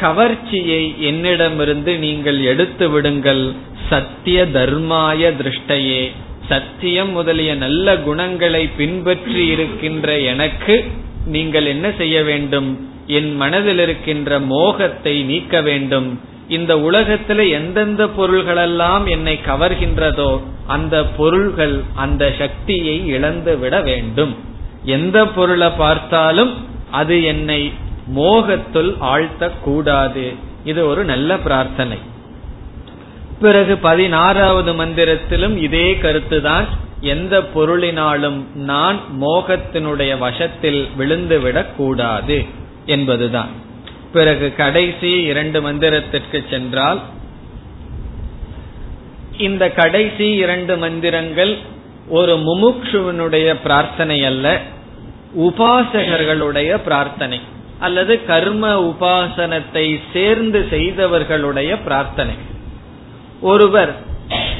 கவர்ச்சியை 0.00 0.98
என்னிடமிருந்து 0.98 1.98
நீங்கள் 1.98 2.40
எடுத்து 2.40 2.90
விடுங்கள். 2.90 3.52
சத்திய 3.90 4.46
தர்மாய 4.54 5.32
திருஷ்டையே. 5.42 6.10
சத்தியம் 6.48 7.10
முதலிய 7.10 7.54
நல்ல 7.54 7.96
குணங்களை 7.96 8.62
பின்பற்றி 8.76 9.42
இருக்கின்ற 9.46 10.18
எனக்கு 10.32 10.84
நீங்கள் 11.26 11.66
என்ன 11.66 11.86
செய்ய 11.98 12.16
வேண்டும்? 12.22 12.68
என் 13.06 13.30
மனதில் 13.36 13.78
இருக்கின்ற 13.78 14.38
மோகத்தை 14.38 15.22
நீக்க 15.22 15.60
வேண்டும். 15.60 16.08
இந்த 16.48 16.72
உலகத்துல 16.88 17.50
எந்தெந்த 17.50 18.04
பொருள்களெல்லாம் 18.16 19.04
என்னை 19.06 19.36
கவர்கின்றதோ 19.46 20.30
அந்த 20.66 21.04
பொருள்கள் 21.18 21.76
அந்த 21.94 22.32
சக்தியை 22.38 22.96
இழந்து 23.06 23.58
விட 23.58 23.74
வேண்டும். 23.80 24.34
எந்த 24.84 25.18
பொருளை 25.26 25.70
பார்த்தாலும் 25.78 26.52
அது 26.90 27.16
என்னை 27.24 27.60
மோகத்துள் 28.16 28.90
ஆழ்த்த 29.12 29.50
கூடாது 29.62 30.24
இது 30.64 30.80
ஒரு 30.86 31.04
நல்ல 31.04 31.36
பிரார்த்தனை. 31.36 31.98
பிறகு 33.40 33.76
பதினாறாவது 33.76 34.74
மந்திரத்திலும் 34.74 35.56
இதே 35.56 35.98
கருத்துதான். 36.02 36.64
எந்த 37.00 37.40
பொருளினாலும் 37.54 38.54
நான் 38.54 39.00
மோகத்தினுடைய 39.20 40.18
வசத்தில் 40.18 40.88
விழுந்துவிடக் 40.98 41.74
கூடாது 41.76 42.44
என்பதுதான். 42.86 43.48
பிறகு 44.12 44.54
கடைசி 44.54 45.22
இரண்டு 45.22 45.72
மந்திரத்திற்கு 45.72 46.44
சென்றால் 46.50 47.00
இந்த 49.38 49.70
கடைசி 49.70 50.30
இரண்டு 50.30 50.76
மந்திரங்கள் 50.76 51.58
ஒரு 52.08 52.36
முமுட்சுவனுடைய 52.36 53.56
பிரார்த்தனை 53.62 54.24
அல்ல 54.24 54.60
உபாசகர்களுடைய 55.38 56.76
பிரார்த்தனை 56.76 57.40
அல்லது 57.78 58.24
கர்ம 58.24 58.82
உபாசனத்தை 58.82 60.00
சேர்ந்து 60.12 60.66
செய்தவர்களுடைய 60.70 61.82
பிரார்த்தனை. 61.82 62.52
ஒருவர் 63.50 63.92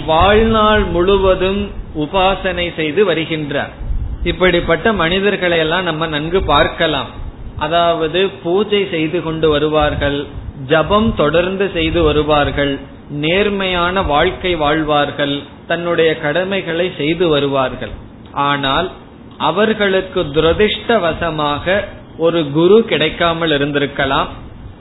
வாழ்நாள் 0.06 0.84
முழுவதும் 0.94 1.60
உபாசனை 2.04 2.66
செய்து 2.78 3.00
வருகின்றார். 3.10 3.72
இப்படிப்பட்ட 4.30 4.86
மனிதர்களை 5.02 5.58
எல்லாம் 5.64 5.88
நம்ம 5.90 6.06
நன்கு 6.14 6.40
பார்க்கலாம். 6.52 7.10
அதாவது 7.64 8.20
பூஜை 8.44 8.82
செய்து 8.94 9.18
கொண்டு 9.22 9.48
வருவார்கள் 9.54 10.18
ஜபம் 10.72 11.08
தொடர்ந்து 11.22 11.66
செய்து 11.76 12.00
வருவார்கள் 12.02 12.72
நேர்மையான 13.24 14.02
வாழ்க்கை 14.12 14.52
வாழ்வார்கள் 14.64 15.34
தன்னுடைய 15.70 16.10
கடமைகளை 16.24 16.86
செய்து 17.00 17.24
வருவார்கள். 17.28 17.94
ஆனால் 18.48 18.88
அவர்களுக்கு 19.48 20.20
துரதிருஷ்டவசமாக 20.36 21.76
ஒரு 22.24 22.40
குரு 22.56 22.76
கிடைக்காமல் 22.90 23.54
இருந்திருக்கலாம். 23.58 24.28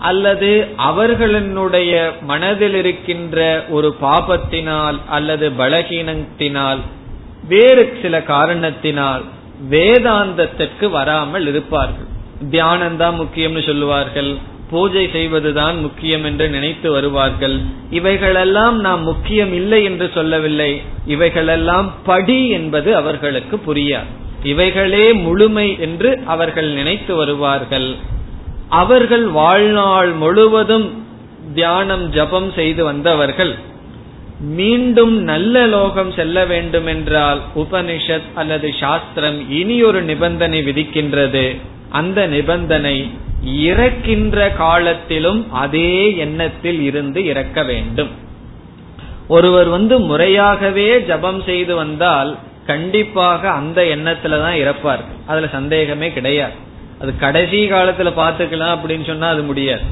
அல்லது 0.10 0.50
அவர்களினுடைய 0.90 1.92
மனதில் 2.32 2.76
இருக்கின்ற 2.76 3.38
ஒரு 3.70 3.90
பாபத்தினால் 4.02 4.98
அல்லது 5.10 5.48
பலகீனத்தினால் 5.62 6.82
வேறு 7.50 7.84
சில 8.02 8.16
காரணத்தினால் 8.34 9.24
வேதாந்தத்திற்கு 9.72 10.86
வராமல் 10.98 11.46
இருப்பார்கள். 11.48 12.10
தியானம் 12.50 12.98
தான் 12.98 13.16
முக்கியம்னு 13.22 13.64
சொல்லுவார்கள். 13.66 14.32
பூஜை 14.72 15.04
செய்வதுதான் 15.14 15.78
முக்கியம் 15.82 16.26
என்று 16.30 16.46
நினைத்து 16.50 16.88
வருவார்கள். 16.92 17.56
இவைகளெல்லாம் 17.90 18.78
நாம் 18.80 19.04
முக்கியம் 19.04 19.54
இல்லை 19.54 19.80
என்று 19.84 20.08
சொல்லவில்லை. 20.14 20.72
இவைகளெல்லாம் 21.06 21.90
படி 22.06 22.40
என்பது 22.58 22.90
அவர்களுக்கு 23.02 23.58
புரியாது. 23.68 24.10
இவைகளே 24.44 25.06
முழுமை 25.26 25.68
என்று 25.80 26.10
அவர்கள் 26.26 26.70
நினைத்து 26.80 27.14
வருவார்கள். 27.16 27.90
அவர்கள் 28.70 29.26
வாழ்நாள் 29.26 30.12
முழுவதும் 30.12 31.06
தியானம் 31.54 32.10
ஜபம் 32.10 32.52
செய்து 32.52 32.84
வந்தவர்கள். 32.84 33.56
மீண்டும் 34.40 35.22
நல்ல 35.24 35.66
லோகம் 35.66 36.12
செல்ல 36.12 36.46
வேண்டும் 36.46 36.86
என்றால் 36.86 37.42
உபனிஷத் 37.56 38.30
அல்லது 38.34 38.74
சாஸ்திரம் 38.80 39.50
இனி 39.50 39.84
ஒரு 39.84 40.02
நிபந்தனை 40.02 40.62
விதிக்கின்றது. 40.62 41.60
அந்த 41.90 42.28
நிபந்தனை 42.28 43.12
இறக்கின்ற 43.44 44.50
காலத்திலும் 44.50 45.52
அதே 45.52 46.16
எண்ணத்தில் 46.16 46.82
இருந்து 46.82 47.26
இறக்க 47.26 47.64
வேண்டும். 47.64 48.10
ஒருவர் 49.28 49.68
வந்து 49.68 50.00
முறையாகவே 50.00 51.02
ஜபம் 51.02 51.42
செய்து 51.42 51.76
வந்தால் 51.76 52.38
கண்டிப்பாக 52.66 53.50
அந்த 53.50 53.82
எண்ணத்துல 53.82 54.42
தான் 54.42 54.56
இறப்பார். 54.56 55.04
அதுல 55.28 55.48
சந்தேகமே 55.48 56.14
கிடையாது. 56.14 56.72
அது 57.04 57.14
கடைசி 57.18 57.60
காலத்துல 57.72 58.10
பாத்துக்கலாம் 58.20 58.74
அப்படின்னு 58.76 59.06
சொன்னா 59.06 59.30
அது 59.30 59.44
முடியாது. 59.44 59.86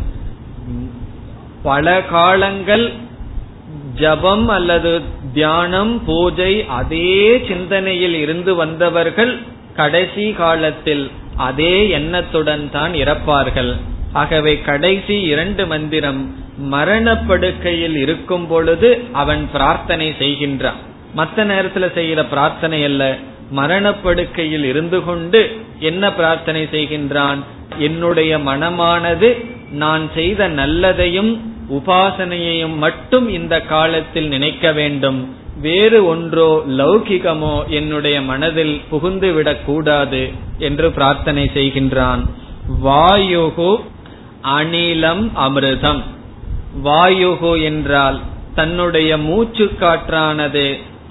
பல 1.63 2.01
காலங்கள் 2.01 2.85
ஜபம் 3.95 4.47
அல்லது 4.47 4.91
தியானம் 5.33 6.03
பூஜை 6.05 6.65
அதே 6.67 7.41
சிந்தனையில் 7.47 8.13
இருந்து 8.13 8.55
வந்தவர்கள் 8.55 9.33
கடைசி 9.75 10.31
காலத்தில் 10.31 11.03
அதே 11.47 11.89
எண்ணத்துடன் 11.89 12.69
தான் 12.71 12.93
இறப்பார்கள். 12.93 13.71
ஆகவே 14.13 14.53
கடைசி 14.59 15.17
இரண்டு 15.21 15.65
மந்திரம் 15.67 16.21
மரணப்படுக்கையில் 16.73 17.95
இருக்கும் 17.95 18.47
பொழுது 18.47 18.89
அவன் 19.13 19.43
பிரார்த்தனை 19.53 20.07
செய்கின்றான். 20.19 20.79
மற்ற 21.13 21.45
நேரத்துல 21.45 21.93
செய்கிற 21.93 22.25
பிரார்த்தனை 22.25 22.83
அல்ல. 22.83 23.03
மரணப்படுக்கையில் 23.51 24.63
இருந்து 24.63 25.03
கொண்டு 25.03 25.41
என்ன 25.79 26.13
பிரார்த்தனை 26.13 26.63
செய்கின்றான்? 26.71 27.39
என்னுடைய 27.77 28.37
மனமானது 28.37 29.29
நான் 29.71 30.09
செய்த 30.13 30.49
நல்லதையும் 30.49 31.31
உபாசனையையும் 31.69 32.77
மட்டும் 32.77 33.29
இந்த 33.29 33.55
காலத்தில் 33.61 34.27
நினைக்க 34.27 34.71
வேண்டும். 34.71 35.19
வேறு 35.61 36.05
ஒன்றோ 36.05 36.63
லௌகிகமோ 36.67 37.55
என்னுடைய 37.67 38.21
மனதில் 38.21 38.81
புகுந்து 38.89 39.29
கூடாது 39.65 40.21
என்று 40.59 40.91
பிரார்த்தனை 40.91 41.51
செய்கின்றான். 41.53 42.21
வாயுகு 42.85 43.71
அனிலம் 44.59 45.23
அமிர்தம். 45.35 46.01
வாயுகு 46.83 47.53
என்றால் 47.63 48.19
தன்னுடைய 48.55 49.17
மூச்சு 49.17 49.65
காற்றானது 49.79 50.65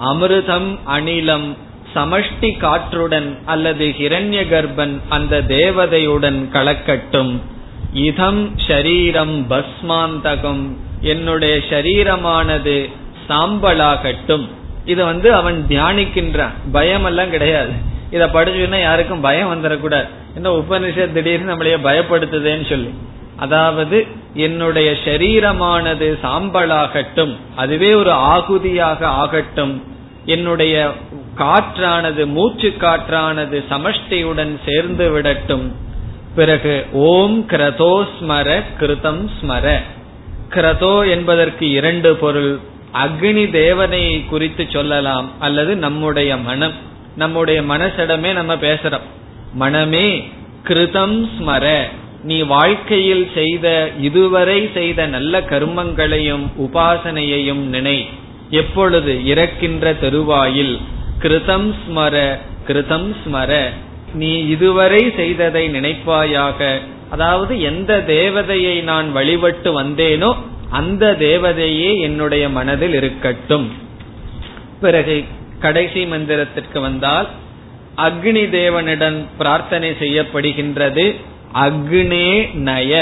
அமிர்தம் 0.04 0.70
அனிலம் 0.86 1.48
சமஷ்டி 1.94 2.58
காற்றுடன் 2.58 3.38
அல்லது 3.44 3.94
ஹிரண்ய 3.98 4.48
கர்ப்பன் 4.48 5.00
அந்த 5.08 5.42
தேவதையுடன் 5.42 6.48
கலக்கட்டும். 6.52 7.38
இதம் 7.92 8.56
ஷரீரம் 8.66 9.44
பஸ்மாந்தகம். 9.48 10.76
என்னுடைய 11.00 11.56
ஷரீரமானது 11.56 12.90
சாம்பலாகட்டும். 13.28 14.48
இது 14.84 15.04
வந்து 15.04 15.34
அவன் 15.34 15.66
தியானிக்கின்றான். 15.68 16.50
பயம் 16.72 17.04
எல்லாம் 17.04 17.30
கிடையாது. 17.30 17.70
இத 18.10 18.26
படிச்சுன்னா 18.26 18.80
யாருக்கும் 18.80 19.20
பயம் 19.20 19.52
வந்துடக்கூடாது 19.52 20.08
என்ன 20.34 20.50
உபனிஷத் 20.50 21.12
திடீர்னு 21.12 21.56
நம்மளைய 21.56 21.78
பயப்படுத்துதேன்னு 21.84 22.68
சொல்லி. 22.68 22.94
அதாவது 23.36 24.06
என்னுடைய 24.34 24.92
ஷரீரமானது 25.04 26.18
சாம்பலாகட்டும். 26.22 27.36
அதுவே 27.56 27.94
ஒரு 27.94 28.10
ஆகுதியாக 28.12 29.06
ஆகட்டும். 29.06 29.82
என்னுடைய 30.24 30.92
காற்றானது 31.38 32.26
மூச்சு 32.26 32.74
காற்றானது 32.80 33.64
சமஷ்டியுடன் 33.70 34.58
சேர்ந்து 34.66 35.10
விடட்டும். 35.10 35.72
பிறகு 36.34 36.86
ஓம் 36.92 37.46
கிரதோ 37.48 38.06
ஸ்மர 38.18 38.62
கிருதம் 38.80 39.28
ஸ்மர. 39.40 39.80
கிரதோ 40.48 41.10
என்பதற்கு 41.10 41.70
இரண்டு 41.70 42.16
பொருள். 42.16 42.58
அக்னி 42.94 43.50
தேவனையை 43.50 44.28
குறித்து 44.28 44.66
சொல்லலாம் 44.68 45.30
அல்லது 45.40 45.76
நம்முடைய 45.76 46.36
மனம். 46.36 46.72
நம்முடைய 47.16 47.62
மனசிடமே 47.62 48.32
நம்ம 48.32 48.54
பேசுறோம். 48.54 49.08
மனமே 49.52 50.28
கிருதம் 50.68 51.28
ஸ்மர. 51.38 51.82
நீ 52.22 52.42
வாழ்க்கையில் 52.42 53.30
செய்த 53.34 53.90
இதுவரை 54.00 54.70
செய்த 54.74 55.06
நல்ல 55.06 55.40
கர்மங்களையும் 55.40 56.46
உபாசனையையும் 56.58 57.64
நினை. 57.66 58.08
எப்பொழுது? 58.50 59.26
இறக்கின்ற 59.26 59.92
தெருவாயில். 59.92 60.80
கிருதம் 61.22 61.68
ஸ்மர 61.80 62.14
கிருதம் 62.68 63.08
ஸ்மர. 63.22 63.52
நீ 64.14 64.46
இதுவரை 64.46 65.12
செய்ததை 65.16 65.68
நினைப்பாயாக. 65.68 66.78
அதாவது 67.10 67.60
எந்த 67.60 68.04
தேவதையை 68.06 68.82
நான் 68.82 69.12
வழிபட்டு 69.12 69.82
வந்தேனோ 69.82 70.30
அந்த 70.70 71.16
தேவதையே 71.18 72.00
என்னுடைய 72.00 72.48
மனதில் 72.48 72.94
இருக்கட்டும். 72.94 73.72
பிறகு 74.80 75.24
கடைசி 75.58 76.04
மந்திரத்திற்கு 76.04 76.80
வந்தால் 76.80 77.28
அக்னி 77.96 78.44
தேவனிடம் 78.58 79.18
பிரார்த்தனை 79.38 79.90
செய்யப்படுகின்றது 79.90 81.14
அக்னே 81.54 82.28
நய. 82.54 82.92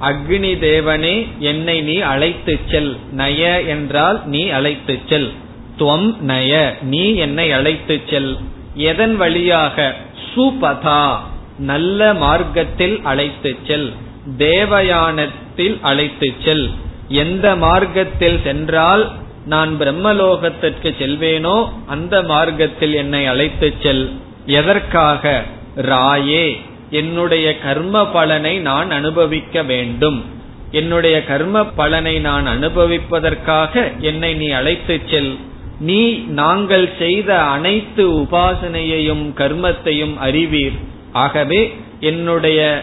அக்னி 0.00 0.52
தேவனே 0.68 1.26
என்னை 1.38 1.80
நீ 1.80 1.96
அழைத்து 2.12 2.58
செல். 2.70 2.96
நய 3.16 3.66
என்றால் 3.66 4.20
நீ 4.26 4.48
அழைத்து 4.48 4.98
செல். 5.08 5.32
துவம் 5.78 6.18
நய 6.18 6.76
நீ 6.82 7.14
என்னை 7.14 7.52
அழைத்து 7.52 8.00
செல். 8.10 8.36
எதன் 8.74 9.16
வழியாக? 9.16 9.94
சுபதா 10.34 11.16
நல்ல 11.58 12.14
மார்க்கத்தில் 12.14 13.00
அழைத்து 13.04 13.56
செல். 13.66 13.92
தேவயானத்தில் 14.38 15.78
அழைத்து 15.82 16.34
செல். 16.44 16.70
எந்த 17.08 17.56
மார்க்கத்தில் 17.56 18.40
சென்றால் 18.44 19.12
நான் 19.46 19.76
பிரம்மலோகத்திற்கு 19.80 20.94
செல்வேனோ 20.98 21.68
அந்த 21.86 22.22
மார்க்கத்தில் 22.22 22.94
என்னை 22.94 23.26
அழைத்து 23.26 23.74
செல். 23.82 24.20
எதற்காக? 24.46 25.42
ராயே 25.76 26.56
என்னுடைய 26.90 27.58
கர்ம 27.58 28.06
பலனை 28.06 28.58
நான் 28.58 28.90
அனுபவிக்க 28.90 29.62
வேண்டும். 29.62 30.24
என்னுடைய 30.70 31.24
கர்ம 31.24 31.64
பலனை 31.64 32.18
நான் 32.18 32.46
அனுபவிப்பதற்காக 32.46 33.92
என்னை 33.98 34.34
நீ 34.34 34.48
அழைத்து 34.48 35.00
செல். 35.10 35.38
நீ 35.80 36.12
நாங்கள் 36.12 36.90
செய்த 36.98 37.42
அனைத்து 37.42 38.10
உபாசனையையும் 38.10 39.24
கர்மத்தையும் 39.36 40.16
அறிவீர். 40.16 40.72
ஆகவே 41.12 41.74
என்னுடைய 42.00 42.82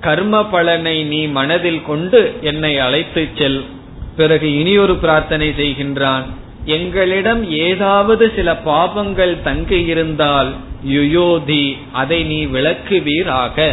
கர்ம 0.00 0.44
பலனை 0.44 1.04
நீ 1.04 1.26
மனதில் 1.26 1.82
கொண்டு 1.82 2.34
என்னை 2.40 2.78
அழைத்து 2.78 3.28
செல். 3.38 3.64
பிறகு 4.16 4.58
இனியொரு 4.58 4.96
பிரார்த்தனை 4.96 5.48
செய்கின்றான். 5.48 6.22
எங்களிடம் 6.64 7.50
ஏதாவது 7.50 8.32
சில 8.36 8.52
பாபங்கள் 8.52 9.42
தங்கி 9.42 9.84
இருந்தால் 9.84 10.54
யுயோதி 10.88 11.76
அதை 11.92 12.22
நீ 12.22 12.46
விளக்குவீராக. 12.46 13.72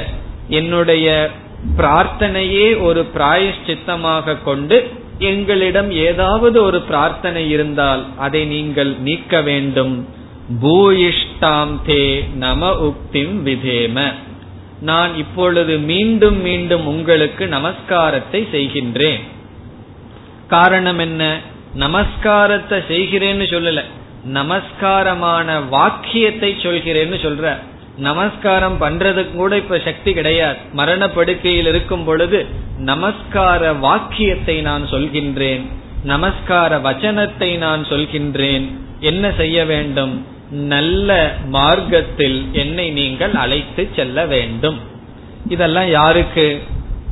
என்னுடைய 0.49 1.29
பிரார்த்தனையே 1.77 2.81
ஒரு 2.81 3.05
பிராயஷ்சித்தமாக 3.15 4.43
கொண்டு 4.43 4.91
எங்களிடம் 5.19 5.91
ஏதாவது 5.91 6.63
ஒரு 6.63 6.81
பிரார்த்தனை 6.81 7.49
இருந்தால் 7.49 8.05
அதை 8.17 8.45
நீங்கள் 8.45 8.95
நீக்க 8.97 9.41
வேண்டும். 9.41 10.07
பூயிஷ்டாம் 10.61 11.79
தே 11.87 12.33
நம 12.35 12.71
உக்திம் 12.71 13.35
விதேம. 13.45 14.13
நான் 14.81 15.15
இப்பொழுது 15.15 15.77
மீண்டும் 15.77 16.41
மீண்டும் 16.41 16.87
உங்களுக்கு 16.87 17.45
நமஸ்காரத்தை 17.45 18.47
செய்கின்றேன். 18.51 19.19
காரணம் 20.47 20.99
என்ன? 20.99 21.39
நமஸ்காரத்தை 21.79 22.83
செய்கிறேன்னு 22.89 23.45
சொல்லல. 23.53 23.83
நமஸ்காரமான 24.33 25.67
வாக்கியத்தை 25.69 26.55
சொல்கிறேன்னு 26.61 27.17
சொல்ற. 27.17 27.59
நமஸ்காரம் 27.97 28.81
பண்றதுக்கு 28.81 29.31
கூட 29.31 29.57
இப்ப 29.57 29.79
சக்தி 29.79 30.13
கிடையாது. 30.13 30.57
மரண 30.73 31.09
படுக்கையில் 31.09 31.65
இருக்கும் 31.65 32.03
பொழுது 32.03 32.45
நமஸ்கார 32.79 33.79
வாக்கியத்தை 33.79 34.61
நான் 34.61 34.89
சொல்கின்றேன். 34.89 35.61
நமஸ்கார 36.03 36.77
வச்சனத்தை 36.77 37.57
நான் 37.57 37.83
சொல்கின்றேன். 37.83 38.71
என்ன 38.99 39.31
செய்ய 39.37 39.65
வேண்டும்? 39.65 40.25
நல்ல 40.51 41.35
மார்க்கத்தில் 41.45 42.45
என்னை 42.51 42.89
நீங்கள் 42.89 43.33
அழைத்து 43.33 43.87
செல்ல 43.95 44.25
வேண்டும். 44.25 44.79
இதெல்லாம் 45.49 45.89
யாருக்கு? 45.89 46.61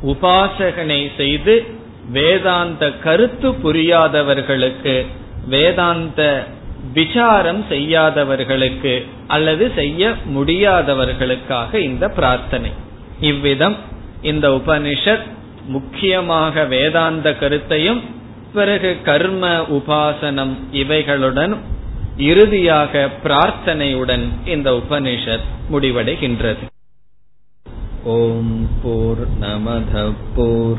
உபாசகனை 0.06 1.10
செய்து 1.16 1.66
வேதாந்த 2.10 2.92
கருத்து 2.92 3.52
புரியாதவர்களுக்கு. 3.52 5.06
வேதாந்த 5.48 6.46
விசாரம் 6.92 7.64
செய்யாதவர்களுக்கு 7.68 9.06
அல்லது 9.26 9.72
செய்ய 9.74 10.14
முடியாதவர்களுக்காக 10.34 11.74
இந்த 11.74 12.08
பிரார்த்தனை. 12.08 12.70
இவ்விதம் 13.20 13.76
இந்த 14.22 14.48
உபனிஷத் 14.48 15.26
முக்கியமாக 15.66 16.64
வேதாந்த 16.64 17.34
கருத்தையும் 17.34 18.02
பிறகு 18.54 18.96
கர்ம 19.02 19.56
உபாசனம் 19.58 20.56
இவைகளுடன் 20.72 21.56
இறுதியாக 22.16 23.10
பிரார்த்தனையுடன் 23.24 24.28
இந்த 24.44 24.70
உபனிஷத் 24.70 25.46
முடிவடைகின்றது. 25.72 26.62
ஓம் 28.04 28.68
போர் 28.82 29.28
நமத 29.40 30.12
போர் 30.34 30.78